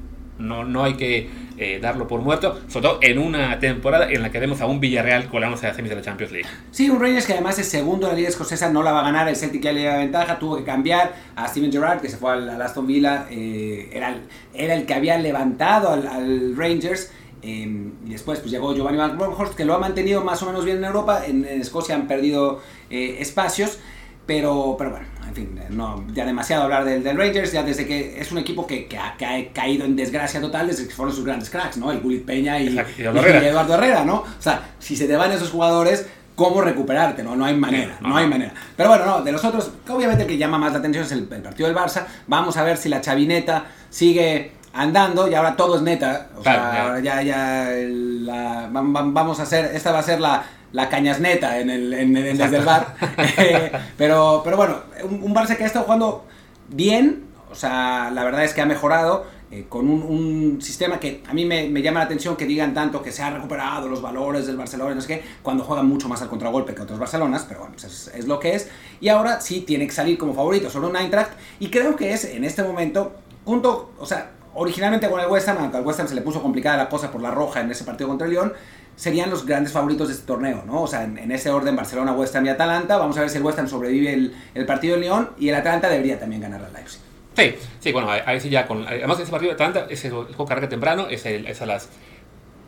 no, 0.41 0.65
no 0.65 0.85
hay 0.85 0.95
que 0.95 1.29
eh, 1.63 1.79
darlo 1.81 2.09
por 2.09 2.23
muerto, 2.23 2.59
sobre 2.69 2.89
todo 2.89 2.99
en 3.03 3.19
una 3.19 3.59
temporada 3.59 4.11
en 4.11 4.23
la 4.23 4.31
que 4.31 4.39
vemos 4.39 4.61
a 4.63 4.67
un 4.67 4.81
Villarreal 4.81 5.29
colándose 5.29 5.67
a 5.67 5.75
semis 5.75 5.91
de 5.91 5.97
la 5.97 6.03
Champions 6.03 6.33
League. 6.33 6.49
Sí, 6.71 6.89
un 6.89 6.99
Rangers 6.99 7.27
que 7.27 7.35
además 7.35 7.59
es 7.59 7.69
segundo 7.69 8.07
en 8.07 8.13
la 8.13 8.17
Liga 8.17 8.31
Escocesa, 8.31 8.71
no 8.71 8.83
la 8.83 8.93
va 8.93 9.01
a 9.01 9.05
ganar, 9.05 9.29
el 9.29 9.37
Celtic 9.37 9.63
ya 9.63 9.73
le 9.73 9.85
da 9.85 9.99
ventaja, 9.99 10.39
tuvo 10.39 10.57
que 10.57 10.65
cambiar 10.65 11.15
a 11.37 11.47
Steven 11.49 11.71
Gerrard, 11.71 12.01
que 12.01 12.09
se 12.09 12.17
fue 12.17 12.33
al, 12.33 12.63
Aston 12.63 12.87
Villa, 12.87 13.27
eh, 13.31 13.91
era, 13.93 14.09
el, 14.09 14.23
era 14.55 14.75
el 14.75 14.87
que 14.87 14.95
había 14.95 15.19
levantado 15.19 15.91
al, 15.91 16.57
Rangers. 16.57 17.13
Eh, 17.43 17.91
y 18.07 18.11
después 18.11 18.39
pues 18.39 18.51
llegó 18.51 18.75
Giovanni 18.75 18.97
Van 18.99 19.19
Bronckhorst, 19.19 19.55
que 19.55 19.65
lo 19.65 19.75
ha 19.75 19.79
mantenido 19.79 20.23
más 20.25 20.43
o 20.43 20.47
menos 20.47 20.65
bien 20.65 20.79
en 20.79 20.85
Europa. 20.85 21.25
En, 21.27 21.45
Escocia 21.45 21.95
han 21.95 22.07
perdido 22.07 22.63
espacios. 22.89 23.79
Pero, 24.27 24.77
pero 24.79 24.91
bueno, 24.91 25.07
en 25.31 25.37
fin, 25.37 25.61
no, 25.71 26.05
ya 26.13 26.27
demasiado 26.27 26.65
hablar 26.65 26.85
del, 26.85 27.05
del 27.05 27.17
Rangers, 27.17 27.53
ya 27.53 27.63
desde 27.63 27.87
que 27.87 28.21
es 28.21 28.33
un 28.33 28.39
equipo 28.39 28.67
que, 28.67 28.87
que, 28.87 28.99
ha, 28.99 29.15
caído 29.55 29.85
en 29.85 29.95
desgracia 29.95 30.41
total 30.41 30.67
desde 30.67 30.89
que 30.89 30.95
fueron 30.95 31.15
sus 31.15 31.25
grandes 31.25 31.49
cracks, 31.51 31.77
¿no? 31.77 31.93
El 31.93 32.01
Gullit 32.01 32.25
Peña 32.25 32.59
y, 32.59 32.77
Eduardo 32.99 33.75
Herrera, 33.75 34.05
¿no? 34.05 34.17
O 34.17 34.43
sea, 34.43 34.71
si 34.81 34.97
se 34.97 35.07
te 35.07 35.15
van 35.15 35.31
esos 35.31 35.51
jugadores, 35.51 36.07
¿cómo 36.35 36.61
recuperarte? 36.63 37.23
No, 37.23 37.37
no 37.37 37.45
hay 37.45 37.55
manera, 37.55 37.97
no, 38.01 38.17
hay 38.17 38.27
manera. 38.27 38.53
Pero 38.77 38.89
bueno, 38.89 39.07
no, 39.07 39.23
de 39.23 39.31
los 39.31 39.45
otros, 39.45 39.71
obviamente 39.89 40.25
el 40.25 40.29
que 40.29 40.37
llama 40.37 40.59
más 40.59 40.73
la 40.73 40.81
atención 40.81 41.05
es 41.05 41.13
el, 41.13 41.23
partido 41.25 41.69
del 41.69 41.77
Barça. 41.77 42.07
Vamos 42.27 42.57
a 42.57 42.65
ver 42.65 42.77
si 42.77 42.89
la 42.89 43.01
chavineta 43.01 43.67
sigue 43.89 44.53
andando 44.73 45.31
y 45.31 45.35
ahora 45.35 45.55
todo 45.55 45.77
es 45.77 45.83
neta. 45.83 46.31
O 46.37 46.43
sea, 46.43 46.99
ya, 47.01 47.23
ya, 47.23 47.69
la, 47.73 48.69
vamos 48.71 49.39
a 49.39 49.45
hacer, 49.45 49.71
esta 49.75 49.93
va 49.93 50.01
a 50.01 50.03
ser 50.03 50.21
la 50.21 50.43
la 50.73 50.89
cañas 50.89 51.21
neta 51.21 51.59
en 51.59 51.71
el, 51.71 51.93
en, 51.93 52.13
desde 52.15 52.57
el 52.57 52.65
bar. 52.65 52.95
Eh, 53.39 53.73
pero, 53.97 54.43
pero 54.45 54.57
bueno, 54.57 54.81
un, 55.05 55.35
Barça 55.35 55.57
que 55.57 55.65
ha 55.65 55.67
estado 55.67 55.85
jugando 55.85 56.25
bien, 56.69 57.25
o 57.51 57.55
sea, 57.55 58.11
la 58.13 58.25
verdad 58.25 58.45
es 58.45 58.55
que 58.55 58.61
ha 58.61 58.67
mejorado. 58.67 59.27
Eh, 59.53 59.67
con 59.69 59.89
un, 59.91 60.63
sistema 60.63 61.01
que 61.01 61.25
a 61.29 61.35
mí 61.35 61.45
me, 61.45 61.83
llama 61.83 61.99
la 61.99 62.05
atención 62.05 62.37
que 62.37 62.47
digan 62.47 62.73
tanto 62.73 63.03
que 63.03 63.11
se 63.11 63.21
han 63.25 63.35
recuperado 63.35 63.89
los 63.89 64.01
valores 64.01 64.47
del 64.47 64.57
Barcelona, 64.57 64.95
no 64.95 65.01
sé 65.01 65.09
qué, 65.09 65.25
cuando 65.43 65.65
juegan 65.65 65.87
mucho 65.87 66.09
más 66.09 66.23
al 66.23 66.29
contragolpe 66.29 66.73
que 66.73 66.83
otros 66.83 67.01
Barcelonas, 67.01 67.47
pero 67.49 67.61
bueno, 67.61 67.75
pues 67.75 68.13
es, 68.15 68.29
lo 68.29 68.39
que 68.39 68.55
es. 68.55 68.71
Y 69.01 69.09
ahora 69.09 69.41
sí 69.41 69.63
tiene 69.63 69.89
que 69.89 69.93
salir 69.93 70.19
como 70.19 70.35
favorito 70.35 70.71
sobre 70.71 70.87
un 70.87 70.97
Eintracht, 70.97 71.33
y 71.59 71.69
creo 71.69 71.97
que 71.97 72.13
es 72.13 72.27
en 72.27 72.45
este 72.45 72.63
momento, 72.63 73.17
junto, 73.45 73.93
o 73.99 74.07
sea, 74.07 74.31
originalmente 74.55 75.11
con 75.11 75.19
el 75.19 75.27
West 75.27 75.49
Ham, 75.49 75.59
aunque 75.59 75.79
al 75.79 75.85
West 75.85 75.99
Ham 75.99 76.07
se 76.07 76.15
le 76.15 76.23
puso 76.23 76.41
complicada 76.41 76.77
la 76.77 76.89
cosa 76.89 77.11
por 77.11 77.21
la 77.21 77.33
roja 77.33 77.61
en 77.61 77.73
ese 77.73 77.83
partido 77.83 78.09
contra 78.09 78.29
el 78.29 78.35
León, 78.35 78.53
serían 79.01 79.31
los 79.31 79.47
grandes 79.47 79.73
favoritos 79.73 80.09
de 80.09 80.15
este 80.15 80.27
torneo, 80.27 80.63
¿no? 80.67 80.83
O 80.83 80.87
sea, 80.87 81.05
en, 81.05 81.33
ese 81.33 81.49
orden 81.49 81.75
Barcelona, 81.75 82.13
West 82.13 82.37
Ham 82.37 82.45
y 82.45 82.51
Atalanta. 82.51 82.99
Vamos 82.99 83.17
a 83.17 83.23
ver 83.23 83.31
si 83.31 83.39
el 83.39 83.43
West 83.43 83.59
Ham 83.59 83.67
sobrevive 83.67 84.13
el, 84.13 84.35
el 84.55 84.67
partido 84.67 84.93
del 84.93 85.05
León 85.05 85.31
y 85.39 85.49
el 85.49 85.55
Atalanta 85.55 85.89
debería 85.89 86.21
también 86.21 86.43
ganar 86.43 86.63
al 86.63 86.71
Leipzig. 86.71 87.01
Sí, 87.35 87.55
sí, 87.79 87.93
bueno, 87.93 88.11
ahí 88.11 88.39
sí 88.41 88.51
ya 88.51 88.67
con... 88.67 88.87
Además 88.87 89.19
ese 89.19 89.31
partido 89.31 89.53
de 89.53 89.55
Atalanta 89.55 89.87
es 89.89 90.05
el 90.05 90.11
juego 90.11 90.45
carga 90.45 90.69
temprano, 90.69 91.07
es, 91.09 91.25
el, 91.25 91.47
es 91.47 91.63
a 91.63 91.67
las 91.67 91.89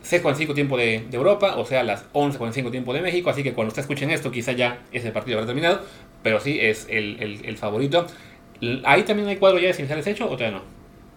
6.45 0.09 0.55
tiempo 0.55 0.75
de, 0.75 1.05
de, 1.07 1.15
Europa, 1.15 1.53
o 1.57 1.67
sea, 1.67 1.81
a 1.81 1.83
las 1.83 2.11
11.45 2.13 2.71
tiempo 2.71 2.95
de 2.95 3.01
México, 3.01 3.29
así 3.29 3.43
que 3.43 3.53
cuando 3.53 3.67
usted 3.67 3.83
escuchen 3.83 4.09
esto 4.09 4.31
quizá 4.31 4.53
ya 4.53 4.79
ese 4.91 5.11
partido 5.11 5.37
habrá 5.37 5.45
terminado, 5.45 5.81
pero 6.23 6.39
sí 6.39 6.57
es 6.59 6.87
el, 6.89 7.21
el, 7.21 7.45
el 7.45 7.57
favorito. 7.57 8.07
¿Ahí 8.85 9.03
también 9.03 9.27
hay 9.27 9.37
cuadro 9.37 9.59
ya 9.59 9.67
de 9.67 9.73
semifinales 9.75 10.07
hecho 10.07 10.25
o 10.25 10.35
todavía 10.35 10.57
no? 10.57 10.72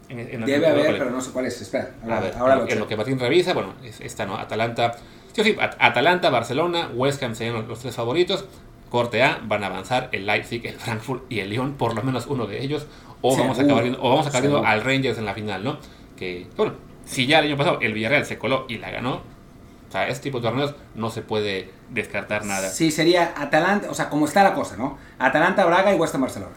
Debe 0.08 0.66
haber, 0.66 0.98
pero 0.98 1.10
no 1.10 1.20
sé 1.20 1.30
cuál 1.32 1.46
es. 1.46 1.60
Espera, 1.60 1.90
ahora, 2.38 2.56
lo 2.56 2.68
en 2.68 2.78
lo 2.78 2.86
que 2.86 2.96
Martín 2.96 3.18
revisa, 3.18 3.52
bueno, 3.52 3.74
está, 4.00 4.26
¿no? 4.26 4.36
Atalanta. 4.36 4.96
Sí, 5.32 5.42
sí, 5.42 5.56
Atalanta, 5.58 6.30
Barcelona, 6.30 6.90
West 6.94 7.22
Ham 7.22 7.34
serían 7.34 7.66
los, 7.68 7.80
tres 7.80 7.94
favoritos. 7.94 8.46
corte 8.90 9.22
A, 9.22 9.40
van 9.42 9.64
a 9.64 9.66
avanzar 9.66 10.08
el 10.12 10.26
Leipzig, 10.26 10.64
el 10.66 10.76
Frankfurt 10.76 11.30
y 11.30 11.40
el 11.40 11.50
Lyon, 11.50 11.74
por 11.74 11.94
lo 11.94 12.02
menos 12.02 12.26
uno 12.26 12.46
de 12.46 12.62
ellos, 12.62 12.86
o 13.20 13.36
vamos 13.36 13.58
a 13.58 13.62
acabar 13.62 13.82
viendo, 13.82 14.02
o 14.02 14.08
vamos 14.10 14.26
a 14.26 14.28
acabar 14.28 14.48
viendo 14.48 14.64
al 14.64 14.82
Rangers 14.82 15.18
en 15.18 15.24
la 15.24 15.34
final, 15.34 15.62
¿no? 15.62 15.78
Que, 16.16 16.46
bueno, 16.56 16.74
si 17.04 17.26
ya 17.26 17.40
el 17.40 17.46
año 17.46 17.56
pasado 17.56 17.80
el 17.82 17.92
Villarreal 17.92 18.24
se 18.24 18.38
coló 18.38 18.64
y 18.68 18.78
la 18.78 18.90
ganó, 18.90 19.16
o 19.16 19.92
sea, 19.92 20.08
este 20.08 20.24
tipo 20.24 20.38
de 20.38 20.48
torneos 20.48 20.74
no 20.94 21.10
se 21.10 21.22
puede 21.22 21.70
descartar 21.90 22.44
nada. 22.44 22.70
Sí, 22.70 22.90
sería 22.90 23.34
Atalanta, 23.36 23.90
o 23.90 23.94
sea, 23.94 24.08
como 24.08 24.24
está 24.24 24.42
la 24.42 24.54
cosa, 24.54 24.76
¿no? 24.76 24.98
Atalanta, 25.18 25.64
Braga 25.66 25.92
y 25.94 25.98
West 25.98 26.14
Ham 26.14 26.22
Barcelona. 26.22 26.56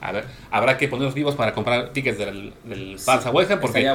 A 0.00 0.12
ver, 0.12 0.24
habrá 0.50 0.76
que 0.76 0.88
ponerlos 0.88 1.14
vivos 1.14 1.34
para 1.34 1.52
comprar 1.54 1.90
tickets 1.90 2.18
del, 2.18 2.52
del 2.64 2.96
Barça 2.98 3.32
West 3.32 3.50
Ham, 3.50 3.60
porque 3.60 3.88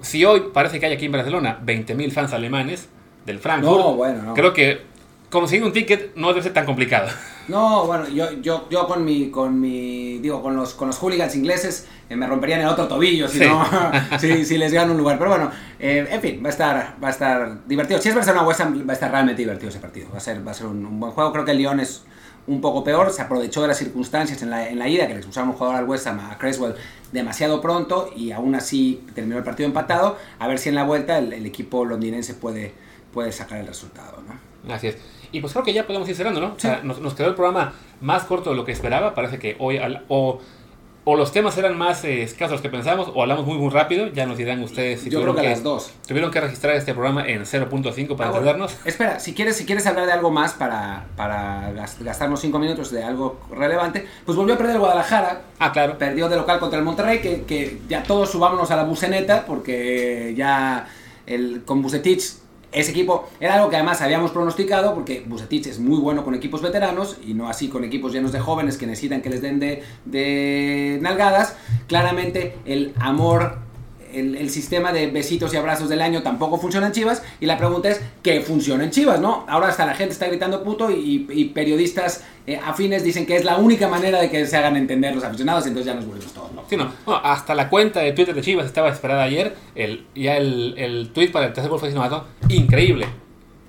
si 0.00 0.24
hoy 0.24 0.44
parece 0.52 0.80
que 0.80 0.86
hay 0.86 0.92
aquí 0.94 1.06
en 1.06 1.12
Barcelona 1.12 1.58
20.000 1.64 2.10
fans 2.10 2.32
alemanes 2.32 2.88
del 3.26 3.38
Frankfurt, 3.38 3.78
No, 3.78 3.94
bueno, 3.94 4.22
no. 4.22 4.34
creo 4.34 4.52
que 4.52 4.80
conseguir 5.30 5.64
un 5.64 5.72
ticket 5.72 6.14
no 6.16 6.28
debe 6.28 6.42
ser 6.42 6.52
tan 6.52 6.64
complicado. 6.66 7.08
No, 7.48 7.86
bueno, 7.86 8.08
yo, 8.08 8.30
yo, 8.40 8.68
yo 8.70 8.86
con 8.86 9.04
mi, 9.04 9.30
con 9.30 9.60
mi, 9.60 10.18
digo, 10.18 10.42
con 10.42 10.54
los, 10.56 10.74
con 10.74 10.88
los 10.88 10.96
hooligans 10.98 11.34
ingleses 11.34 11.88
eh, 12.08 12.14
me 12.16 12.26
romperían 12.26 12.60
el 12.60 12.68
otro 12.68 12.86
tobillo 12.86 13.26
si 13.28 13.38
Sí. 13.40 13.44
no, 13.46 13.64
si, 14.18 14.44
si 14.44 14.58
les 14.58 14.72
gano 14.72 14.92
un 14.92 14.98
lugar. 14.98 15.18
Pero 15.18 15.30
bueno, 15.30 15.50
eh, 15.80 16.06
en 16.10 16.20
fin, 16.20 16.40
va 16.42 16.48
a 16.48 16.52
estar, 16.52 16.96
va 17.02 17.08
a 17.08 17.10
estar 17.10 17.66
divertido. 17.66 18.00
Si 18.00 18.08
es 18.10 18.14
Barcelona 18.14 18.46
West 18.46 18.60
Ham, 18.60 18.84
va 18.86 18.92
a 18.92 18.94
estar 18.94 19.10
realmente 19.10 19.42
divertido 19.42 19.68
ese 19.70 19.80
partido. 19.80 20.08
Va 20.12 20.18
a 20.18 20.20
ser, 20.20 20.46
va 20.46 20.52
a 20.52 20.54
ser 20.54 20.66
un, 20.66 20.84
un 20.86 21.00
buen 21.00 21.12
juego. 21.12 21.32
Creo 21.32 21.44
que 21.44 21.50
el 21.50 21.58
Lyon 21.58 21.80
es 21.80 22.04
un 22.46 22.60
poco 22.60 22.82
peor. 22.84 23.10
Se 23.12 23.22
aprovechó 23.22 23.62
de 23.62 23.68
las 23.68 23.78
circunstancias 23.78 24.42
en 24.42 24.50
la, 24.50 24.68
en 24.68 24.78
la 24.78 24.88
ida, 24.88 25.06
que 25.06 25.12
le 25.14 25.18
expulsaron 25.18 25.50
un 25.50 25.56
jugador 25.56 25.78
al 25.78 25.84
West 25.88 26.06
Ham, 26.06 26.20
a 26.20 26.38
Creswell, 26.38 26.74
demasiado 27.12 27.60
pronto 27.60 28.10
y 28.16 28.32
aún 28.32 28.54
así 28.54 29.04
terminó 29.14 29.38
el 29.38 29.44
partido 29.44 29.66
empatado. 29.66 30.16
A 30.38 30.48
ver 30.48 30.58
si 30.58 30.68
en 30.68 30.74
la 30.74 30.84
vuelta 30.84 31.18
el, 31.18 31.32
el 31.32 31.46
equipo 31.46 31.84
londinense 31.84 32.34
puede, 32.34 32.72
puede 33.12 33.32
sacar 33.32 33.58
el 33.58 33.66
resultado, 33.66 34.22
¿no? 34.26 34.72
Así 34.74 34.88
es. 34.88 34.96
Y 35.32 35.40
pues 35.40 35.52
creo 35.52 35.64
que 35.64 35.72
ya 35.72 35.86
podemos 35.86 36.08
ir 36.08 36.14
cerrando, 36.16 36.40
¿no? 36.40 36.52
O 36.54 36.58
sea, 36.58 36.80
nos, 36.82 37.00
nos 37.00 37.14
quedó 37.14 37.28
el 37.28 37.34
programa 37.34 37.72
más 38.00 38.24
corto 38.24 38.50
de 38.50 38.56
lo 38.56 38.64
que 38.64 38.72
esperaba. 38.72 39.14
Parece 39.14 39.38
que 39.38 39.56
hoy 39.58 39.78
al- 39.78 40.04
o, 40.08 40.40
o 41.04 41.16
los 41.16 41.32
temas 41.32 41.58
eran 41.58 41.76
más 41.76 42.04
eh, 42.04 42.22
escasos 42.22 42.60
que 42.60 42.68
pensamos 42.68 43.10
o 43.12 43.22
hablamos 43.22 43.44
muy 43.44 43.58
muy 43.58 43.70
rápido. 43.70 44.06
Ya 44.08 44.24
nos 44.26 44.38
dirán 44.38 44.62
ustedes 44.62 45.00
si 45.00 45.10
Yo 45.10 45.18
tuvieron 45.18 45.34
creo 45.34 45.44
que 45.44 45.50
las 45.50 45.62
dos. 45.62 45.90
Tuvieron 46.06 46.30
que 46.30 46.40
registrar 46.40 46.76
este 46.76 46.92
programa 46.94 47.26
en 47.26 47.42
0.5 47.42 48.16
para 48.16 48.28
Ah, 48.30 48.32
entendernos. 48.32 48.76
Espera, 48.84 49.18
si 49.18 49.34
quieres, 49.34 49.56
si 49.56 49.66
quieres 49.66 49.84
hablar 49.86 50.06
de 50.06 50.12
algo 50.12 50.30
más 50.30 50.52
para, 50.52 51.06
para 51.16 51.72
gas- 51.72 51.96
gastarnos 52.00 52.40
cinco 52.40 52.58
minutos 52.60 52.90
de 52.92 53.02
algo 53.02 53.40
relevante, 53.50 54.06
pues 54.24 54.36
volvió 54.36 54.54
a 54.54 54.58
perder 54.58 54.74
el 54.74 54.80
Guadalajara, 54.80 55.42
Ah, 55.58 55.72
claro. 55.72 55.98
perdió 55.98 56.28
de 56.28 56.36
local 56.36 56.60
contra 56.60 56.78
el 56.78 56.84
Monterrey, 56.84 57.18
que, 57.20 57.42
que 57.42 57.78
ya 57.88 58.02
todos 58.04 58.30
subámonos 58.30 58.70
a 58.70 58.76
la 58.76 58.84
buceneta, 58.84 59.44
porque 59.44 60.34
ya 60.36 60.86
el, 61.26 61.62
con 61.64 61.82
Bucetich, 61.82 62.22
ese 62.72 62.90
equipo 62.90 63.28
era 63.38 63.54
algo 63.54 63.70
que 63.70 63.76
además 63.76 64.00
habíamos 64.00 64.30
pronosticado, 64.30 64.94
porque 64.94 65.22
Bucetich 65.26 65.66
es 65.66 65.78
muy 65.78 65.98
bueno 65.98 66.24
con 66.24 66.34
equipos 66.34 66.62
veteranos 66.62 67.18
y 67.24 67.34
no 67.34 67.48
así 67.48 67.68
con 67.68 67.84
equipos 67.84 68.12
llenos 68.12 68.32
de 68.32 68.40
jóvenes 68.40 68.78
que 68.78 68.86
necesitan 68.86 69.20
que 69.22 69.30
les 69.30 69.42
den 69.42 69.60
de, 69.60 69.82
de 70.04 70.98
nalgadas. 71.02 71.56
Claramente 71.86 72.56
el 72.64 72.94
amor 72.98 73.58
el, 74.14 74.50
sistema 74.50 74.92
de 74.92 75.06
besitos 75.06 75.52
y 75.54 75.56
abrazos 75.56 75.88
del 75.88 76.02
año 76.02 76.22
tampoco 76.22 76.58
funciona 76.58 76.86
en 76.86 76.92
Chivas. 76.92 77.22
Y 77.40 77.46
la 77.46 77.56
pregunta 77.58 77.88
es, 77.88 78.00
¿qué 78.22 78.40
funciona 78.40 78.84
en 78.84 78.90
Chivas? 78.90 79.20
¿no? 79.20 79.44
Ahora 79.48 79.68
hasta 79.68 79.86
la 79.86 79.94
gente 79.94 80.12
está 80.12 80.26
gritando 80.26 80.62
puto 80.62 80.90
y, 80.90 81.50
periodistas 81.54 82.24
eh, 82.46 82.58
afines 82.62 83.04
dicen 83.04 83.26
que 83.26 83.36
es 83.36 83.44
la 83.44 83.56
única 83.56 83.88
manera 83.88 84.20
de 84.20 84.30
que 84.30 84.46
se 84.46 84.56
hagan 84.56 84.76
entender 84.76 85.14
los 85.14 85.22
aficionados, 85.24 85.66
entonces 85.66 85.92
ya 85.92 85.94
nos 85.94 86.06
volvemos 86.06 86.32
todos 86.32 86.50
locos. 86.52 86.68
Sí, 86.68 86.76
no. 86.76 86.92
No, 87.06 87.16
hasta 87.16 87.54
la 87.54 87.68
cuenta 87.68 88.00
de 88.00 88.12
Twitter 88.12 88.34
de 88.34 88.40
Chivas 88.40 88.66
estaba 88.66 88.88
esperada 88.90 89.22
ayer. 89.22 89.54
El, 89.74 90.06
ya 90.14 90.36
el, 90.36 90.74
el 90.76 91.10
tweet 91.10 91.30
para 91.30 91.46
el 91.46 91.52
tercer 91.52 91.70
gol 91.70 91.78
fue. 91.78 91.92
Increíble. 92.48 93.06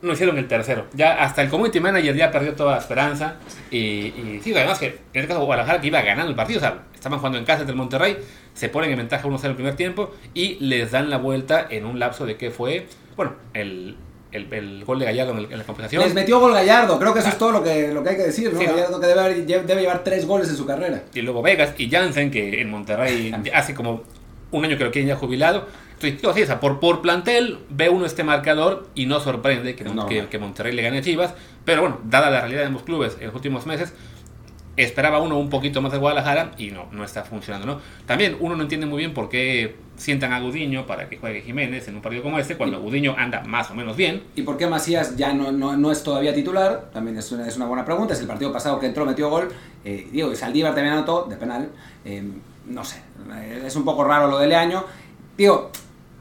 No 0.03 0.13
hicieron 0.13 0.37
el 0.37 0.47
tercero. 0.47 0.85
Ya 0.93 1.23
hasta 1.23 1.41
el 1.41 1.49
community 1.49 1.79
manager 1.79 2.15
ya 2.15 2.29
perdió 2.29 2.53
toda 2.53 2.77
esperanza. 2.77 3.37
Y, 3.71 3.77
y 3.77 4.41
sí, 4.43 4.53
además 4.53 4.77
que 4.77 4.85
en 4.87 5.21
este 5.21 5.27
caso 5.29 5.45
Guadalajara 5.45 5.81
que 5.81 5.87
iba 5.87 6.01
ganando 6.01 6.29
el 6.29 6.35
partido. 6.35 6.57
O 6.59 6.61
sea, 6.61 6.83
estaban 6.93 7.17
jugando 7.19 7.39
en 7.39 7.45
casa 7.45 7.61
entre 7.61 7.71
el 7.71 7.77
Monterrey. 7.77 8.17
Se 8.53 8.69
ponen 8.69 8.91
en 8.91 8.97
ventaja 8.97 9.27
1-0 9.27 9.43
el 9.45 9.55
primer 9.55 9.75
tiempo. 9.75 10.13
Y 10.33 10.55
les 10.59 10.91
dan 10.91 11.09
la 11.09 11.17
vuelta 11.17 11.65
en 11.69 11.85
un 11.85 11.99
lapso 11.99 12.25
de 12.25 12.35
que 12.37 12.51
fue. 12.51 12.85
Bueno, 13.15 13.33
el, 13.53 13.95
el, 14.33 14.51
el 14.53 14.83
gol 14.83 14.99
de 14.99 15.05
Gallardo 15.05 15.31
en, 15.33 15.37
el- 15.39 15.51
en 15.53 15.57
la 15.57 15.63
compensación. 15.63 16.03
Les 16.03 16.13
metió 16.13 16.39
gol 16.39 16.53
Gallardo, 16.53 16.99
creo 16.99 17.13
que 17.13 17.19
eso 17.19 17.29
es 17.29 17.37
todo 17.37 17.51
lo 17.51 17.63
que, 17.63 17.93
lo 17.93 18.03
que 18.03 18.09
hay 18.09 18.15
que 18.17 18.23
decir, 18.23 18.51
¿no? 18.53 18.59
Gallardo 18.59 18.99
que 18.99 19.07
debe 19.07 19.81
llevar 19.81 20.03
tres 20.03 20.25
goles 20.27 20.49
en 20.49 20.57
su 20.57 20.65
carrera. 20.65 21.03
y 21.13 21.21
luego 21.21 21.41
Vegas 21.41 21.75
y 21.77 21.89
Jansen, 21.89 22.29
que 22.29 22.59
en 22.59 22.69
Monterrey 22.69 23.33
hace 23.53 23.73
como 23.73 24.03
un 24.51 24.65
año 24.65 24.77
que 24.77 24.83
lo 24.83 24.91
quieren 24.91 25.07
ya 25.07 25.15
jubilado. 25.15 25.67
O 26.23 26.33
sea, 26.33 26.59
por, 26.59 26.79
por 26.79 27.01
plantel 27.01 27.59
ve 27.69 27.89
uno 27.89 28.05
este 28.05 28.23
marcador 28.23 28.87
y 28.95 29.05
no 29.05 29.19
sorprende 29.19 29.75
que, 29.75 29.83
No. 29.85 30.05
que, 30.05 30.27
que 30.27 30.37
Monterrey 30.39 30.73
le 30.75 30.81
gane 30.81 30.97
a 30.99 31.01
Chivas. 31.01 31.33
Pero 31.65 31.81
bueno, 31.81 31.99
dada 32.03 32.29
la 32.29 32.41
realidad 32.41 32.61
de 32.61 32.67
ambos 32.67 32.83
clubes 32.83 33.17
en 33.19 33.27
los 33.27 33.35
últimos 33.35 33.65
meses, 33.65 33.93
esperaba 34.75 35.19
uno 35.21 35.37
un 35.37 35.49
poquito 35.49 35.81
más 35.81 35.91
de 35.91 35.99
Guadalajara 35.99 36.51
y 36.57 36.71
no, 36.71 36.87
no 36.91 37.03
está 37.03 37.23
funcionando, 37.23 37.67
¿no? 37.67 37.79
También 38.07 38.35
uno 38.39 38.55
no 38.55 38.63
entiende 38.63 38.87
muy 38.87 38.97
bien 38.97 39.13
por 39.13 39.29
qué 39.29 39.75
sientan 39.97 40.33
a 40.33 40.39
Gudiño 40.39 40.87
para 40.87 41.07
que 41.07 41.17
juegue 41.17 41.41
Jiménez 41.41 41.87
en 41.87 41.95
un 41.95 42.01
partido 42.01 42.23
como 42.23 42.39
este, 42.39 42.57
cuando 42.57 42.81
Gudiño 42.81 43.13
anda 43.15 43.41
más 43.41 43.69
o 43.69 43.75
menos 43.75 43.95
bien. 43.95 44.23
¿Y 44.35 44.41
por 44.41 44.57
qué 44.57 44.65
Macías 44.65 45.15
ya 45.15 45.31
no, 45.31 45.51
no, 45.51 45.77
no 45.77 45.91
es 45.91 46.01
todavía 46.03 46.33
titular? 46.33 46.89
También 46.91 47.17
es 47.19 47.31
una, 47.31 47.47
es 47.47 47.55
una 47.55 47.67
buena 47.67 47.85
pregunta. 47.85 48.13
Es 48.15 48.19
el 48.21 48.27
partido 48.27 48.51
pasado 48.51 48.79
que 48.79 48.87
entró, 48.87 49.05
metió 49.05 49.29
gol. 49.29 49.49
Eh, 49.85 50.07
digo, 50.11 50.31
y 50.31 50.35
Saldívar 50.35 50.73
también 50.73 50.93
anotó 50.95 51.27
de 51.29 51.35
penal. 51.35 51.69
Eh, 52.03 52.23
no 52.67 52.83
sé, 52.83 53.01
es 53.63 53.75
un 53.75 53.85
poco 53.85 54.03
raro 54.03 54.27
lo 54.27 54.39
del 54.39 54.53
año. 54.53 54.83
Digo, 55.37 55.69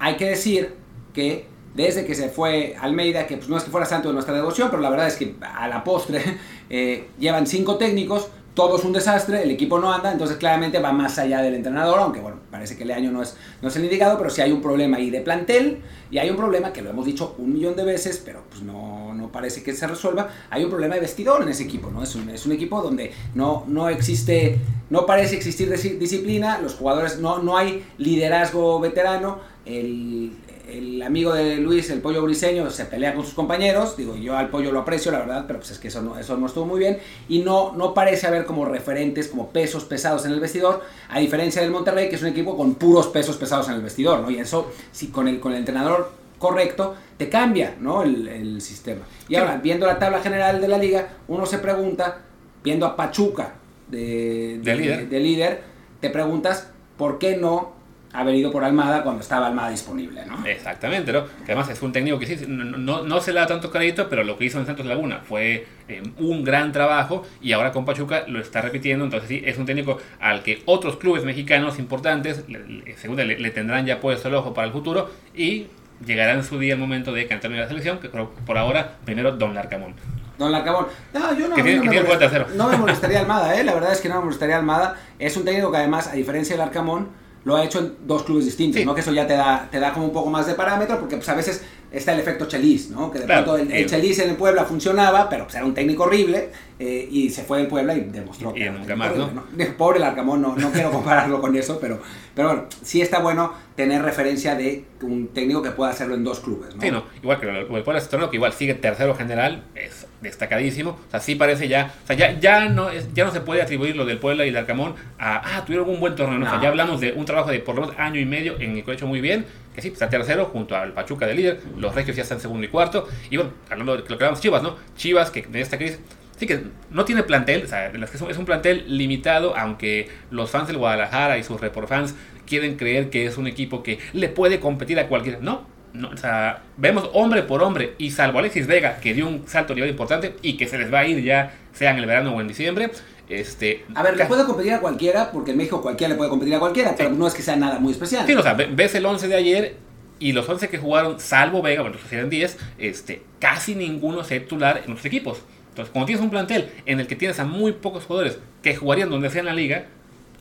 hay 0.02 0.16
que 0.16 0.30
decir 0.30 0.74
que 1.14 1.46
desde 1.76 2.04
que 2.04 2.16
se 2.16 2.28
fue 2.28 2.74
Almeida, 2.80 3.24
que 3.28 3.36
pues 3.36 3.48
no 3.48 3.56
es 3.56 3.62
que 3.62 3.70
fuera 3.70 3.86
santo 3.86 4.08
de 4.08 4.14
nuestra 4.14 4.34
devoción, 4.34 4.68
pero 4.68 4.82
la 4.82 4.90
verdad 4.90 5.06
es 5.06 5.14
que 5.14 5.36
a 5.40 5.68
la 5.68 5.84
postre 5.84 6.20
eh, 6.70 7.08
llevan 7.20 7.46
cinco 7.46 7.76
técnicos, 7.76 8.28
todos 8.54 8.84
un 8.84 8.92
desastre, 8.92 9.44
el 9.44 9.50
equipo 9.52 9.78
no 9.78 9.92
anda, 9.92 10.10
entonces 10.10 10.36
claramente 10.38 10.80
va 10.80 10.92
más 10.92 11.18
allá 11.20 11.40
del 11.40 11.54
entrenador, 11.54 12.00
aunque 12.00 12.18
bueno, 12.18 12.38
parece 12.50 12.76
que 12.76 12.82
el 12.82 12.90
año 12.90 13.12
no 13.12 13.22
es, 13.22 13.36
no 13.62 13.68
es 13.68 13.76
el 13.76 13.84
indicado, 13.84 14.18
pero 14.18 14.28
sí 14.28 14.42
hay 14.42 14.50
un 14.50 14.60
problema 14.60 14.96
ahí 14.96 15.08
de 15.08 15.20
plantel 15.20 15.78
y 16.10 16.18
hay 16.18 16.28
un 16.28 16.36
problema 16.36 16.72
que 16.72 16.82
lo 16.82 16.90
hemos 16.90 17.06
dicho 17.06 17.36
un 17.38 17.54
millón 17.54 17.76
de 17.76 17.84
veces, 17.84 18.20
pero 18.22 18.42
pues 18.50 18.60
no, 18.62 19.14
no 19.14 19.32
parece 19.32 19.62
que 19.62 19.72
se 19.72 19.86
resuelva, 19.86 20.28
hay 20.50 20.64
un 20.64 20.70
problema 20.70 20.96
de 20.96 21.00
vestidor 21.00 21.42
en 21.42 21.48
ese 21.48 21.62
equipo, 21.62 21.90
¿no? 21.90 22.02
Es 22.02 22.14
un, 22.14 22.28
es 22.28 22.44
un 22.44 22.52
equipo 22.52 22.82
donde 22.82 23.12
no, 23.34 23.64
no 23.68 23.88
existe, 23.88 24.58
no 24.90 25.06
parece 25.06 25.36
existir 25.36 25.70
disciplina, 25.98 26.58
los 26.58 26.74
jugadores, 26.74 27.20
no, 27.20 27.38
no 27.38 27.56
hay 27.56 27.86
liderazgo 27.96 28.80
veterano, 28.80 29.51
el, 29.64 30.32
el 30.68 31.02
amigo 31.02 31.32
de 31.34 31.56
Luis, 31.56 31.90
el 31.90 32.00
pollo 32.00 32.22
briseño, 32.22 32.68
se 32.70 32.84
pelea 32.86 33.14
con 33.14 33.24
sus 33.24 33.34
compañeros. 33.34 33.96
Digo, 33.96 34.16
yo 34.16 34.36
al 34.36 34.48
pollo 34.48 34.72
lo 34.72 34.80
aprecio, 34.80 35.12
la 35.12 35.18
verdad, 35.18 35.44
pero 35.46 35.58
pues 35.60 35.70
es 35.70 35.78
que 35.78 35.88
eso 35.88 36.02
no, 36.02 36.18
eso 36.18 36.36
no 36.36 36.46
estuvo 36.46 36.66
muy 36.66 36.78
bien. 36.78 36.98
Y 37.28 37.40
no, 37.40 37.72
no 37.72 37.94
parece 37.94 38.26
haber 38.26 38.44
como 38.44 38.64
referentes, 38.64 39.28
como 39.28 39.50
pesos 39.50 39.84
pesados 39.84 40.24
en 40.26 40.32
el 40.32 40.40
vestidor, 40.40 40.82
a 41.08 41.18
diferencia 41.18 41.62
del 41.62 41.70
Monterrey, 41.70 42.08
que 42.08 42.16
es 42.16 42.22
un 42.22 42.28
equipo 42.28 42.56
con 42.56 42.74
puros 42.74 43.08
pesos 43.08 43.36
pesados 43.36 43.68
en 43.68 43.74
el 43.74 43.82
vestidor, 43.82 44.20
¿no? 44.20 44.30
Y 44.30 44.38
eso, 44.38 44.70
si 44.90 45.08
con 45.08 45.28
el, 45.28 45.40
con 45.40 45.52
el 45.52 45.58
entrenador 45.58 46.12
correcto, 46.38 46.96
te 47.16 47.28
cambia, 47.28 47.76
¿no? 47.80 48.02
El, 48.02 48.26
el 48.26 48.60
sistema. 48.60 49.02
Y 49.28 49.36
ahora, 49.36 49.60
viendo 49.62 49.86
la 49.86 49.98
tabla 49.98 50.20
general 50.20 50.60
de 50.60 50.68
la 50.68 50.78
liga, 50.78 51.08
uno 51.28 51.46
se 51.46 51.58
pregunta, 51.58 52.18
viendo 52.64 52.84
a 52.84 52.96
Pachuca 52.96 53.54
de, 53.88 54.58
De 54.62 54.74
líder. 54.74 55.08
de 55.08 55.20
líder, 55.20 55.62
te 56.00 56.10
preguntas, 56.10 56.68
¿por 56.96 57.18
qué 57.18 57.36
no 57.36 57.80
haber 58.12 58.34
ido 58.34 58.50
por 58.52 58.62
Almada 58.64 59.02
cuando 59.02 59.22
estaba 59.22 59.46
Almada 59.46 59.70
disponible, 59.70 60.24
¿no? 60.26 60.44
Exactamente, 60.46 61.12
¿no? 61.12 61.24
Que 61.44 61.52
además 61.52 61.68
es 61.70 61.80
un 61.82 61.92
técnico 61.92 62.18
que 62.18 62.26
sí, 62.26 62.44
no, 62.46 62.64
no, 62.64 63.02
no 63.02 63.20
se 63.20 63.32
le 63.32 63.40
da 63.40 63.46
tanto 63.46 63.70
crédito, 63.70 64.08
pero 64.08 64.22
lo 64.24 64.36
que 64.36 64.44
hizo 64.44 64.58
en 64.58 64.66
Santos 64.66 64.84
Laguna 64.86 65.20
fue 65.26 65.66
eh, 65.88 66.02
un 66.18 66.44
gran 66.44 66.72
trabajo 66.72 67.24
y 67.40 67.52
ahora 67.52 67.72
con 67.72 67.84
Pachuca 67.84 68.24
lo 68.28 68.40
está 68.40 68.60
repitiendo. 68.60 69.04
Entonces, 69.04 69.28
sí, 69.28 69.42
es 69.44 69.56
un 69.58 69.66
técnico 69.66 69.98
al 70.20 70.42
que 70.42 70.62
otros 70.66 70.96
clubes 70.96 71.24
mexicanos 71.24 71.78
importantes, 71.78 72.44
le, 72.48 72.58
le- 72.66 72.96
seguro 72.98 73.24
le, 73.24 73.38
le 73.38 73.50
tendrán 73.50 73.86
ya 73.86 73.98
puesto 74.00 74.28
el 74.28 74.34
ojo 74.34 74.52
para 74.52 74.66
el 74.66 74.72
futuro 74.72 75.10
y 75.34 75.68
llegará 76.04 76.32
en 76.32 76.44
su 76.44 76.58
día 76.58 76.74
el 76.74 76.80
momento 76.80 77.12
de 77.12 77.26
cantar 77.26 77.50
en 77.52 77.60
la 77.60 77.68
selección. 77.68 77.98
Que 77.98 78.10
creo 78.10 78.30
por 78.44 78.58
ahora, 78.58 78.96
primero 79.04 79.32
Don 79.32 79.54
Larcamón. 79.54 79.94
Don 80.38 80.50
Larcamón. 80.52 80.86
No, 81.14 81.38
yo 81.38 81.48
no, 81.48 81.54
Que 81.54 81.62
tiene- 81.62 81.84
no 81.84 81.90
que 81.92 82.02
me 82.02 82.08
molest- 82.08 82.48
no 82.56 82.68
me 82.68 82.76
molestaría 82.76 83.20
Almada, 83.20 83.54
¿eh? 83.58 83.64
La 83.64 83.72
verdad 83.74 83.92
es 83.92 84.00
que 84.00 84.08
no 84.08 84.16
me 84.16 84.24
molestaría 84.24 84.56
Almada. 84.56 84.96
Es 85.18 85.36
un 85.36 85.44
técnico 85.44 85.70
que 85.70 85.78
además, 85.78 86.08
a 86.08 86.12
diferencia 86.12 86.56
del 86.56 86.62
Arcamón, 86.66 87.21
lo 87.44 87.56
ha 87.56 87.64
hecho 87.64 87.80
en 87.80 87.94
dos 88.06 88.22
clubes 88.24 88.44
distintos, 88.44 88.80
Sí. 88.80 88.86
¿no? 88.86 88.94
Que 88.94 89.00
eso 89.00 89.12
ya 89.12 89.26
te 89.26 89.34
da, 89.34 89.68
te 89.70 89.78
da 89.80 89.92
como 89.92 90.06
un 90.06 90.12
poco 90.12 90.30
más 90.30 90.46
de 90.46 90.54
parámetro, 90.54 90.98
porque 91.00 91.16
pues 91.16 91.28
a 91.28 91.34
veces 91.34 91.62
está 91.90 92.12
el 92.14 92.20
efecto 92.20 92.46
Chelis, 92.46 92.90
¿no? 92.90 93.10
Que 93.10 93.18
de 93.18 93.24
Claro, 93.26 93.44
pronto 93.44 93.62
el, 93.62 93.72
el 93.72 93.86
Chelis 93.86 94.18
en 94.20 94.30
el 94.30 94.36
Puebla 94.36 94.64
funcionaba, 94.64 95.28
pero 95.28 95.44
pues 95.44 95.56
era 95.56 95.64
un 95.64 95.74
técnico 95.74 96.04
horrible, 96.04 96.50
eh, 96.84 97.08
y 97.12 97.30
se 97.30 97.44
fue 97.44 97.58
del 97.58 97.68
Puebla 97.68 97.94
y 97.94 98.00
demostró 98.00 98.52
que 98.52 98.58
y 98.58 98.64
técnico 98.64 98.96
más, 98.96 99.14
¿no? 99.16 99.26
horrible, 99.26 99.66
Pobre 99.78 99.98
el 99.98 100.02
Arcamón, 100.02 100.42
no, 100.42 100.56
no 100.56 100.72
quiero 100.72 100.90
compararlo 100.90 101.40
con 101.40 101.54
eso, 101.54 101.78
pero, 101.80 102.00
pero 102.34 102.48
bueno, 102.48 102.64
sí 102.82 103.00
está 103.00 103.20
bueno 103.20 103.52
tener 103.76 104.02
referencia 104.02 104.56
de 104.56 104.84
un 105.00 105.28
técnico 105.28 105.62
que 105.62 105.70
pueda 105.70 105.92
hacerlo 105.92 106.16
en 106.16 106.24
dos 106.24 106.40
clubes, 106.40 106.74
¿no? 106.74 106.82
Sí, 106.82 106.90
no, 106.90 107.04
igual 107.22 107.38
que 107.38 107.48
el 107.48 107.66
Puebla 107.66 107.98
es 107.98 108.08
torneo 108.08 108.30
que 108.30 108.36
igual 108.36 108.52
sigue 108.52 108.74
tercero 108.74 109.14
general, 109.14 109.62
es 109.76 110.08
destacadísimo. 110.22 110.98
O 111.06 111.10
sea, 111.12 111.20
sí 111.20 111.36
parece 111.36 111.68
ya, 111.68 111.94
o 112.02 112.06
sea, 112.08 112.16
ya, 112.16 112.40
ya, 112.40 112.68
no, 112.68 112.90
es, 112.90 113.14
ya 113.14 113.24
no 113.26 113.30
se 113.30 113.42
puede 113.42 113.62
atribuir 113.62 113.94
lo 113.94 114.04
del 114.04 114.18
Puebla 114.18 114.44
y 114.44 114.48
del 114.48 114.56
Arcamón 114.56 114.96
a, 115.20 115.58
ah, 115.58 115.64
tuvieron 115.64 115.88
un 115.88 116.00
buen 116.00 116.16
torneo. 116.16 116.40
¿no? 116.40 116.46
O 116.46 116.48
sea, 116.48 116.58
No. 116.58 116.62
ya 116.64 116.68
hablamos 116.68 117.00
de 117.00 117.12
un 117.12 117.24
trabajo 117.24 117.50
de 117.52 117.60
por 117.60 117.76
lo 117.76 117.82
menos 117.82 117.96
año 117.96 118.18
y 118.18 118.24
medio 118.24 118.58
en 118.58 118.72
el 118.72 118.76
que 118.78 118.86
lo 118.86 118.90
ha 118.90 118.94
hecho 118.94 119.06
muy 119.06 119.20
bien, 119.20 119.46
que 119.72 119.82
sí, 119.82 119.88
está 119.88 120.08
tercero 120.08 120.46
junto 120.46 120.74
al 120.76 120.92
Pachuca 120.94 121.26
de 121.28 121.34
líder, 121.34 121.60
los 121.76 121.94
Regios 121.94 122.16
ya 122.16 122.24
están 122.24 122.40
segundo 122.40 122.66
y 122.66 122.70
cuarto. 122.70 123.06
Y 123.30 123.36
bueno, 123.36 123.52
hablando 123.70 123.92
de 123.92 123.98
lo 124.00 124.06
que 124.06 124.14
hablamos 124.14 124.40
Chivas, 124.40 124.64
¿no? 124.64 124.74
Chivas 124.96 125.30
que 125.30 125.40
en 125.40 125.54
esta 125.54 125.78
crisis 125.78 126.00
Sí, 126.36 126.46
que 126.46 126.64
no 126.90 127.04
tiene 127.04 127.22
plantel, 127.22 127.64
o 127.64 127.66
sea, 127.66 127.90
es 127.90 128.38
un 128.38 128.44
plantel 128.44 128.84
limitado, 128.88 129.56
aunque 129.56 130.08
los 130.30 130.50
fans 130.50 130.66
del 130.66 130.78
Guadalajara 130.78 131.38
y 131.38 131.44
sus 131.44 131.60
report 131.60 131.88
fans 131.88 132.14
quieren 132.46 132.76
creer 132.76 133.10
que 133.10 133.26
es 133.26 133.38
un 133.38 133.46
equipo 133.46 133.82
que 133.82 133.98
le 134.12 134.28
puede 134.28 134.58
competir 134.58 134.98
a 134.98 135.08
cualquiera. 135.08 135.38
No, 135.40 135.66
no, 135.94 136.08
o 136.08 136.16
sea, 136.16 136.62
vemos 136.76 137.10
hombre 137.12 137.42
por 137.42 137.62
hombre, 137.62 137.94
y 137.98 138.10
salvo 138.10 138.38
Alexis 138.38 138.66
Vega, 138.66 138.98
que 139.00 139.14
dio 139.14 139.28
un 139.28 139.46
salto 139.46 139.72
a 139.72 139.76
nivel 139.76 139.90
importante 139.90 140.36
y 140.42 140.56
que 140.56 140.66
se 140.66 140.78
les 140.78 140.92
va 140.92 141.00
a 141.00 141.06
ir 141.06 141.22
ya, 141.22 141.54
sea 141.72 141.90
en 141.90 141.98
el 141.98 142.06
verano 142.06 142.34
o 142.34 142.40
en 142.40 142.48
diciembre. 142.48 142.90
Este, 143.28 143.84
a 143.94 144.02
ver, 144.02 144.16
le 144.16 144.26
puede 144.26 144.44
competir 144.44 144.72
a 144.74 144.80
cualquiera, 144.80 145.30
porque 145.30 145.52
en 145.52 145.56
México 145.56 145.80
cualquiera 145.80 146.12
le 146.12 146.16
puede 146.16 146.28
competir 146.28 146.54
a 146.54 146.58
cualquiera, 146.58 146.94
pero 146.96 147.10
no 147.10 147.26
es 147.26 147.34
que 147.34 147.42
sea 147.42 147.56
nada 147.56 147.78
muy 147.78 147.92
especial. 147.92 148.26
Sí, 148.26 148.34
o 148.34 148.42
sea, 148.42 148.54
ves 148.54 148.94
el 148.94 149.06
11 149.06 149.28
de 149.28 149.34
ayer 149.34 149.76
y 150.18 150.32
los 150.32 150.48
11 150.48 150.68
que 150.68 150.78
jugaron, 150.78 151.18
salvo 151.18 151.62
Vega, 151.62 151.82
bueno, 151.82 151.96
eran 152.10 152.30
10, 152.30 152.58
este, 152.78 153.22
casi 153.38 153.74
ninguno 153.74 154.22
se 154.24 154.40
titular 154.40 154.82
en 154.84 154.92
los 154.92 155.04
equipos. 155.04 155.42
Entonces, 155.72 155.90
cuando 155.90 156.06
tienes 156.06 156.22
un 156.22 156.30
plantel 156.30 156.70
en 156.84 157.00
el 157.00 157.06
que 157.06 157.16
tienes 157.16 157.40
a 157.40 157.46
muy 157.46 157.72
pocos 157.72 158.04
jugadores 158.04 158.38
que 158.62 158.76
jugarían 158.76 159.08
donde 159.08 159.30
sea 159.30 159.40
en 159.40 159.46
la 159.46 159.54
liga, 159.54 159.86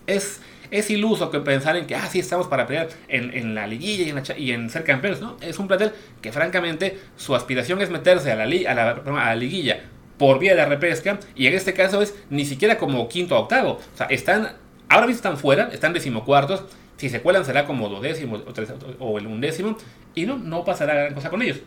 es 0.06 0.42
es 0.72 0.90
iluso 0.90 1.30
que 1.30 1.40
pensar 1.42 1.76
en 1.76 1.86
que, 1.86 1.96
ah, 1.96 2.08
sí, 2.10 2.20
estamos 2.20 2.48
para 2.48 2.66
pelear 2.66 2.88
en, 3.10 3.54
la 3.54 3.68
liguilla 3.68 4.24
y 4.38 4.52
en, 4.52 4.70
ser 4.70 4.86
campeones, 4.86 5.20
¿no? 5.20 5.36
Es 5.42 5.60
un 5.60 5.68
plantel 5.68 5.92
que, 6.22 6.32
francamente, 6.32 6.98
su 7.18 7.36
aspiración 7.36 7.82
es 7.82 7.90
meterse 7.90 8.32
a 8.32 8.36
la, 8.38 8.44
a 8.44 9.12
la, 9.12 9.36
liguilla 9.36 9.82
por 10.18 10.40
vía 10.40 10.56
de 10.56 10.66
repesca, 10.66 11.20
y 11.36 11.48
en 11.48 11.56
este 11.56 11.74
caso 11.74 12.02
es 12.02 12.16
ni 12.30 12.46
siquiera 12.46 12.78
como 12.78 13.10
quinto 13.10 13.36
o 13.36 13.42
octavo. 13.42 13.80
O 13.94 13.98
sea, 13.98 14.08
están, 14.08 14.54
ahora 14.88 15.08
mismo 15.08 15.18
están 15.18 15.38
fuera, 15.38 15.70
están 15.74 15.92
decimocuartos. 15.94 16.64
Si 16.96 17.10
se 17.10 17.22
cuelan 17.22 17.44
será 17.44 17.66
como 17.66 17.90
duodécimo 17.90 18.38
o, 18.38 19.06
o 19.06 19.18
el 19.18 19.28
undécimo, 19.28 19.76
y 20.16 20.26
no, 20.26 20.38
no 20.38 20.64
pasará 20.64 20.94
gran 20.94 21.14
cosa 21.14 21.30
con 21.30 21.42
ellos. 21.42 21.60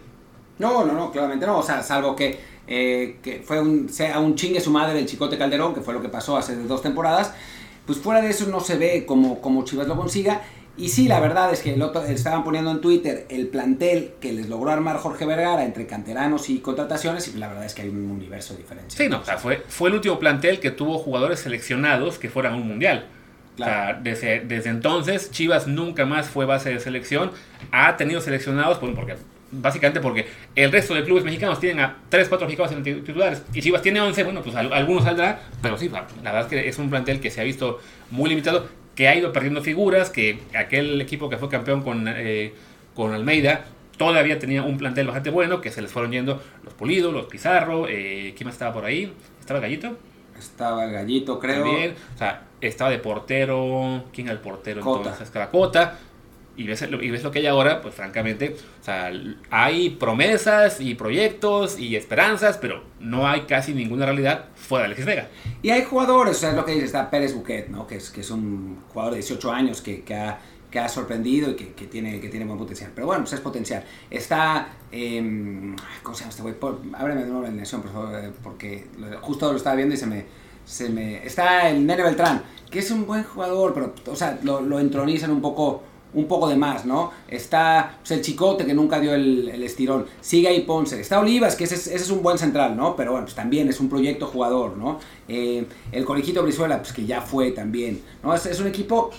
No, 0.58 0.86
no, 0.86 0.92
no, 0.92 1.10
claramente 1.10 1.46
no. 1.46 1.58
O 1.58 1.62
sea, 1.62 1.82
salvo 1.82 2.14
que, 2.14 2.38
eh, 2.66 3.18
que 3.22 3.42
fue 3.44 3.60
un, 3.60 3.88
sea 3.88 4.18
un 4.18 4.34
chingue 4.34 4.60
su 4.60 4.70
madre 4.70 4.94
del 4.94 5.06
Chicote 5.06 5.38
Calderón, 5.38 5.74
que 5.74 5.80
fue 5.80 5.94
lo 5.94 6.02
que 6.02 6.08
pasó 6.08 6.36
hace 6.36 6.56
dos 6.56 6.82
temporadas 6.82 7.32
pues 7.86 7.98
fuera 7.98 8.20
de 8.20 8.30
eso 8.30 8.46
no 8.46 8.60
se 8.60 8.76
ve 8.76 9.04
como, 9.06 9.40
como 9.40 9.64
Chivas 9.64 9.86
lo 9.86 9.96
consiga. 9.96 10.42
Y 10.76 10.88
sí, 10.88 11.06
la 11.06 11.20
verdad 11.20 11.52
es 11.52 11.60
que 11.60 11.76
estaban 12.08 12.42
poniendo 12.42 12.72
en 12.72 12.80
Twitter 12.80 13.26
el 13.28 13.46
plantel 13.46 14.14
que 14.20 14.32
les 14.32 14.48
logró 14.48 14.72
armar 14.72 14.96
Jorge 14.96 15.24
Vergara 15.24 15.64
entre 15.64 15.86
canteranos 15.86 16.50
y 16.50 16.58
contrataciones, 16.58 17.28
y 17.28 17.38
la 17.38 17.46
verdad 17.46 17.64
es 17.64 17.74
que 17.74 17.82
hay 17.82 17.90
un 17.90 18.10
universo 18.10 18.56
diferente. 18.56 18.92
Sí, 18.96 19.08
no, 19.08 19.20
o 19.20 19.24
sea, 19.24 19.38
fue, 19.38 19.62
fue 19.68 19.90
el 19.90 19.94
último 19.94 20.18
plantel 20.18 20.58
que 20.58 20.72
tuvo 20.72 20.98
jugadores 20.98 21.38
seleccionados 21.38 22.18
que 22.18 22.28
fueran 22.28 22.54
un 22.54 22.66
mundial. 22.66 23.06
O 23.54 23.58
sea, 23.58 24.00
desde, 24.02 24.40
desde 24.40 24.70
entonces 24.70 25.30
Chivas 25.30 25.68
nunca 25.68 26.06
más 26.06 26.26
fue 26.26 26.44
base 26.44 26.70
de 26.70 26.80
selección, 26.80 27.30
ha 27.70 27.96
tenido 27.96 28.20
seleccionados, 28.20 28.78
pues, 28.78 28.92
porque 28.96 29.14
básicamente 29.60 30.00
porque 30.00 30.26
el 30.54 30.72
resto 30.72 30.94
de 30.94 31.04
clubes 31.04 31.24
mexicanos 31.24 31.60
tienen 31.60 31.84
a 31.84 31.96
3, 32.08 32.28
4 32.28 32.46
mexicanos 32.46 32.72
en 32.72 33.04
titulares 33.04 33.42
y 33.52 33.60
Chivas 33.60 33.82
tiene 33.82 34.00
11, 34.00 34.24
bueno, 34.24 34.42
pues 34.42 34.56
algunos 34.56 35.04
saldrá, 35.04 35.40
pero 35.62 35.78
sí, 35.78 35.88
la, 35.88 36.06
verdad 36.22 36.42
es 36.42 36.46
que 36.46 36.68
es 36.68 36.78
un 36.78 36.90
plantel 36.90 37.20
que 37.20 37.30
se 37.30 37.40
ha 37.40 37.44
visto 37.44 37.80
muy 38.10 38.28
limitado, 38.28 38.66
que 38.94 39.08
ha 39.08 39.14
ido 39.14 39.32
perdiendo 39.32 39.62
figuras, 39.62 40.10
que 40.10 40.40
aquel 40.58 41.00
equipo 41.00 41.28
que 41.28 41.36
fue 41.36 41.48
campeón 41.48 41.82
con, 41.82 42.06
eh, 42.08 42.54
con 42.94 43.12
Almeida 43.12 43.64
todavía 43.96 44.38
tenía 44.38 44.62
un 44.62 44.76
plantel 44.78 45.06
bastante 45.06 45.30
bueno, 45.30 45.60
que 45.60 45.70
se 45.70 45.80
les 45.82 45.92
fueron 45.92 46.12
yendo 46.12 46.42
los 46.64 46.74
Pulido, 46.74 47.12
los 47.12 47.26
Pizarro, 47.26 47.86
eh, 47.88 48.34
¿quién 48.36 48.46
más 48.46 48.54
estaba 48.54 48.72
por 48.72 48.84
ahí? 48.84 49.12
¿Estaba 49.40 49.58
el 49.58 49.62
Gallito? 49.62 49.96
Estaba 50.38 50.84
el 50.84 50.92
Gallito, 50.92 51.38
creo. 51.38 51.64
También, 51.64 51.94
o 52.14 52.18
sea, 52.18 52.42
estaba 52.60 52.90
de 52.90 52.98
portero, 52.98 54.04
¿quién 54.12 54.26
era 54.26 54.34
el 54.34 54.40
portero 54.40 54.80
entonces? 54.80 55.30
Cota 55.50 55.98
y 56.56 56.66
ves, 56.66 56.82
y 56.82 57.10
ves 57.10 57.22
lo 57.22 57.30
que 57.30 57.40
hay 57.40 57.46
ahora, 57.46 57.82
pues 57.82 57.94
francamente, 57.94 58.56
o 58.80 58.84
sea, 58.84 59.10
hay 59.50 59.90
promesas 59.90 60.80
y 60.80 60.94
proyectos 60.94 61.78
y 61.78 61.96
esperanzas, 61.96 62.58
pero 62.58 62.84
no 63.00 63.26
hay 63.28 63.42
casi 63.42 63.74
ninguna 63.74 64.06
realidad 64.06 64.46
fuera 64.54 64.82
de 64.82 64.86
Alexis 64.86 65.06
Vega. 65.06 65.28
Y 65.62 65.70
hay 65.70 65.82
jugadores, 65.84 66.36
o 66.36 66.40
sea, 66.40 66.50
es 66.50 66.56
lo 66.56 66.64
que 66.64 66.72
dice, 66.72 66.86
está 66.86 67.10
Pérez 67.10 67.34
Buquet, 67.34 67.68
¿no? 67.68 67.86
que, 67.86 67.96
es, 67.96 68.10
que 68.10 68.20
es 68.20 68.30
un 68.30 68.82
jugador 68.88 69.14
de 69.14 69.18
18 69.18 69.52
años 69.52 69.82
que, 69.82 70.02
que, 70.02 70.14
ha, 70.14 70.38
que 70.70 70.78
ha, 70.78 70.88
sorprendido 70.88 71.50
y 71.50 71.56
que, 71.56 71.72
que, 71.72 71.86
tiene, 71.86 72.20
que 72.20 72.28
tiene 72.28 72.46
buen 72.46 72.58
potencial. 72.58 72.92
Pero 72.94 73.08
bueno, 73.08 73.24
pues 73.24 73.32
es 73.32 73.40
potencial. 73.40 73.84
Está, 74.10 74.68
eh, 74.92 75.74
¿cómo 76.02 76.14
se 76.14 76.20
llama 76.20 76.30
este 76.30 76.42
güey? 76.42 76.54
Ábreme 76.94 77.22
de 77.22 77.26
nuevo 77.26 77.42
la 77.42 77.48
alineación, 77.48 77.82
por 77.82 77.92
favor, 77.92 78.14
eh, 78.14 78.30
porque 78.42 78.86
justo 79.20 79.50
lo 79.50 79.56
estaba 79.56 79.74
viendo 79.74 79.94
y 79.94 79.98
se 79.98 80.06
me, 80.06 80.24
se 80.64 80.88
me... 80.88 81.26
Está 81.26 81.68
el 81.68 81.84
Nene 81.84 82.04
Beltrán, 82.04 82.42
que 82.70 82.78
es 82.78 82.90
un 82.92 83.06
buen 83.06 83.24
jugador, 83.24 83.74
pero, 83.74 83.94
o 84.06 84.16
sea, 84.16 84.38
lo, 84.42 84.60
lo 84.60 84.78
entronizan 84.78 85.32
un 85.32 85.40
poco 85.40 85.82
un 86.14 86.26
poco 86.26 86.48
de 86.48 86.56
más, 86.56 86.84
¿no? 86.84 87.10
Está 87.28 87.98
pues, 88.00 88.12
el 88.12 88.20
Chicote, 88.22 88.64
que 88.64 88.74
nunca 88.74 89.00
dio 89.00 89.14
el, 89.14 89.62
estirón. 89.62 90.06
Sigue 90.20 90.48
ahí 90.48 90.60
Ponce. 90.60 91.00
Está 91.00 91.20
Olivas, 91.20 91.56
que 91.56 91.64
ese, 91.64 91.94
es 91.94 92.10
un 92.10 92.22
buen 92.22 92.38
central, 92.38 92.76
¿no? 92.76 92.96
Pero 92.96 93.12
bueno, 93.12 93.26
pues 93.26 93.34
también 93.34 93.68
es 93.68 93.80
un 93.80 93.88
proyecto 93.88 94.26
jugador, 94.26 94.76
¿no? 94.76 94.98
Eh, 95.28 95.66
el 95.92 96.04
Conejito 96.04 96.42
Brizuela, 96.42 96.78
pues 96.78 96.92
que 96.92 97.04
ya 97.04 97.20
fue 97.20 97.50
también, 97.50 98.02
¿no? 98.22 98.34
Es, 98.34 98.46
es 98.46 98.60
un 98.60 98.66
equipo 98.66 99.10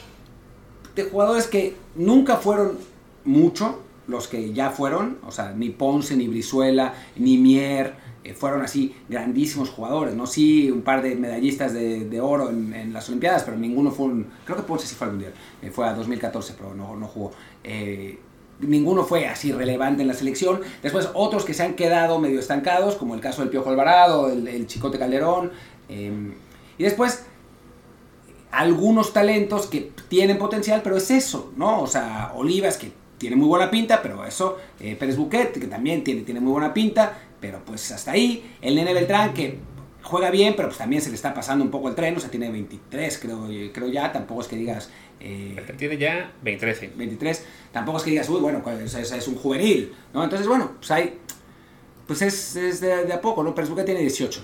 de 0.96 1.04
jugadores 1.04 1.48
que 1.48 1.76
nunca 1.96 2.38
fueron 2.38 2.78
mucho, 3.26 3.80
los 4.08 4.28
que 4.28 4.54
ya 4.54 4.70
fueron, 4.70 5.18
o 5.28 5.32
sea, 5.32 5.52
ni 5.52 5.70
Ponce, 5.70 6.16
ni 6.16 6.28
Brizuela, 6.28 6.94
ni 7.16 7.38
Mier, 7.38 7.96
fueron 8.34 8.62
así 8.62 8.96
grandísimos 9.08 9.70
jugadores, 9.70 10.16
¿no? 10.16 10.26
Sí, 10.26 10.72
un 10.72 10.82
par 10.82 11.02
de 11.02 11.16
medallistas 11.16 11.74
de, 11.74 12.20
oro 12.22 12.50
en, 12.50 12.92
las 12.94 13.08
Olimpiadas, 13.10 13.44
pero 13.44 13.58
ninguno 13.58 13.92
fue 13.92 14.08
un... 14.08 14.28
Creo 14.46 14.58
que 14.58 14.64
Ponce 14.64 14.88
sí 14.88 14.96
fue 14.96 15.08
al 15.08 15.14
Mundial, 15.14 15.34
eh, 15.62 15.70
fue 15.70 15.88
a 15.88 15.94
2014, 15.94 16.56
pero 16.58 16.74
no, 16.74 16.96
no 16.96 17.08
jugó. 17.08 17.32
Eh, 17.64 18.18
ninguno 18.62 19.04
fue 19.04 19.28
así 19.28 19.52
relevante 19.52 20.02
en 20.02 20.08
la 20.08 20.14
selección. 20.14 20.62
Después 20.82 21.10
otros 21.14 21.46
que 21.46 21.54
se 21.54 21.64
han 21.64 21.76
quedado 21.76 22.20
medio 22.20 22.40
estancados, 22.40 22.96
como 22.96 23.14
el 23.14 23.22
caso 23.22 23.42
del 23.42 23.50
Piojo 23.50 23.70
Alvarado, 23.70 24.32
el, 24.32 24.48
el 24.48 24.68
Chicote 24.68 24.98
Calderón. 24.98 25.52
y 25.90 26.84
después 26.84 27.26
algunos 28.52 29.12
talentos 29.14 29.68
que 29.68 29.92
tienen 30.08 30.38
potencial, 30.38 30.82
pero 30.82 30.98
es 30.98 31.12
eso, 31.12 31.52
¿no? 31.58 31.82
O 31.82 31.88
sea, 31.88 32.32
Olivas 32.36 32.78
que 32.78 32.92
tiene 33.18 33.36
muy 33.36 33.48
buena 33.48 33.72
pinta, 33.72 34.02
pero 34.02 34.26
eso, 34.26 34.58
Pérez 34.78 35.18
Buquet, 35.18 35.60
que 35.60 35.68
también 35.68 36.04
tiene, 36.04 36.22
tiene 36.22 36.40
muy 36.40 36.52
buena 36.52 36.74
pinta, 36.74 37.25
pero 37.46 37.64
pues 37.64 37.92
hasta 37.92 38.12
ahí. 38.12 38.56
El 38.60 38.76
Nene 38.76 38.92
Beltrán, 38.92 39.32
que 39.32 39.60
juega 40.02 40.32
bien, 40.32 40.56
pero 40.56 40.68
pues 40.68 40.80
también 40.80 41.00
se 41.00 41.10
le 41.10 41.16
está 41.16 41.32
pasando 41.32 41.64
un 41.64 41.70
poco 41.70 41.90
el 41.90 41.94
tren, 41.94 42.18
o 42.18 42.20
sea, 42.20 42.32
tiene 42.32 42.50
23, 42.50 43.20
creo, 43.20 43.48
creo 43.72 43.88
ya, 43.88 44.12
tampoco 44.12 44.42
es 44.42 44.48
que 44.48 44.56
digas... 44.56 44.90
Eh, 45.20 45.56
tiene 45.78 45.98
ya 45.98 46.32
23, 46.42 46.78
sí. 46.78 46.90
23, 46.96 47.46
tampoco 47.72 48.00
es 48.00 48.04
que 48.04 48.10
digas, 48.10 48.28
uy, 48.30 48.42
bueno, 48.42 48.64
pues, 48.64 48.96
es, 48.96 49.12
es 49.12 49.28
un 49.28 49.36
juvenil, 49.36 49.94
¿no? 50.12 50.24
Entonces, 50.24 50.48
bueno, 50.48 50.72
pues 50.80 50.90
hay... 50.90 51.20
Pues 52.08 52.24
es, 52.24 52.56
es 52.56 52.82
de, 52.82 53.14
a 53.14 53.22
poco, 53.22 53.44
¿no? 53.44 53.54
Pero 53.54 53.68
es 53.68 53.74
que 53.74 53.84
tiene 53.84 54.02
18. 54.02 54.44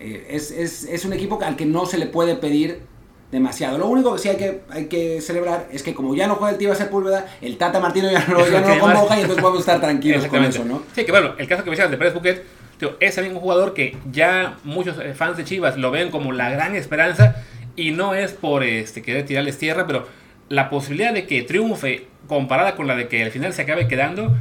Eh, 0.00 0.26
es, 0.30 0.50
es, 0.50 0.84
es 0.84 1.04
un 1.04 1.12
equipo 1.12 1.40
al 1.40 1.54
que 1.54 1.64
no 1.64 1.86
se 1.86 1.96
le 1.96 2.06
puede 2.06 2.34
pedir 2.34 2.82
demasiado. 3.32 3.78
Lo 3.78 3.88
único 3.88 4.12
que 4.12 4.18
sí 4.20 4.28
hay 4.28 4.36
que, 4.36 4.60
hay 4.68 4.84
que 4.84 5.20
celebrar 5.22 5.66
es 5.72 5.82
que 5.82 5.94
como 5.94 6.14
ya 6.14 6.26
no 6.28 6.36
juega 6.36 6.52
el 6.52 6.58
Tío 6.58 6.74
Sepúlveda, 6.74 7.26
el 7.40 7.56
Tata 7.56 7.80
Martino 7.80 8.12
ya 8.12 8.24
no, 8.28 8.46
ya 8.46 8.60
no 8.60 8.68
lo 8.74 8.78
convoca 8.78 9.16
y 9.16 9.22
entonces 9.22 9.42
podemos 9.42 9.60
estar 9.60 9.80
tranquilos 9.80 10.26
con 10.26 10.44
eso, 10.44 10.64
¿no? 10.64 10.82
Sí, 10.94 11.04
que 11.04 11.10
bueno, 11.10 11.32
el 11.38 11.48
caso 11.48 11.64
que 11.64 11.70
mencionas 11.70 11.90
de 11.90 11.96
Pérez 11.96 12.12
Buquet, 12.12 12.44
tío, 12.78 12.96
es 13.00 13.14
también 13.14 13.34
un 13.34 13.40
jugador 13.40 13.72
que 13.72 13.96
ya 14.12 14.58
muchos 14.64 14.98
eh, 14.98 15.14
fans 15.14 15.38
de 15.38 15.44
Chivas 15.44 15.78
lo 15.78 15.90
ven 15.90 16.10
como 16.10 16.30
la 16.32 16.50
gran 16.50 16.76
esperanza 16.76 17.36
y 17.74 17.90
no 17.90 18.14
es 18.14 18.32
por 18.32 18.64
este, 18.64 19.00
querer 19.00 19.24
tirarles 19.24 19.56
tierra, 19.56 19.86
pero 19.86 20.06
la 20.50 20.68
posibilidad 20.68 21.14
de 21.14 21.26
que 21.26 21.40
triunfe 21.40 22.06
comparada 22.28 22.76
con 22.76 22.86
la 22.86 22.94
de 22.96 23.08
que 23.08 23.24
al 23.24 23.30
final 23.30 23.54
se 23.54 23.62
acabe 23.62 23.88
quedando, 23.88 24.36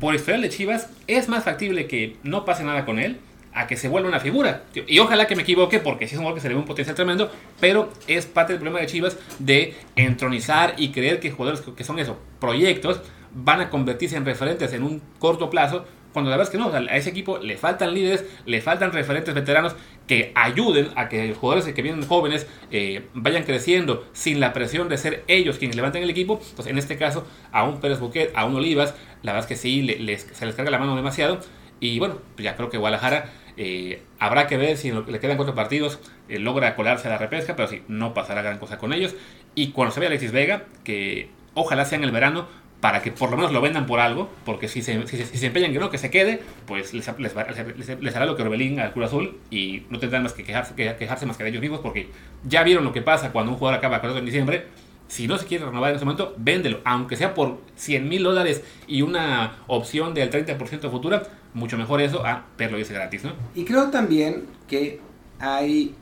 por 0.00 0.14
historial 0.14 0.42
de 0.42 0.50
Chivas, 0.50 0.90
es 1.06 1.30
más 1.30 1.44
factible 1.44 1.86
que 1.86 2.16
no 2.22 2.44
pase 2.44 2.62
nada 2.62 2.84
con 2.84 2.98
él 2.98 3.16
a 3.54 3.66
que 3.66 3.76
se 3.76 3.88
vuelva 3.88 4.08
una 4.08 4.20
figura. 4.20 4.64
Y 4.86 4.98
ojalá 4.98 5.26
que 5.26 5.36
me 5.36 5.42
equivoque, 5.42 5.78
porque 5.78 6.08
si 6.08 6.14
es 6.14 6.18
un 6.18 6.24
gol 6.24 6.34
que 6.34 6.40
se 6.40 6.48
le 6.48 6.54
ve 6.54 6.60
un 6.60 6.66
potencial 6.66 6.96
tremendo, 6.96 7.30
pero 7.60 7.92
es 8.06 8.26
parte 8.26 8.52
del 8.52 8.60
problema 8.60 8.80
de 8.80 8.86
Chivas 8.86 9.16
de 9.38 9.74
entronizar 9.96 10.74
y 10.76 10.90
creer 10.90 11.20
que 11.20 11.30
jugadores 11.30 11.64
que 11.76 11.84
son 11.84 11.98
eso, 11.98 12.18
proyectos, 12.40 13.00
van 13.32 13.60
a 13.60 13.70
convertirse 13.70 14.16
en 14.16 14.24
referentes 14.24 14.72
en 14.72 14.82
un 14.82 15.00
corto 15.18 15.50
plazo, 15.50 15.84
cuando 16.12 16.30
la 16.30 16.36
verdad 16.36 16.52
es 16.52 16.56
que 16.56 16.62
no, 16.62 16.72
a 16.72 16.96
ese 16.96 17.10
equipo 17.10 17.38
le 17.38 17.56
faltan 17.56 17.92
líderes, 17.92 18.24
le 18.46 18.60
faltan 18.60 18.92
referentes 18.92 19.34
veteranos 19.34 19.74
que 20.06 20.30
ayuden 20.36 20.90
a 20.94 21.08
que 21.08 21.26
los 21.26 21.36
jugadores 21.36 21.72
que 21.74 21.82
vienen 21.82 22.06
jóvenes 22.06 22.46
eh, 22.70 23.06
vayan 23.14 23.42
creciendo 23.42 24.06
sin 24.12 24.38
la 24.38 24.52
presión 24.52 24.88
de 24.88 24.96
ser 24.96 25.24
ellos 25.26 25.58
quienes 25.58 25.74
levanten 25.74 26.04
el 26.04 26.10
equipo. 26.10 26.40
Pues 26.54 26.68
en 26.68 26.78
este 26.78 26.96
caso, 26.96 27.26
a 27.50 27.64
un 27.64 27.80
Pérez 27.80 27.98
Buquet, 27.98 28.30
a 28.36 28.44
un 28.44 28.54
Olivas, 28.54 28.94
la 29.22 29.32
verdad 29.32 29.50
es 29.50 29.56
que 29.58 29.60
sí, 29.60 29.84
se 30.32 30.46
les 30.46 30.54
carga 30.54 30.70
la 30.70 30.78
mano 30.78 30.94
demasiado. 30.94 31.40
Y 31.80 31.98
bueno, 31.98 32.18
pues 32.36 32.44
ya 32.44 32.54
creo 32.54 32.70
que 32.70 32.78
Guadalajara 32.78 33.32
eh, 33.56 34.02
habrá 34.18 34.46
que 34.46 34.56
ver 34.56 34.76
si 34.76 34.90
le 34.90 35.20
quedan 35.20 35.36
cuatro 35.36 35.54
partidos 35.54 36.00
eh, 36.28 36.38
logra 36.38 36.74
colarse 36.74 37.08
a 37.08 37.10
la 37.10 37.18
repesca, 37.18 37.56
pero 37.56 37.68
sí, 37.68 37.82
no 37.88 38.14
pasará 38.14 38.42
gran 38.42 38.58
cosa 38.58 38.78
con 38.78 38.92
ellos. 38.92 39.14
Y 39.54 39.70
cuando 39.72 39.94
se 39.94 40.00
vea 40.00 40.08
Alexis 40.08 40.32
Vega, 40.32 40.64
que 40.82 41.28
ojalá 41.54 41.84
sea 41.84 41.98
en 41.98 42.04
el 42.04 42.10
verano, 42.10 42.46
para 42.80 43.00
que 43.00 43.12
por 43.12 43.30
lo 43.30 43.36
menos 43.36 43.50
lo 43.50 43.62
vendan 43.62 43.86
por 43.86 43.98
algo, 44.00 44.28
porque 44.44 44.68
si 44.68 44.82
se, 44.82 45.06
si, 45.06 45.24
se 45.24 45.46
empeñan 45.46 45.72
que 45.72 45.78
no, 45.78 45.88
que 45.88 45.96
se 45.96 46.10
quede, 46.10 46.42
pues 46.66 46.92
les, 46.92 47.08
les, 47.18 48.16
hará 48.16 48.26
lo 48.26 48.36
que 48.36 48.42
Orbelín 48.42 48.78
al 48.78 48.92
Cruz 48.92 49.06
Azul 49.06 49.38
y 49.50 49.84
no 49.88 49.98
tendrán 49.98 50.22
más 50.22 50.34
que 50.34 50.44
quejarse, 50.44 50.74
que 50.74 50.94
quejarse 50.96 51.24
más 51.24 51.38
que 51.38 51.44
de 51.44 51.50
ellos 51.50 51.62
mismos, 51.62 51.80
porque 51.80 52.08
ya 52.46 52.62
vieron 52.62 52.84
lo 52.84 52.92
que 52.92 53.00
pasa 53.00 53.32
cuando 53.32 53.52
un 53.52 53.58
jugador 53.58 53.78
acaba 53.78 54.02
con 54.02 54.14
en 54.14 54.26
diciembre 54.26 54.66
si 55.08 55.28
no 55.28 55.38
se 55.38 55.46
quiere 55.46 55.64
renovar 55.64 55.90
en 55.90 55.96
ese 55.96 56.04
momento, 56.04 56.34
véndelo, 56.36 56.80
aunque 56.84 57.16
sea 57.16 57.34
por 57.34 57.58
100 57.76 58.08
mil 58.08 58.22
dólares 58.22 58.62
y 58.86 59.02
una 59.02 59.58
opción 59.66 60.14
del 60.14 60.30
30% 60.30 60.90
futura, 60.90 61.22
mucho 61.52 61.76
mejor 61.78 62.00
eso 62.00 62.24
a 62.26 62.46
verlo 62.58 62.78
dice 62.78 62.94
gratis, 62.94 63.24
¿no? 63.24 63.32
Y 63.54 63.64
creo 63.64 63.90
también 63.90 64.46
que 64.66 65.00
hay, 65.38 65.94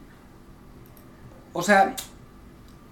o 1.53 1.63
sea, 1.63 1.95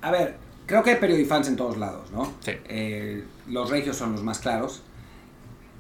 a 0.02 0.11
ver, 0.11 0.36
creo 0.66 0.82
que 0.82 0.90
hay 0.90 0.96
periodifans 0.96 1.48
en 1.48 1.56
todos 1.56 1.78
lados, 1.78 2.11
¿no? 2.12 2.32
Sí. 2.40 2.52
Eh, 2.68 3.24
los 3.48 3.70
regios 3.70 3.96
son 3.96 4.12
los 4.12 4.22
más 4.22 4.40
claros, 4.40 4.82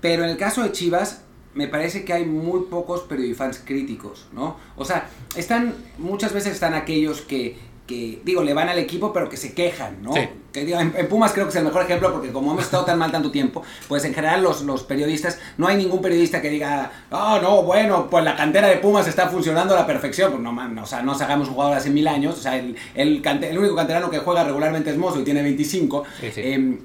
pero 0.00 0.24
en 0.24 0.30
el 0.30 0.36
caso 0.36 0.62
de 0.62 0.72
Chivas, 0.72 1.22
me 1.54 1.66
parece 1.66 2.04
que 2.04 2.12
hay 2.12 2.24
muy 2.24 2.62
pocos 2.70 3.02
periodifans 3.02 3.58
críticos, 3.64 4.28
¿no? 4.32 4.56
O 4.76 4.84
sea, 4.84 5.08
están, 5.36 5.74
muchas 5.98 6.32
veces 6.32 6.54
están 6.54 6.74
aquellos 6.74 7.22
que, 7.22 7.58
que, 7.90 8.20
digo, 8.24 8.42
le 8.44 8.54
van 8.54 8.68
al 8.68 8.78
equipo, 8.78 9.12
pero 9.12 9.28
que 9.28 9.36
se 9.36 9.52
quejan, 9.52 10.00
¿no? 10.00 10.12
Sí. 10.12 10.20
Que, 10.52 10.64
digo, 10.64 10.78
en, 10.78 10.94
en 10.96 11.08
Pumas 11.08 11.32
creo 11.32 11.46
que 11.46 11.50
es 11.50 11.56
el 11.56 11.64
mejor 11.64 11.82
ejemplo, 11.82 12.12
porque 12.12 12.30
como 12.30 12.52
hemos 12.52 12.64
estado 12.64 12.84
tan 12.84 12.98
mal 12.98 13.10
tanto 13.10 13.30
tiempo, 13.32 13.62
pues 13.88 14.04
en 14.04 14.14
general 14.14 14.42
los, 14.42 14.62
los 14.62 14.84
periodistas, 14.84 15.38
no 15.58 15.66
hay 15.66 15.76
ningún 15.76 16.00
periodista 16.00 16.40
que 16.40 16.48
diga, 16.50 16.90
oh, 17.10 17.38
no, 17.42 17.62
bueno, 17.64 18.08
pues 18.08 18.24
la 18.24 18.36
cantera 18.36 18.68
de 18.68 18.76
Pumas 18.76 19.08
está 19.08 19.28
funcionando 19.28 19.74
a 19.74 19.80
la 19.80 19.86
perfección, 19.86 20.30
pues 20.30 20.42
no, 20.42 20.52
man, 20.52 20.78
o 20.78 20.86
sea, 20.86 21.02
no 21.02 21.14
sacamos 21.16 21.48
un 21.48 21.54
jugador 21.54 21.76
hace 21.76 21.90
mil 21.90 22.06
años, 22.08 22.38
o 22.38 22.42
sea, 22.42 22.56
el, 22.56 22.76
el, 22.94 23.20
cante- 23.22 23.50
el 23.50 23.58
único 23.58 23.74
canterano 23.76 24.08
que 24.10 24.18
juega 24.18 24.44
regularmente 24.44 24.90
es 24.90 24.96
Mozo 24.96 25.20
y 25.20 25.24
tiene 25.24 25.42
25, 25.42 26.04
Sí, 26.20 26.26
sí. 26.32 26.40
Em, 26.44 26.78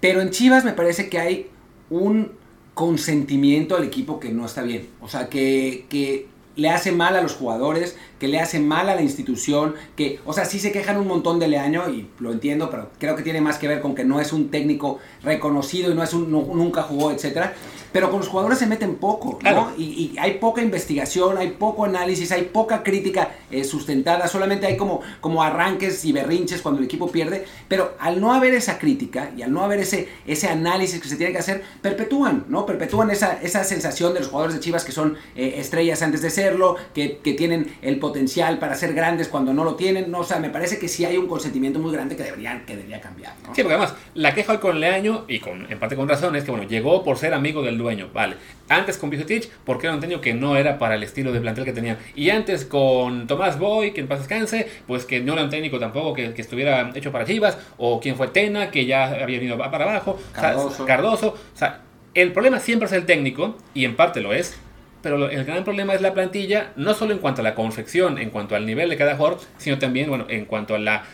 pero 0.00 0.20
en 0.20 0.30
Chivas 0.30 0.64
me 0.64 0.72
parece 0.72 1.08
que 1.08 1.18
hay 1.18 1.50
un 1.90 2.32
consentimiento 2.74 3.76
al 3.76 3.84
equipo 3.84 4.20
que 4.20 4.28
no 4.30 4.46
está 4.46 4.62
bien. 4.62 4.88
O 5.00 5.08
sea, 5.08 5.28
que, 5.28 5.86
que 5.88 6.28
le 6.58 6.70
hace 6.70 6.90
mal 6.90 7.14
a 7.16 7.22
los 7.22 7.34
jugadores, 7.34 7.96
que 8.18 8.26
le 8.26 8.40
hace 8.40 8.58
mal 8.58 8.88
a 8.88 8.96
la 8.96 9.02
institución, 9.02 9.76
que, 9.96 10.18
o 10.26 10.32
sea, 10.32 10.44
sí 10.44 10.58
se 10.58 10.72
quejan 10.72 10.98
un 10.98 11.06
montón 11.06 11.38
de 11.38 11.46
Leaño 11.46 11.88
y 11.88 12.08
lo 12.18 12.32
entiendo, 12.32 12.68
pero 12.68 12.90
creo 12.98 13.14
que 13.14 13.22
tiene 13.22 13.40
más 13.40 13.58
que 13.58 13.68
ver 13.68 13.80
con 13.80 13.94
que 13.94 14.04
no 14.04 14.20
es 14.20 14.32
un 14.32 14.50
técnico 14.50 14.98
reconocido 15.22 15.92
y 15.92 15.94
no 15.94 16.02
es 16.02 16.12
un, 16.12 16.32
nu- 16.32 16.52
nunca 16.54 16.82
jugó, 16.82 17.12
etcétera. 17.12 17.54
Pero 17.92 18.10
con 18.10 18.20
los 18.20 18.28
jugadores 18.28 18.58
se 18.58 18.66
meten 18.66 18.96
poco, 18.96 19.32
¿no? 19.32 19.38
Claro. 19.38 19.72
Y, 19.76 19.84
y 19.84 20.18
hay 20.18 20.34
poca 20.34 20.62
investigación, 20.62 21.38
hay 21.38 21.50
poco 21.52 21.84
análisis, 21.84 22.32
hay 22.32 22.42
poca 22.42 22.82
crítica 22.82 23.30
eh, 23.50 23.64
sustentada, 23.64 24.28
solamente 24.28 24.66
hay 24.66 24.76
como, 24.76 25.00
como 25.20 25.42
arranques 25.42 26.04
y 26.04 26.12
berrinches 26.12 26.62
cuando 26.62 26.80
el 26.80 26.84
equipo 26.84 27.10
pierde, 27.10 27.44
pero 27.66 27.94
al 27.98 28.20
no 28.20 28.32
haber 28.32 28.54
esa 28.54 28.78
crítica 28.78 29.30
y 29.36 29.42
al 29.42 29.52
no 29.52 29.62
haber 29.62 29.80
ese, 29.80 30.08
ese 30.26 30.48
análisis 30.48 31.00
que 31.00 31.08
se 31.08 31.16
tiene 31.16 31.32
que 31.32 31.38
hacer, 31.38 31.62
perpetúan, 31.80 32.44
¿no? 32.48 32.66
Perpetúan 32.66 33.10
esa, 33.10 33.40
esa 33.42 33.64
sensación 33.64 34.14
de 34.14 34.20
los 34.20 34.28
jugadores 34.28 34.54
de 34.54 34.60
Chivas 34.60 34.84
que 34.84 34.92
son 34.92 35.16
eh, 35.34 35.54
estrellas 35.56 36.02
antes 36.02 36.22
de 36.22 36.30
serlo, 36.30 36.76
que, 36.94 37.18
que 37.18 37.34
tienen 37.34 37.74
el 37.82 37.98
potencial 37.98 38.58
para 38.58 38.74
ser 38.74 38.94
grandes 38.94 39.28
cuando 39.28 39.52
no 39.54 39.64
lo 39.64 39.76
tienen, 39.76 40.10
¿no? 40.10 40.20
O 40.20 40.24
sea, 40.24 40.38
me 40.38 40.50
parece 40.50 40.78
que 40.78 40.88
sí 40.88 41.04
hay 41.04 41.16
un 41.16 41.26
consentimiento 41.26 41.78
muy 41.78 41.92
grande 41.92 42.16
que 42.16 42.22
debería, 42.22 42.62
que 42.66 42.76
debería 42.76 43.00
cambiar, 43.00 43.34
¿no? 43.42 43.54
Sí, 43.54 43.62
porque 43.62 43.74
además, 43.74 43.94
la 44.14 44.34
queja 44.34 44.52
hoy 44.52 44.58
con 44.58 44.80
Leaño, 44.80 45.24
y 45.28 45.40
con, 45.40 45.70
en 45.70 45.78
parte 45.78 45.96
con 45.96 46.08
razón, 46.08 46.36
es 46.36 46.44
que 46.44 46.50
bueno, 46.50 46.66
llegó 46.66 47.02
por 47.02 47.18
ser 47.18 47.34
amigo 47.34 47.62
del 47.62 47.78
dueño, 47.88 48.10
vale. 48.12 48.36
Antes 48.68 48.98
con 48.98 49.08
Vigetich, 49.08 49.48
porque 49.64 49.86
era 49.86 49.94
un 49.94 50.00
técnico 50.00 50.20
que 50.20 50.34
no 50.34 50.56
era 50.56 50.78
para 50.78 50.94
el 50.94 51.02
estilo 51.02 51.32
de 51.32 51.40
plantel 51.40 51.64
que 51.64 51.72
tenían. 51.72 51.96
Y 52.14 52.30
antes 52.30 52.64
con 52.66 53.26
Tomás 53.26 53.58
Boy, 53.58 53.92
que 53.92 54.00
en 54.00 54.08
paz 54.08 54.18
descanse, 54.18 54.68
pues 54.86 55.06
que 55.06 55.20
no 55.20 55.32
era 55.32 55.44
un 55.44 55.50
técnico 55.50 55.78
tampoco 55.78 56.12
que, 56.12 56.34
que 56.34 56.42
estuviera 56.42 56.90
hecho 56.94 57.10
para 57.10 57.24
Chivas, 57.24 57.58
o 57.78 57.98
quien 58.00 58.16
fue 58.16 58.28
Tena, 58.28 58.70
que 58.70 58.84
ya 58.84 59.06
había 59.06 59.42
ido 59.42 59.56
para 59.56 59.84
abajo, 59.84 60.12
o 60.12 60.34
sea, 60.34 60.42
Cardoso. 60.42 60.86
Cardoso. 60.86 61.28
O 61.28 61.58
sea, 61.58 61.80
el 62.14 62.32
problema 62.32 62.60
siempre 62.60 62.86
es 62.86 62.92
el 62.92 63.06
técnico, 63.06 63.56
y 63.74 63.84
en 63.84 63.96
parte 63.96 64.20
lo 64.20 64.32
es. 64.32 64.58
Pero 65.00 65.30
el 65.30 65.44
gran 65.44 65.62
problema 65.62 65.94
es 65.94 66.00
la 66.00 66.12
plantilla, 66.12 66.72
no 66.76 66.92
solo 66.92 67.12
en 67.12 67.20
cuanto 67.20 67.40
a 67.40 67.44
la 67.44 67.54
confección, 67.54 68.18
en 68.18 68.30
cuanto 68.30 68.56
al 68.56 68.66
nivel 68.66 68.90
de 68.90 68.96
cada 68.96 69.16
jugador, 69.16 69.38
sino 69.56 69.78
también, 69.78 70.08
bueno, 70.08 70.26
en 70.28 70.44
cuanto 70.44 70.74
a 70.74 70.78
la, 70.78 71.04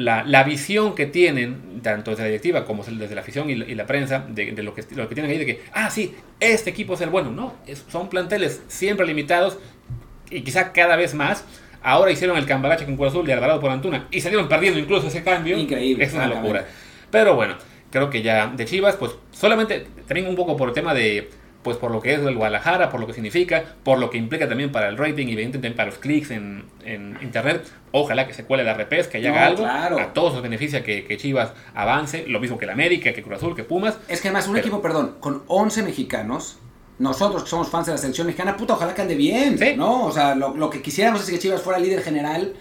la, 0.00 0.24
la 0.24 0.42
visión 0.44 0.94
que 0.94 1.06
tienen, 1.06 1.80
tanto 1.82 2.10
desde 2.10 2.22
la 2.24 2.28
directiva 2.28 2.64
como 2.64 2.82
desde 2.84 3.14
la 3.14 3.20
afición 3.20 3.50
y 3.50 3.54
la, 3.56 3.64
y 3.66 3.74
la 3.74 3.86
prensa, 3.86 4.24
de, 4.28 4.52
de 4.52 4.62
lo, 4.62 4.74
que, 4.74 4.82
lo 4.94 5.08
que 5.08 5.14
tienen 5.14 5.30
ahí, 5.30 5.38
de 5.38 5.46
que, 5.46 5.62
ah, 5.72 5.90
sí, 5.90 6.14
este 6.40 6.70
equipo 6.70 6.94
es 6.94 7.00
el 7.00 7.10
bueno. 7.10 7.30
No, 7.30 7.54
es- 7.66 7.84
son 7.88 8.08
planteles 8.08 8.62
siempre 8.68 9.06
limitados 9.06 9.58
y 10.30 10.42
quizá 10.42 10.72
cada 10.72 10.96
vez 10.96 11.14
más. 11.14 11.44
Ahora 11.82 12.10
hicieron 12.10 12.36
el 12.36 12.44
cambalache 12.46 12.84
con 12.84 12.96
Cruz 12.96 13.08
Azul 13.08 13.26
de 13.26 13.32
Alvarado 13.32 13.60
por 13.60 13.70
Antuna 13.70 14.06
y 14.10 14.20
salieron 14.20 14.48
perdiendo 14.48 14.78
incluso 14.78 15.08
ese 15.08 15.22
cambio. 15.22 15.56
Increíble, 15.56 16.04
Es 16.04 16.12
una 16.12 16.26
locura. 16.26 16.66
Pero 17.10 17.34
bueno, 17.34 17.54
creo 17.90 18.10
que 18.10 18.22
ya 18.22 18.48
de 18.48 18.64
Chivas, 18.66 18.96
pues 18.96 19.12
solamente 19.32 19.86
también 20.06 20.26
un 20.28 20.36
poco 20.36 20.56
por 20.56 20.68
el 20.68 20.74
tema 20.74 20.92
de, 20.94 21.30
pues 21.62 21.76
por 21.76 21.90
lo 21.90 22.00
que 22.00 22.14
es 22.14 22.20
el 22.20 22.34
Guadalajara, 22.36 22.88
por 22.90 23.00
lo 23.00 23.06
que 23.06 23.12
significa, 23.12 23.62
por 23.84 23.98
lo 23.98 24.08
que 24.10 24.16
implica 24.18 24.48
también 24.48 24.72
para 24.72 24.88
el 24.88 24.96
rating 24.96 25.26
y 25.28 25.32
evidentemente 25.34 25.76
para 25.76 25.90
los 25.90 25.98
clics 25.98 26.30
en, 26.30 26.64
en 26.84 27.18
internet. 27.22 27.64
Ojalá 27.92 28.26
que 28.26 28.32
se 28.34 28.44
cuele 28.44 28.64
la 28.64 28.74
repesca 28.74 29.18
y 29.18 29.22
No, 29.22 29.30
haga 29.30 29.46
algo. 29.46 29.62
claro. 29.62 29.98
A 29.98 30.12
todos 30.14 30.32
nos 30.34 30.42
beneficia 30.42 30.82
que, 30.82 31.04
que 31.04 31.16
Chivas 31.16 31.52
avance, 31.74 32.24
lo 32.26 32.40
mismo 32.40 32.56
que 32.56 32.64
el 32.64 32.70
América, 32.70 33.12
que 33.12 33.22
Cruz 33.22 33.36
Azul, 33.36 33.54
que 33.54 33.64
Pumas. 33.64 33.98
Es 34.08 34.20
que 34.20 34.28
además 34.28 34.46
un 34.46 34.54
Pero- 34.54 34.66
equipo, 34.66 34.80
perdón, 34.82 35.16
con 35.20 35.42
11 35.48 35.82
mexicanos, 35.82 36.58
nosotros 36.98 37.42
que 37.44 37.48
somos 37.50 37.68
fans 37.68 37.86
de 37.86 37.92
la 37.92 37.98
selección 37.98 38.26
mexicana, 38.26 38.56
puta, 38.56 38.74
ojalá 38.74 38.94
que 38.94 39.02
ande 39.02 39.14
bien, 39.14 39.58
Sí. 39.58 39.74
¿no? 39.76 40.04
O 40.04 40.12
sea, 40.12 40.34
lo, 40.34 40.54
lo 40.56 40.70
que 40.70 40.82
quisiéramos 40.82 41.22
es 41.22 41.30
que 41.30 41.38
Chivas 41.38 41.62
fuera 41.62 41.78
líder 41.78 42.02
general, 42.02 42.54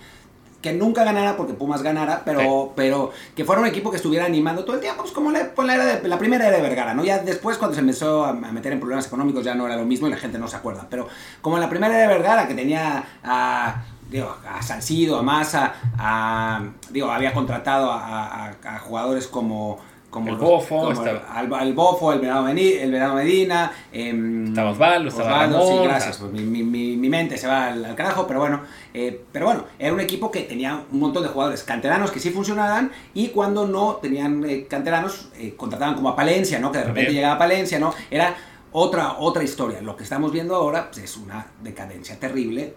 que 0.62 0.74
nunca 0.74 1.03
ganara 1.03 1.38
porque 1.38 1.53
Pumas 1.53 1.82
ganara, 1.82 2.24
pero, 2.26 2.74
pero 2.76 3.12
que 3.36 3.45
fuera 3.45 3.62
un 3.62 3.68
equipo 3.68 3.89
que 3.91 3.97
estuviera 3.97 4.26
animando 4.26 4.66
todo 4.66 4.76
el 4.76 4.82
tiempo, 4.82 5.01
pues 5.03 5.14
como 5.14 5.32
la, 5.32 5.51
pues 5.55 5.66
la, 5.68 5.76
era 5.76 5.86
de- 5.86 6.07
la 6.07 6.18
primera 6.18 6.47
era 6.47 6.57
de 6.57 6.62
Vergara, 6.62 6.93
¿no? 6.93 7.03
Ya 7.03 7.20
después 7.20 7.57
cuando 7.57 7.76
se 7.76 7.82
empezó 7.82 8.26
a, 8.26 8.34
meter 8.34 8.74
en 8.74 8.80
problemas 8.80 9.07
económicos 9.07 9.43
ya 9.45 9.55
no 9.55 9.66
era 9.66 9.78
lo 9.78 9.86
mismo 9.86 10.07
y 10.07 10.12
la 10.12 10.18
gente 10.18 10.38
no 10.38 10.47
se 10.49 10.57
acuerda, 10.57 10.86
pero 10.89 11.07
como 11.41 11.57
la 11.60 11.70
primera 11.70 11.93
era 11.93 12.01
de 12.10 12.14
Vergara, 12.14 12.47
que 12.47 12.55
tenía 12.55 13.03
a... 13.24 13.84
Digo, 14.10 14.36
a 14.51 14.60
Salcido, 14.64 15.20
a 15.20 15.22
Massa, 15.22 15.72
a, 15.99 16.64
digo, 16.89 17.12
había 17.12 17.32
contratado 17.32 17.91
a, 17.91 18.47
a- 18.47 18.55
a 18.66 18.80
jugadores 18.80 19.28
como, 19.28 19.78
como 20.10 20.30
El 20.32 20.38
Bofo, 20.38 20.78
como 20.80 20.91
estaba- 20.91 21.26
al, 21.34 21.53
al 21.53 21.74
Bofo, 21.74 22.12
el 22.14 22.20
Venado, 22.20 22.43
Meni- 22.43 22.74
el 22.74 22.91
Venado 22.91 23.16
Medina. 23.16 23.72
em, 23.91 24.47
Estaba 24.47 24.72
Osvaldo, 24.72 25.10
estaba 25.10 25.30
Osvaldo, 25.30 25.60
Ramón, 25.60 25.78
sí, 25.78 25.84
gracias. 25.88 26.18
pues 26.18 26.32
mi, 26.32 26.41
mi- 26.64 26.95
mi- 26.97 27.10
mente 27.10 27.38
se 27.38 27.47
va 27.47 27.68
al, 27.68 27.86
al 27.86 27.95
carajo, 27.95 28.26
pero 28.28 28.39
bueno. 28.39 28.62
eh, 28.93 29.22
pero 29.32 29.45
bueno, 29.45 29.66
era 29.78 29.93
un 29.93 29.99
equipo 29.99 30.32
que 30.32 30.41
tenía 30.41 30.82
un 30.91 30.99
montón 30.99 31.22
de 31.24 31.30
jugadores 31.30 31.64
canteranos 31.64 32.10
que 32.12 32.20
sí 32.20 32.30
funcionaban 32.32 32.91
y 33.14 33.28
cuando 33.30 33.68
no 33.68 33.95
tenían 34.01 34.43
eh, 34.49 34.66
canteranos, 34.70 35.30
eh, 35.38 35.53
contrataban 35.55 35.93
como 35.95 36.10
a 36.10 36.16
Palencia, 36.16 36.60
¿no? 36.60 36.72
Que 36.72 36.80
de 36.80 36.84
repente 36.86 37.01
También. 37.05 37.22
llegaba 37.24 37.38
Palencia, 37.39 37.78
¿no? 37.80 37.93
Era 38.10 38.36
otra, 38.72 39.18
otra 39.20 39.43
historia. 39.43 39.82
Lo 39.82 39.95
que 39.95 40.03
estamos 40.03 40.32
viendo 40.32 40.55
ahora 40.55 40.89
pues, 40.91 41.03
es 41.03 41.18
una 41.18 41.47
decadencia 41.64 42.20
terrible 42.20 42.74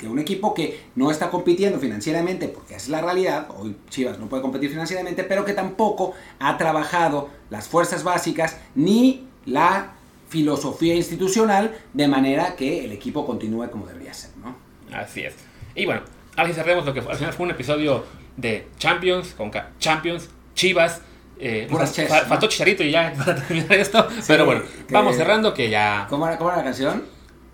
que 0.00 0.08
un 0.08 0.18
equipo 0.18 0.54
que 0.54 0.80
no 0.96 1.10
está 1.10 1.28
compitiendo 1.30 1.78
financieramente, 1.78 2.48
porque 2.48 2.74
es 2.74 2.88
la 2.88 3.02
realidad, 3.02 3.48
hoy 3.58 3.76
Chivas 3.90 4.18
no 4.18 4.26
puede 4.28 4.40
competir 4.42 4.70
financieramente, 4.70 5.24
pero 5.24 5.44
que 5.44 5.52
tampoco 5.52 6.14
ha 6.38 6.56
trabajado 6.56 7.28
las 7.50 7.68
fuerzas 7.68 8.02
básicas 8.02 8.56
ni 8.74 9.26
la 9.44 9.92
filosofía 10.28 10.94
institucional 10.94 11.76
de 11.92 12.08
manera 12.08 12.56
que 12.56 12.84
el 12.84 12.92
equipo 12.92 13.26
continúe 13.26 13.68
como 13.70 13.86
debería 13.86 14.14
ser, 14.14 14.30
¿no? 14.42 14.56
Así 14.96 15.20
es. 15.22 15.34
Y 15.74 15.84
bueno, 15.86 16.02
ahora 16.36 16.52
cerremos 16.54 16.84
lo 16.86 16.94
que 16.94 17.00
al 17.00 17.16
final 17.16 17.32
fue 17.32 17.44
un 17.46 17.50
episodio 17.52 18.04
de 18.36 18.68
Champions, 18.78 19.34
con 19.36 19.50
Champions, 19.78 20.30
Chivas. 20.54 21.02
Eh, 21.38 21.66
Puras 21.70 21.90
fa- 21.90 21.94
ches, 21.96 22.08
fa- 22.08 22.22
¿no? 22.22 22.28
Faltó 22.28 22.46
Chicharito 22.48 22.82
y 22.84 22.90
ya 22.90 23.12
para 23.18 23.34
terminar 23.34 23.72
esto. 23.74 24.06
pero 24.26 24.46
bueno, 24.46 24.62
que- 24.86 24.92
vamos 24.94 25.16
cerrando 25.16 25.52
que 25.54 25.68
ya. 25.70 26.06
¿Cómo 26.08 26.26
era, 26.26 26.36
cómo 26.38 26.50
era 26.50 26.58
la 26.58 26.64
canción? 26.64 27.02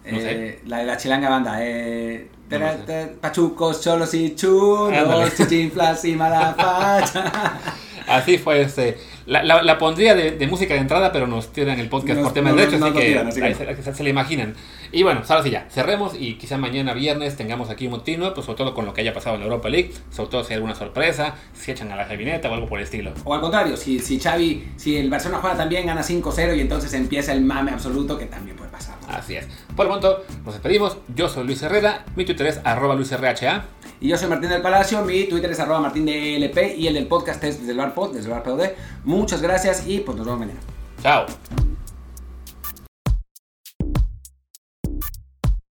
No 0.05 0.19
sé. 0.21 0.31
Eh, 0.49 0.61
la 0.67 0.79
de 0.79 0.85
la 0.85 0.97
chilanga 0.97 1.29
banda. 1.29 1.57
Eh, 1.61 2.29
Pachucos, 3.21 3.81
cholos 3.81 4.15
y 4.15 4.35
chulos, 4.35 5.35
chichinflas 5.37 6.05
y 6.05 6.15
malafacha. 6.15 7.61
Así 8.09 8.39
fue 8.39 8.63
este. 8.63 8.99
La, 9.27 9.43
la- 9.43 9.63
la 9.63 9.79
pondría 9.79 10.15
de, 10.15 10.33
de 10.33 10.47
música 10.47 10.75
de 10.75 10.81
entrada, 10.81 11.11
pero 11.13 11.27
nos 11.27 11.53
tiran 11.53 11.81
el 11.81 11.89
podcast 11.89 12.17
Nos- 12.21 12.25
por 12.27 12.33
temas 12.35 12.53
no- 12.53 12.57
de 12.61 12.67
derechos, 12.67 12.81
no 12.81 12.87
así 12.87 12.95
lo 12.95 13.01
que, 13.01 13.19
así 13.19 13.55
se, 13.77 13.83
se- 13.83 13.95
se 13.95 14.05
le 14.05 14.11
imaginan. 14.11 14.55
Y 14.93 15.03
bueno, 15.03 15.19
pues 15.21 15.31
ahora 15.33 15.43
sí 15.43 15.51
ya, 15.51 15.67
cerremos 15.69 16.15
y 16.17 16.35
quizá 16.35 16.57
mañana 16.59 16.95
viernes 16.95 17.37
tengamos 17.37 17.69
aquí 17.71 17.87
un 17.87 17.93
continuo, 17.93 18.33
pues 18.35 18.47
sobre 18.47 18.59
todo 18.59 18.73
con 18.75 18.87
lo 18.87 18.95
que 18.95 19.01
haya 19.01 19.13
pasado 19.13 19.35
en 19.35 19.41
la 19.41 19.47
Europa 19.47 19.69
League, 19.69 19.91
sobre 20.11 20.31
todo 20.31 20.45
si 20.45 20.53
hay 20.53 20.57
alguna 20.59 20.77
sorpresa, 20.77 21.35
si 21.55 21.73
echan 21.73 21.91
a 21.91 21.97
la 21.97 22.05
Javineta 22.05 22.49
o 22.49 22.55
algo 22.55 22.69
por 22.69 22.79
el 22.79 22.85
estilo. 22.85 23.13
O 23.25 23.35
al 23.35 23.41
contrario, 23.41 23.77
si, 23.77 23.99
si 23.99 24.21
Xavi, 24.21 24.69
si 24.77 24.97
el 24.97 25.11
Barcelona 25.11 25.41
juega 25.41 25.57
también, 25.57 25.87
gana 25.87 26.03
5-0 26.03 26.57
y 26.57 26.61
entonces 26.61 26.95
empieza 26.95 27.33
el 27.33 27.41
mame 27.41 27.73
absoluto 27.73 28.17
que 28.17 28.27
también 28.27 28.57
puede 28.57 28.71
pasar. 28.71 28.95
Así 29.09 29.35
es. 29.37 29.47
Por 29.75 29.87
el 29.87 29.89
momento, 29.91 30.25
nos 30.45 30.55
despedimos. 30.55 30.99
Yo 31.15 31.29
soy 31.29 31.45
Luis 31.45 31.61
Herrera, 31.63 32.05
mi 32.15 32.25
Twitter 32.25 32.47
es 32.47 32.61
arroba 32.65 32.95
luisrha. 32.95 33.65
Y 34.01 34.09
yo 34.09 34.17
soy 34.17 34.29
Martín 34.29 34.51
del 34.51 34.63
Palacio, 34.63 35.03
mi 35.03 35.25
Twitter 35.25 35.51
es 35.51 35.61
arroba 35.61 35.81
martín 35.81 36.05
de 36.05 36.75
y 36.77 36.87
el 36.87 36.95
del 36.95 37.07
podcast 37.07 37.43
es 37.45 37.59
desde 37.59 37.73
el 37.73 37.79
bar 37.79 37.95
pod, 37.95 38.13
desde 38.13 38.29
el 38.29 38.35
bar 38.35 38.43
POD. 38.43 38.73
Muchas 39.05 39.41
gracias 39.41 39.87
y 39.87 40.01
pues 40.01 40.17
nos 40.17 40.27
vemos 40.27 40.41
mañana. 40.41 40.61
Chao. 41.03 41.27